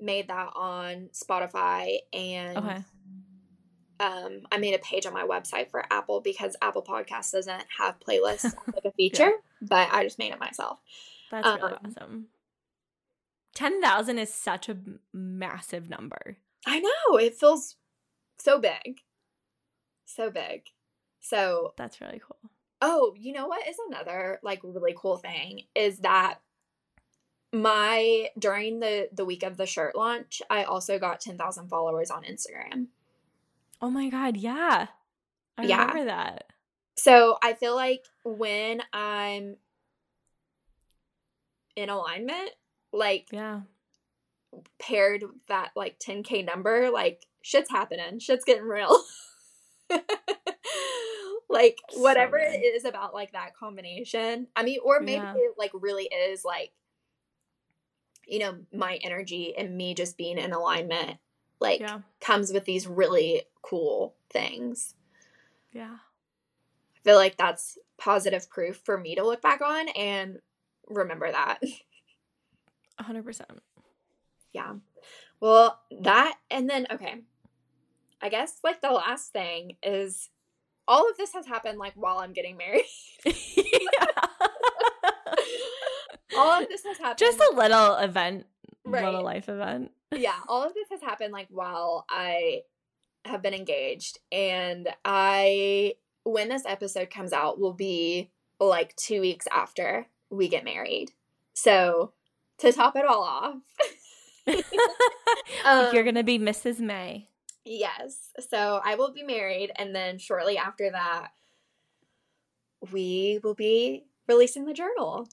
[0.00, 2.84] made that on Spotify and okay.
[3.98, 7.98] um I made a page on my website for Apple because Apple Podcasts doesn't have
[8.00, 9.32] playlists like a feature, yeah.
[9.62, 10.78] but I just made it myself.
[11.30, 12.26] That's um, really awesome.
[13.56, 14.76] 10,000 is such a
[15.14, 16.36] massive number.
[16.66, 17.16] I know.
[17.16, 17.76] It feels
[18.38, 19.00] so big.
[20.04, 20.64] So big.
[21.20, 22.50] So That's really cool.
[22.82, 26.38] Oh, you know what is another like really cool thing is that
[27.50, 32.24] my during the the week of the shirt launch, I also got 10,000 followers on
[32.24, 32.88] Instagram.
[33.80, 34.88] Oh my god, yeah.
[35.56, 35.80] I yeah.
[35.80, 36.44] remember that.
[36.98, 39.56] So, I feel like when I'm
[41.74, 42.50] in alignment,
[42.92, 43.60] like yeah
[44.78, 48.96] paired that like 10k number like shit's happening shit's getting real
[51.48, 54.48] like whatever it is about like that combination.
[54.56, 55.34] I mean, or maybe Yeah.
[55.36, 56.72] it like really is like
[58.26, 61.18] you know, my energy and me just being in alignment
[61.60, 62.00] like Yeah.
[62.20, 64.94] comes with these really cool things.
[65.72, 65.98] Yeah.
[66.96, 70.40] I feel like that's positive proof for me to look back on and
[70.88, 71.60] remember that.
[73.00, 73.40] 100%.
[74.52, 74.74] yeah.
[75.40, 77.16] Well, that and then okay.
[78.22, 80.30] I guess like the last thing is
[80.88, 82.84] all of this has happened like while I'm getting married.
[86.36, 88.46] all of this has happened Just a little event,
[88.84, 89.04] Right.
[89.04, 89.90] little life event.
[90.14, 92.62] yeah, all of this has happened like while I
[93.24, 99.46] have been engaged and I when this episode comes out will be like 2 weeks
[99.52, 101.10] after we get married.
[101.54, 102.12] So,
[102.58, 103.54] to top it all off,
[105.64, 106.78] um, You're gonna be Mrs.
[106.80, 107.28] May.
[107.64, 108.30] Yes.
[108.48, 111.30] So I will be married, and then shortly after that,
[112.92, 115.28] we will be releasing the journal.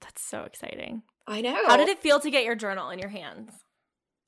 [0.00, 1.02] That's so exciting.
[1.26, 1.54] I know.
[1.66, 3.52] How did it feel to get your journal in your hands?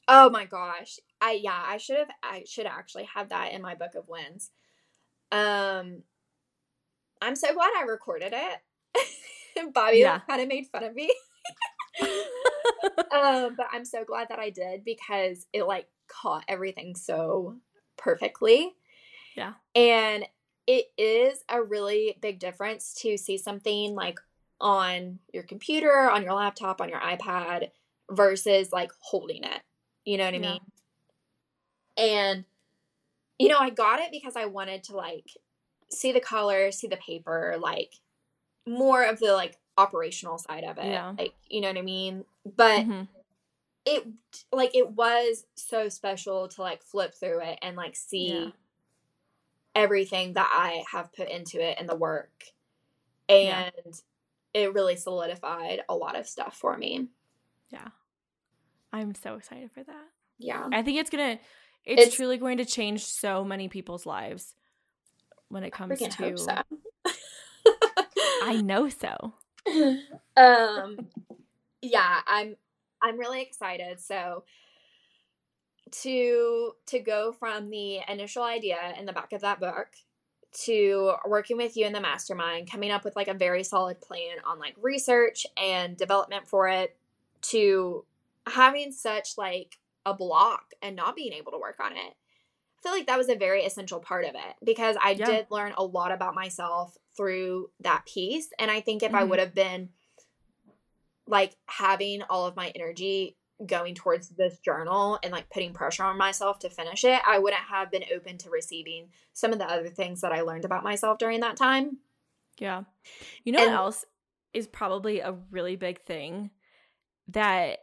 [0.08, 0.98] Oh my gosh.
[1.20, 4.50] I yeah, I should have I should actually have that in my book of wins.
[5.32, 6.02] Um
[7.20, 9.72] I'm so glad I recorded it.
[9.74, 10.20] Bobby Yeah.
[10.20, 11.10] kind of made fun of me.
[13.12, 17.56] um, but I'm so glad that I did because it like caught everything so
[17.96, 18.72] perfectly.
[19.36, 19.54] Yeah.
[19.74, 20.24] And
[20.66, 24.18] it is a really big difference to see something like
[24.60, 27.70] on your computer, on your laptop, on your iPad
[28.10, 29.62] versus like holding it.
[30.04, 30.52] You know what I Yeah.
[30.52, 30.60] mean?
[31.98, 32.44] And
[33.38, 35.26] you know, I got it because I wanted to like
[35.90, 37.92] see the color, see the paper, like
[38.66, 40.86] more of the like operational side of it.
[40.86, 41.14] Yeah.
[41.18, 42.24] Like, you know what I mean?
[42.44, 43.08] But Mhm.
[43.84, 44.06] it
[44.52, 48.50] like it was so special to like flip through it and like see Yeah.
[49.74, 52.44] everything that I have put into it and the work.
[53.28, 53.92] And Yeah.
[54.54, 57.08] it really solidified a lot of stuff for me.
[57.70, 57.88] Yeah.
[58.92, 60.08] I'm so excited for that.
[60.38, 60.68] Yeah.
[60.72, 61.38] I think it's gonna
[61.84, 64.54] it's, It's- truly going to change so many people's lives
[65.48, 66.62] when it comes to so.
[68.42, 69.34] I know so.
[70.36, 71.08] um
[71.82, 72.56] yeah i'm
[73.02, 74.00] i'm really excited.
[74.00, 74.44] So
[76.02, 79.88] to to go from the initial idea in the back of that book
[80.64, 84.36] to working with you in the mastermind coming up with like a very solid plan
[84.44, 86.96] on like research and development for it
[87.42, 88.04] to
[88.46, 92.14] having such like a block and not being able to work on it
[92.86, 95.26] feel like that was a very essential part of it because i Yeah.
[95.26, 99.28] did learn a lot about myself through that piece and i think if i Mhm.
[99.30, 99.90] would have been
[101.26, 106.16] like having all of my energy going towards this journal and like putting pressure on
[106.18, 109.88] myself to finish it, I wouldn't have been open to receiving some of the other
[109.88, 111.98] things that I learned about myself during that time.
[112.58, 112.84] Yeah.
[113.44, 114.04] You know what else
[114.52, 116.50] is probably a really big thing
[117.28, 117.78] that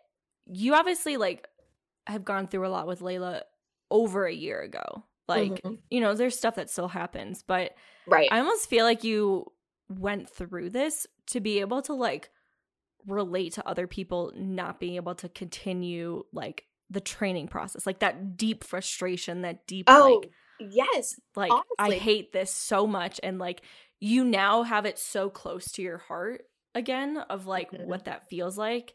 [0.45, 1.47] you obviously like
[2.05, 3.41] have gone through a lot with Layla
[3.93, 5.05] over a year ago.
[5.29, 5.79] Like, Mhm.
[5.89, 7.75] you know, there's stuff that still happens, but
[8.05, 8.27] Right.
[8.29, 9.53] I almost feel like you
[9.87, 12.29] went through this to be able to like
[13.05, 18.35] relate to other people not being able to continue like the training process, like that
[18.37, 21.19] deep frustration, that deep oh, like yes.
[21.35, 23.61] like I hate this so much and like
[23.99, 26.45] you now have it so close to your heart
[26.75, 27.85] again of like Mhm.
[27.85, 28.93] what that feels like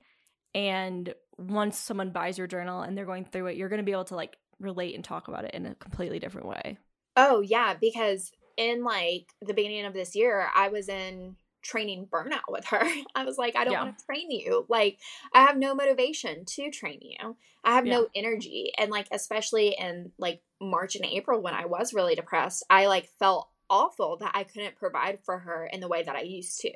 [0.54, 3.92] and once someone buys your journal and they're going through it you're going to be
[3.92, 6.78] able to like relate and talk about it in a completely different way.
[7.16, 12.48] Oh, yeah, because in like the beginning of this year, I was in training burnout
[12.48, 12.82] with her.
[13.14, 13.84] I was like, I don't Yeah.
[13.84, 14.66] want to train you.
[14.68, 14.98] Like,
[15.32, 17.36] I have no motivation to train you.
[17.64, 18.00] I have Yeah.
[18.00, 18.72] no energy.
[18.78, 23.08] And like, especially in like March and April when I was really depressed, I like
[23.18, 26.72] felt awful that I couldn't provide for her in the way that I used to.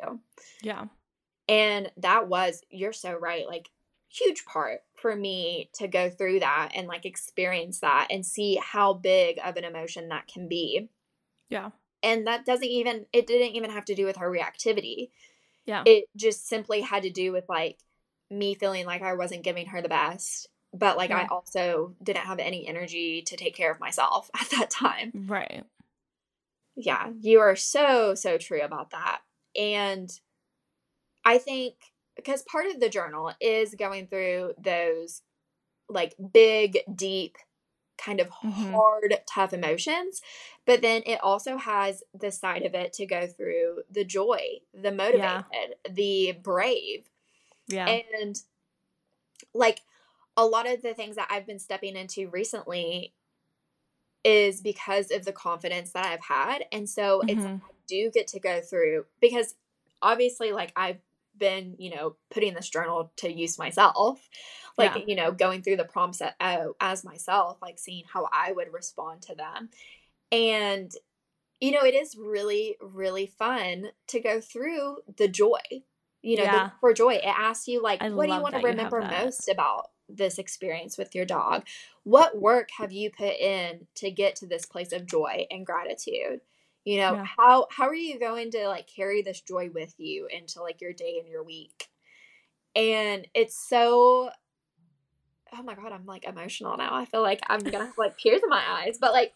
[0.62, 0.86] Yeah.
[1.48, 3.70] And that was, you're so right, like
[4.08, 8.94] huge part for me to go through that and like experience that and see how
[8.94, 10.88] big of an emotion that can be.
[11.50, 11.70] Yeah.
[12.02, 15.10] And that doesn't even, it didn't even have to do with her reactivity.
[15.66, 15.82] Yeah.
[15.84, 17.78] It just simply had to do with like
[18.30, 22.38] me feeling like I wasn't giving her the best, but like I also didn't have
[22.38, 25.26] any energy to take care of myself at that time.
[25.26, 25.64] right.
[26.74, 29.20] Yeah, you are so, so true about that.
[29.54, 30.10] And
[31.22, 31.74] I think
[32.16, 35.22] because part of the journal is going through those
[35.88, 37.36] like big, deep,
[37.98, 38.72] kind of Mhm.
[38.72, 40.22] hard, tough emotions.
[40.64, 44.92] But then it also has the side of it to go through the joy, the
[44.92, 47.08] motivated, the brave.
[47.68, 47.86] Yeah.
[47.88, 48.42] And
[49.54, 49.80] like
[50.36, 53.14] a lot of the things that I've been stepping into recently,
[54.24, 56.64] is because of the confidence that I've had.
[56.70, 57.60] And so it's Mhm.
[57.60, 59.56] I do get to go through because
[60.00, 61.00] obviously like I've
[61.42, 64.28] been, you know, putting this journal to use myself.
[64.78, 65.04] Like, Yeah.
[65.08, 68.72] you know, going through the prompts a- uh, as myself, like seeing how I would
[68.72, 69.70] respond to them.
[70.30, 70.90] And
[71.60, 75.60] you know, it is really really fun to go through the joy.
[76.22, 76.64] You know, Yeah.
[76.68, 78.78] the, for joy, it asks you like I what do you want to that you
[78.78, 81.66] have remember most about this experience with your dog?
[82.04, 86.40] What work have you put in to get to this place of joy and gratitude?
[86.84, 87.24] You know, Yeah.
[87.24, 90.92] how how are you going to like carry this joy with you into like your
[90.92, 91.88] day and your week?
[92.74, 94.30] And it's so
[95.54, 96.94] oh my god, I'm like emotional now.
[96.94, 98.98] I feel like I'm gonna have like tears in my eyes.
[99.00, 99.34] But like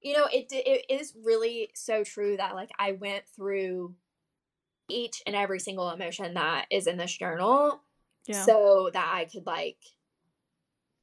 [0.00, 3.94] you know, it it is really so true that like I went through
[4.88, 7.80] each and every single emotion that is in this journal
[8.26, 8.44] Yeah.
[8.44, 9.78] so that I could like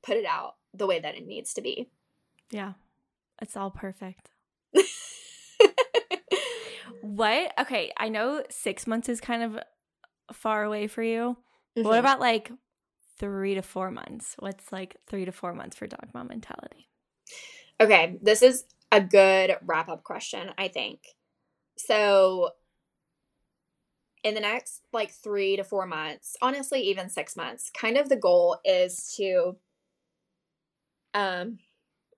[0.04, 1.90] put it out the way that it needs to be.
[2.52, 2.74] yeah.
[3.42, 4.32] It's all perfect.
[7.02, 7.54] What?
[7.60, 9.60] Okay, I know six months is kind of
[10.34, 11.38] far away for you.
[11.82, 12.00] What Mhm.
[12.00, 12.52] about like
[13.18, 14.36] three to four months?
[14.40, 16.90] What's like three to four months for dog mom mentality?
[17.80, 21.02] Okay, this is a good wrap up question, I think.
[21.78, 22.52] So,
[24.24, 28.18] in the next like three to four months, honestly, even six months, kind of the
[28.18, 29.56] goal is to,
[31.14, 31.60] um,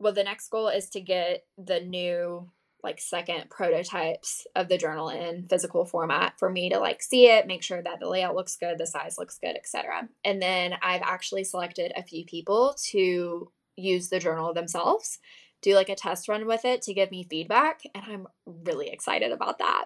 [0.02, 2.50] well, the next goal is to get the new
[2.84, 7.46] like second prototypes of the journal in physical format for me to like see it
[7.46, 11.04] make sure that the layout looks good the size looks good etc and then i've
[11.04, 15.20] actually selected a few people to use the journal themselves
[15.62, 19.32] do like a test run with it to give me feedback and i'm really excited
[19.32, 19.86] about that.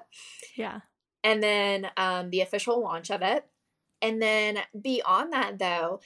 [0.55, 0.79] Yeah.
[1.23, 3.45] and then um, the official launch of it.
[4.01, 5.99] And then beyond that though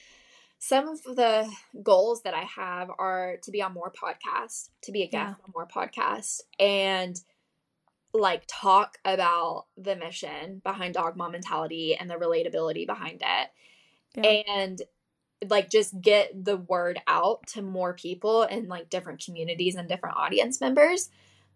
[0.60, 1.50] some of the
[1.82, 5.52] goals that i have are to be on more podcasts to be a guest on
[5.56, 7.22] more podcasts and
[8.14, 13.50] like talk about the mission behind dog mom mentality and the relatability behind it.
[14.16, 14.42] Yeah.
[14.56, 14.82] and
[15.48, 20.18] like just get the word out to more people in like different communities and different
[20.18, 21.10] audience members.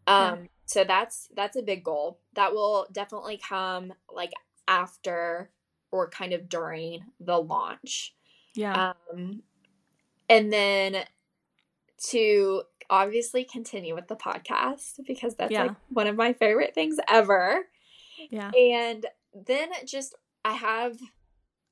[0.08, 0.48] Um Yeah.
[0.66, 2.20] so that's that's a big goal.
[2.34, 4.32] That will definitely come like
[4.68, 5.50] after
[5.92, 8.16] or kind of during the launch
[8.56, 8.94] Yeah.
[9.14, 9.42] um
[10.30, 11.04] and then
[12.10, 15.64] to obviously continue with the podcast because that's Yeah.
[15.64, 17.68] like one of my favorite things ever
[18.30, 18.52] yeah.
[18.52, 20.16] and then just
[20.46, 20.98] I have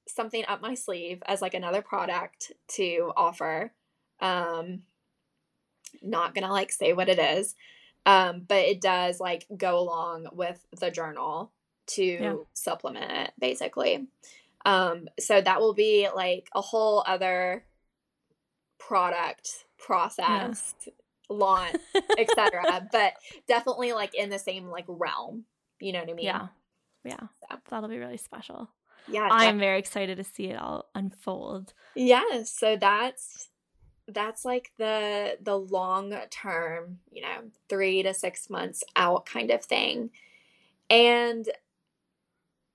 [0.07, 3.71] something up my sleeve as like another product to offer.
[4.19, 4.83] Um
[6.01, 7.55] not gonna like say what it is.
[8.05, 11.51] Um, but it does like go along with the journal
[11.87, 12.35] to Yeah.
[12.53, 14.07] supplement it basically.
[14.65, 17.65] Um, so that will be like a whole other
[18.79, 20.75] product process
[21.29, 21.77] launch
[22.17, 23.13] etc but
[23.47, 25.45] definitely like in the same like realm
[25.79, 26.47] you know what i mean Yeah.
[27.05, 27.19] Yeah.
[27.49, 27.57] So.
[27.69, 28.69] That'll be really special.
[29.07, 31.73] yeah I'm very excited to see it all unfold.
[31.95, 32.43] Yeah.
[32.43, 33.47] so that's
[34.07, 39.63] that's like the the long term, you know, 3 to 6 months out kind of
[39.63, 40.09] thing.
[40.89, 41.47] And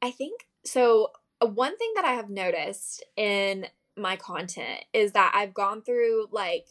[0.01, 1.11] I think so
[1.41, 6.67] one thing that I have noticed in my content is that I've gone through like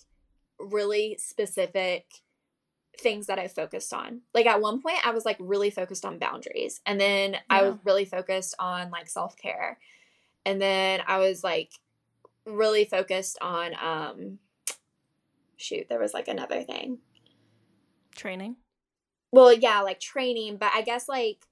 [0.60, 2.06] really specific
[2.98, 4.22] things that I focused on.
[4.34, 7.78] Like at one point I was like really focused on boundaries and then I was
[7.84, 9.78] really focused on like self-care.
[10.46, 11.72] And then I was like
[12.46, 14.40] really focused on um
[15.58, 17.00] shoot, there was like another thing.
[18.16, 18.56] Training.
[19.32, 21.46] Well, yeah, like training, but I guess like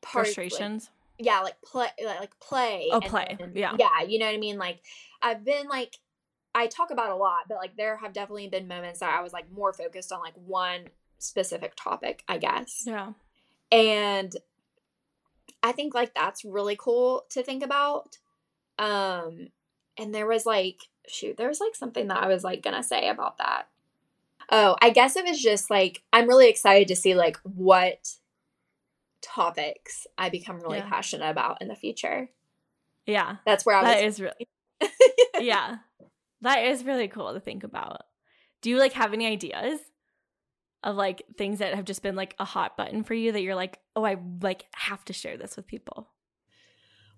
[0.00, 0.90] part like, Frustrations.
[1.18, 2.88] Yeah, like play like play.
[2.92, 3.36] Oh, and play.
[3.38, 3.74] then- Yeah.
[3.78, 4.58] Yeah, you know what I mean?
[4.58, 4.80] Like
[5.22, 5.96] I've been like
[6.54, 9.32] I talk about a lot, but like there have definitely been moments that I was
[9.32, 10.86] like more focused on like one
[11.18, 12.82] specific topic, I guess.
[12.86, 13.12] yeah.
[13.70, 14.32] And
[15.62, 18.18] I think like that's really cool to think about.
[18.78, 19.48] Um
[19.98, 23.08] and there was like shoot, there was like something that I was like gonna say
[23.08, 23.64] about that.
[24.50, 28.14] Oh, I guess it was just like I'm really excited to see like what
[29.22, 30.88] topics I become really Yeah.
[30.88, 32.30] passionate about in the future.
[33.06, 33.36] Yeah.
[33.46, 34.48] That's where I That was is really
[35.40, 35.76] yeah.
[36.42, 38.02] That is really cool to think about.
[38.62, 39.80] Do you like have any ideas
[40.84, 43.56] of like things that have just been like a hot button for you that you're
[43.56, 46.08] like, "Oh, I like have to share this with people."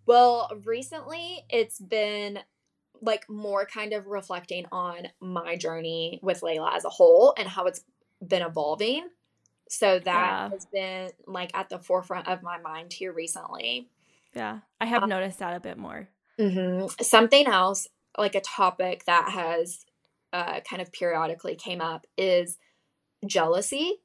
[0.06, 2.38] Well, recently it's been
[3.02, 7.66] like more kind of reflecting on my journey with Layla as a whole and how
[7.66, 7.82] it's
[8.26, 9.08] been evolving.
[9.72, 10.50] So that Yeah.
[10.50, 13.88] has been like at the forefront of my mind here recently.
[14.34, 14.58] Yeah.
[14.80, 16.08] I have Uh, noticed that a bit more.
[16.38, 17.86] hmm Something else,
[18.18, 19.86] like a topic that has
[20.32, 22.58] uh, kind of periodically came up is
[23.26, 24.00] jealousy,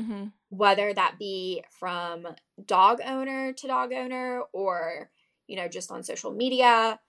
[0.00, 0.26] Mm-hmm.
[0.50, 2.28] whether that be from
[2.64, 5.10] dog owner to dog owner or,
[5.48, 7.00] you know, just on social media,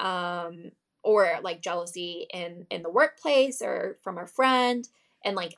[0.00, 0.70] um,
[1.02, 4.88] or like jealousy in in the workplace or from a friend
[5.24, 5.56] and like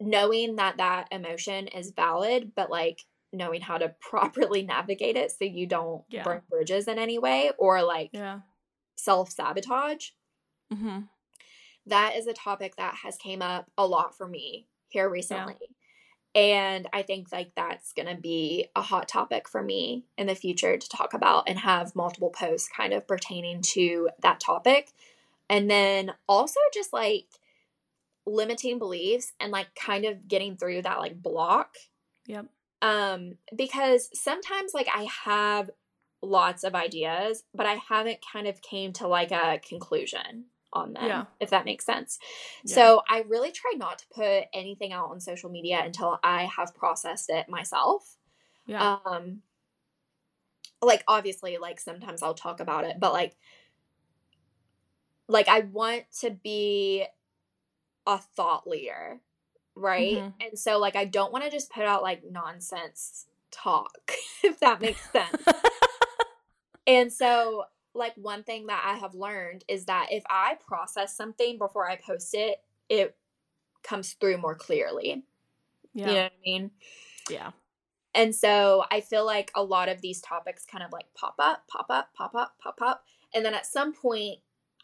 [0.00, 5.44] knowing that that emotion is valid but like knowing how to properly navigate it so
[5.44, 6.22] you don't Yeah.
[6.22, 8.40] burn bridges in any way or like Yeah.
[8.96, 10.10] self sabotage.
[10.72, 11.00] Mm-hmm.
[11.86, 15.56] That is a topic that has came up a lot for me here recently.
[16.34, 20.34] And I think like that's going to be a hot topic for me in the
[20.34, 24.90] future to talk about and have multiple posts kind of pertaining to that topic.
[25.48, 27.26] And then also just like
[28.26, 31.76] limiting beliefs and like kind of getting through that like block
[32.26, 32.46] Yep.
[32.82, 35.70] um because sometimes like i have
[36.22, 41.04] lots of ideas but i haven't kind of came to like a conclusion on them
[41.06, 41.24] Yeah.
[41.38, 42.18] if that makes sense
[42.64, 42.74] Yeah.
[42.74, 46.74] so i really try not to put anything out on social media until i have
[46.74, 48.16] processed it myself
[48.66, 48.98] Yeah.
[49.06, 49.42] um
[50.82, 53.36] like obviously like sometimes i'll talk about it but like
[55.28, 57.04] like i want to be
[58.06, 59.20] a thought leader
[59.74, 60.34] right Mhm.
[60.40, 64.12] and so like i don't want to just put out like nonsense talk
[64.44, 65.42] if that makes sense
[66.86, 67.64] and so
[67.94, 71.96] like one thing that i have learned is that if i process something before i
[71.96, 73.16] post it it
[73.82, 75.22] comes through more clearly
[75.94, 76.06] yeah.
[76.08, 76.70] you know what i mean
[77.30, 77.50] Yeah.
[78.14, 81.64] and so I feel like a lot of these topics kind of like pop up,
[81.68, 83.04] pop up, pop up, pop up.
[83.34, 84.38] And then at some point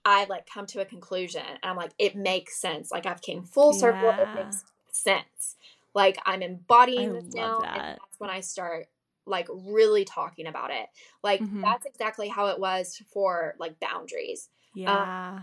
[0.05, 2.91] I like come to a conclusion and I'm like, it makes sense.
[2.91, 4.11] Like I've came full circle.
[4.11, 5.57] It makes sense.
[5.95, 7.59] Like I'm embodying I this now.
[7.59, 7.99] love And that.
[8.01, 8.89] that's when I start
[9.27, 10.87] like really talking about it.
[11.23, 11.63] Like Mhm.
[11.63, 14.49] that's exactly how it was for like boundaries.
[14.75, 15.43] Yeah.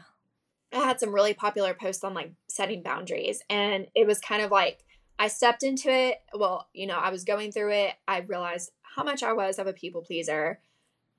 [0.72, 4.52] I had some really popular posts on like setting boundaries, and it was kind of
[4.52, 4.84] like
[5.18, 6.22] I stepped into it.
[6.34, 7.96] Well, you know, I was going through it.
[8.08, 10.60] I realized how much I was of a people pleaser.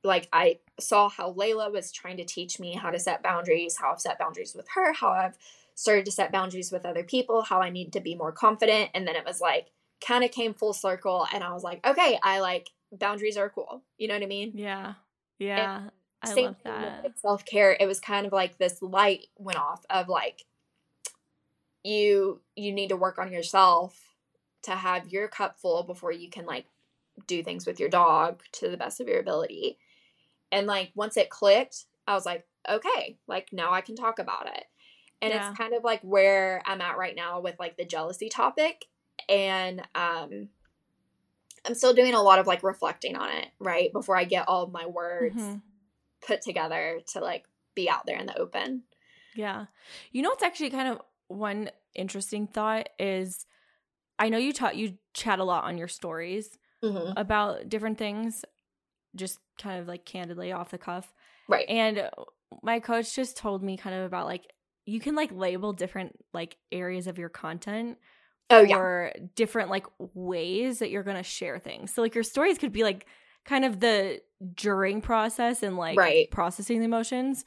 [0.03, 3.93] Like I saw how Layla was trying to teach me how to set boundaries, how
[3.93, 5.37] I've set boundaries with her, how I've
[5.75, 8.91] started to set boundaries with other people, how I need to be more confident.
[8.95, 9.69] And then it was like
[10.07, 13.83] kind of came full circle and I was like, okay, I like boundaries are cool.
[13.99, 14.53] You know what I mean?
[15.39, 15.57] yeah.
[15.57, 15.89] Yeah.
[16.23, 17.03] I Same love thing with, that.
[17.05, 20.45] like, self-care it was kind of like this light went off of like
[21.83, 23.99] you you need to work on yourself
[24.63, 26.67] to have your cup full before you can like
[27.27, 29.79] do things with your dog to the best of your ability
[30.53, 34.47] and like once it clicked i was like okay like now i can talk about
[34.47, 34.65] it
[35.23, 35.49] and Yeah.
[35.49, 38.87] it's kind of like where i'm at right now with like the jealousy topic
[39.29, 40.49] and um
[41.67, 44.63] i'm still doing a lot of like reflecting on it right before i get all
[44.63, 45.63] of my words Mhm.
[46.27, 47.45] put together to like
[47.75, 48.83] be out there in the open.
[49.35, 49.67] Yeah.
[50.11, 53.47] You know what's actually kind of one interesting thought is
[54.19, 57.13] I know you taught you chat a lot on your stories Mm-hmm.
[57.17, 58.45] about different things
[59.17, 61.13] just kind of like candidly off the cuff.
[61.49, 61.69] Right.
[61.69, 62.11] And uh,
[62.63, 64.45] my coach just told me kind of about like
[64.87, 67.99] you can like label different like areas of your content
[68.49, 68.77] oh yeah.
[68.77, 71.93] or different like ways that you're going to share things.
[71.95, 73.07] So like your stories could be like
[73.45, 74.21] kind of the
[74.55, 76.31] during process and like Right.
[76.31, 77.45] processing the emotions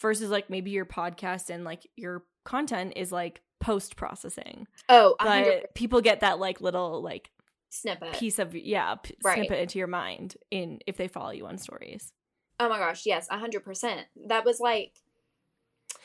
[0.00, 4.66] versus like maybe your podcast and like your content is like post processing.
[4.88, 7.30] Oh, a But people get that like little like
[7.70, 8.12] snippet.
[8.12, 9.36] piece of yeah, p- Right.
[9.38, 12.12] snippet into your mind in if they follow you on stories.
[12.58, 14.06] Oh my gosh, yes, a hundred percent.
[14.26, 14.92] That was like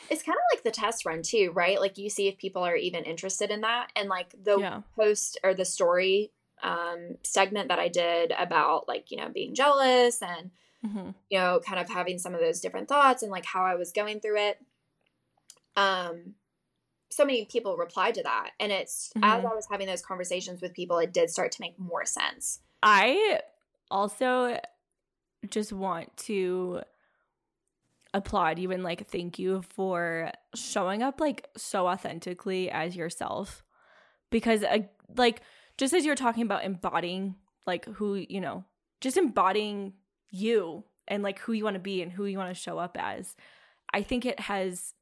[0.10, 1.80] it's kind of like the test run too, right?
[1.82, 3.90] Like you see if people are even interested in that.
[3.96, 4.82] And like the Yeah.
[4.96, 6.32] post or the story
[6.64, 10.52] um segment that I did about like, you know, being jealous and
[10.86, 13.76] hmm you know, kind of having some of those different thoughts and like how I
[13.76, 14.60] was going through it.
[15.76, 16.36] Um,
[17.16, 19.52] so many people replied to that, and it's as Mhm.
[19.52, 22.60] I was having those conversations with people, it did start to make more sense.
[22.84, 23.42] I
[23.90, 24.60] also
[25.50, 26.82] just want to
[28.14, 33.64] applaud you and like thank you for showing up like so authentically as yourself
[34.30, 34.80] because uh,
[35.18, 35.42] like
[35.78, 37.36] just as you're talking about embodying
[37.68, 38.64] like who you know
[39.02, 39.94] just embodying
[40.32, 42.96] you and like who you want to be and who you want to show up
[42.98, 43.36] as
[43.94, 44.94] i think it has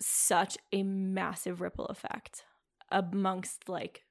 [0.00, 2.44] such a massive ripple effect
[2.90, 4.04] amongst like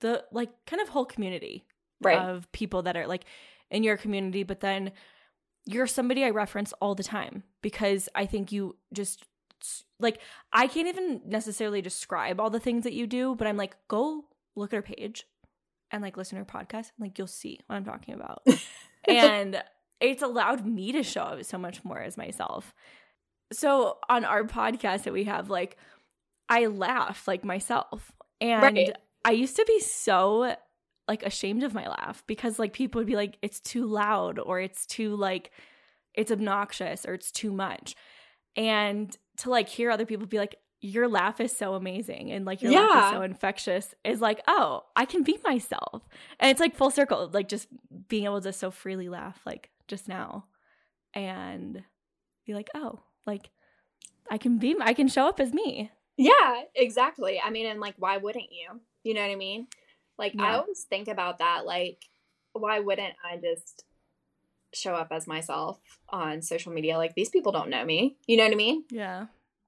[0.00, 1.64] the like kind of whole community
[2.00, 2.18] Right.
[2.18, 3.24] of people that are like
[3.70, 4.92] in your community, but then
[5.66, 9.24] you're somebody I reference all the time because I think you just
[9.98, 10.20] like
[10.52, 14.26] I can't even necessarily describe all the things that you do, but I'm like, go
[14.54, 15.26] look at her page
[15.90, 18.46] and like listen to her podcast, and like you'll see what I'm talking about.
[19.08, 19.60] and
[20.00, 22.72] it's allowed me to show up so much more as myself.
[23.52, 25.76] So on our podcast that we have, like,
[26.48, 28.12] I laugh like myself.
[28.40, 28.96] And Right.
[29.24, 30.54] I used to be so
[31.06, 34.60] like ashamed of my laugh because like people would be like, it's too loud or
[34.60, 35.50] it's too like,
[36.14, 37.96] it's obnoxious or it's too much.
[38.56, 42.62] And to like hear other people be like, your laugh is so amazing and like
[42.62, 46.02] your laugh is so infectious is like, oh, I can be myself.
[46.38, 47.66] And it's like full circle, like just
[48.08, 50.44] being able to so freely laugh like just now
[51.14, 51.82] and
[52.46, 53.50] be like, oh, like
[54.30, 55.92] I can be, I can show up as me.
[56.16, 57.40] Yeah, exactly.
[57.42, 58.80] I mean, and like, why wouldn't you?
[59.04, 59.68] You know what I mean?
[60.18, 61.64] Like, I always think about that.
[61.64, 62.02] Like,
[62.52, 63.84] why wouldn't I just
[64.74, 65.78] show up as myself
[66.08, 66.98] on social media?
[66.98, 68.16] Like, these people don't know me.
[68.26, 68.84] You know what I mean?
[68.90, 69.26] Yeah.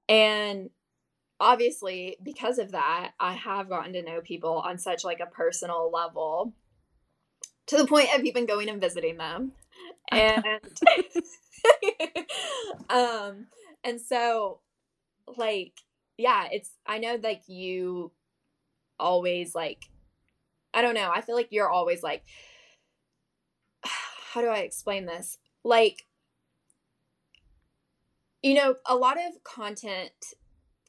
[0.09, 0.69] And
[1.39, 5.89] obviously, because of that, I have gotten to know people on such like a personal
[5.89, 6.53] level
[7.67, 9.53] to the point of even going and visiting them.
[10.11, 10.43] And
[12.89, 13.47] um
[13.83, 14.59] and so
[15.37, 15.73] like
[16.17, 18.11] yeah, it's I know like you
[18.99, 19.85] always like
[20.73, 22.23] I don't know, I feel like you're always like
[24.33, 25.37] how do I explain this?
[25.63, 26.05] Like
[28.41, 30.33] you know, a lot of content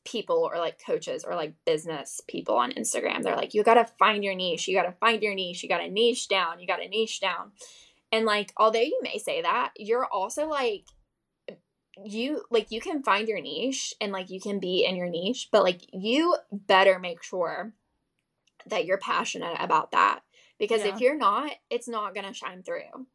[0.05, 3.85] people or like coaches or like business people on Instagram, they're like, you got to
[3.85, 4.69] find your niche.
[4.69, 5.62] You got to find your niche.
[5.62, 6.60] You got to niche down.
[6.60, 7.52] You got to niche down.
[8.12, 10.84] And like, although you may say that, you're also like,
[12.05, 15.48] you like you can find your niche and like you can be in your niche,
[15.52, 17.72] but like you better make sure
[18.66, 20.20] that you're passionate about that
[20.59, 20.94] because Yeah.
[20.94, 23.06] if you're not, it's not going to shine through.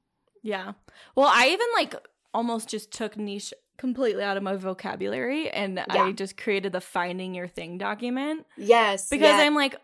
[0.43, 0.73] Yeah.
[1.15, 1.95] Well, I even like
[2.33, 7.33] almost just took niche completely out of my vocabulary and I just created the finding
[7.33, 9.09] your thing document Yes.
[9.09, 9.41] because yes.
[9.41, 9.75] I'm like,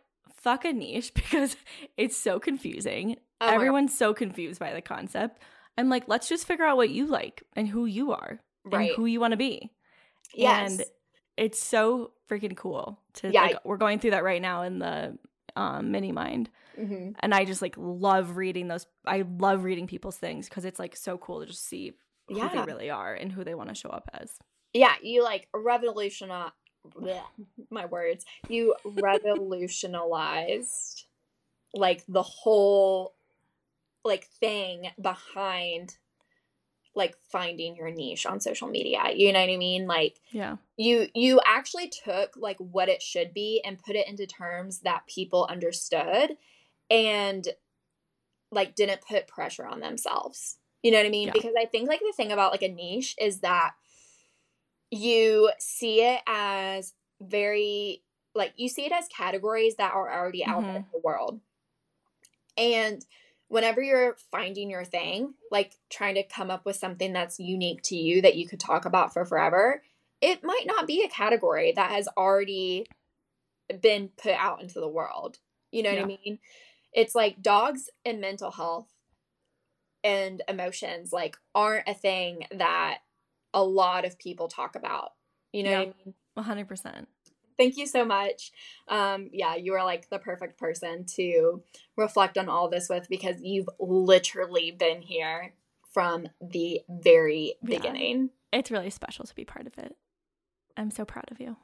[0.43, 1.55] fuck a niche because
[1.97, 3.17] it's so confusing.
[3.41, 3.47] Oh.
[3.47, 5.41] Everyone's so confused by the concept.
[5.77, 8.89] I'm like, let's just figure out what you like and who you are right.
[8.89, 9.71] and who you want to be.
[10.33, 10.71] yes.
[10.71, 10.83] And
[11.35, 13.41] it's so freaking cool to Yeah.
[13.41, 15.17] like we're going through that right now in the
[15.55, 20.17] um, mini mind hmm and i just like love reading those i love reading people's
[20.17, 21.91] things because it's like so cool to just see
[22.27, 22.49] who Yeah.
[22.49, 24.31] they really are and who they want to show up as
[24.73, 26.51] yeah, you like revolutionize
[27.69, 28.25] my words.
[28.47, 31.05] You revolutionized
[31.73, 33.13] like the whole
[34.05, 35.97] like thing behind
[36.95, 39.01] like finding your niche on social media.
[39.15, 39.87] You know what I mean?
[39.87, 44.27] Like yeah you you actually took like what it should be and put it into
[44.27, 46.37] terms that people understood
[46.89, 47.47] and
[48.51, 51.33] like didn't put pressure on themselves you know what i mean Yeah.
[51.33, 53.73] because i think like the thing about like a niche is that
[54.93, 58.01] you see it as very
[58.35, 60.77] like you see it as categories that are already out there mm-hmm.
[60.77, 61.39] in the world
[62.57, 63.05] and
[63.47, 67.95] whenever you're finding your thing like trying to come up with something that's unique to
[67.95, 69.81] you that you could talk about for forever
[70.23, 72.87] it might not be a category that has already
[73.81, 75.39] been put out into the world.
[75.71, 76.39] You know what I mean?
[76.93, 78.87] It's like dogs and mental health
[80.01, 82.99] and emotions like aren't a thing that
[83.53, 85.11] a lot of people talk about.
[85.51, 85.95] You know what
[86.37, 86.65] I mean?
[86.67, 87.05] 100%
[87.55, 88.51] Thank you so much.
[88.87, 91.61] Um, yeah, you are like the perfect person to
[91.95, 95.53] reflect on all this with because you've literally been here
[95.93, 97.77] from the very Yeah.
[97.77, 98.31] beginning.
[98.51, 99.95] it's really special to be part of it
[100.77, 101.55] i'm so proud of you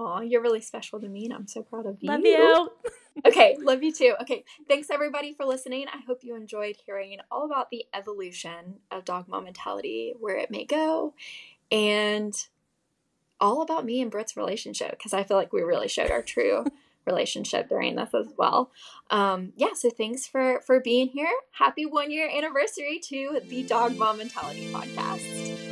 [0.00, 2.08] Oh, you're really special to me, and I'm so proud of you.
[2.08, 2.70] love you
[3.26, 4.14] Okay, love you too.
[4.22, 5.86] Okay, thanks everybody for listening.
[5.92, 10.52] I hope you enjoyed hearing all about the evolution of dog mom mentality, where it
[10.52, 11.14] may go,
[11.72, 12.32] and
[13.40, 16.64] all about me and Britt's relationship because I feel like we really showed our true
[17.04, 18.70] relationship during this as well.
[19.10, 21.32] Um, yeah, so thanks for for being here.
[21.50, 25.67] Happy one year anniversary to the Dog Mom Mentality podcast.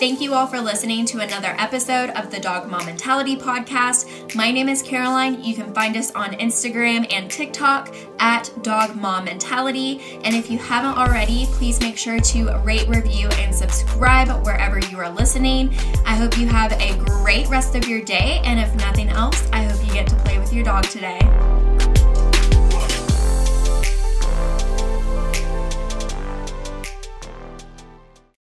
[0.00, 4.34] Thank you all for listening to another episode of the Dog Mom Mentality Podcast.
[4.34, 5.44] My name is Caroline.
[5.44, 10.00] You can find us on Instagram and TikTok at Dog Mom Mentality.
[10.24, 14.98] And if you haven't already, please make sure to rate, review, and subscribe wherever you
[14.98, 15.74] are listening.
[16.06, 18.40] I hope you have a great rest of your day.
[18.42, 21.20] And if nothing else, I hope you get to play with your dog today.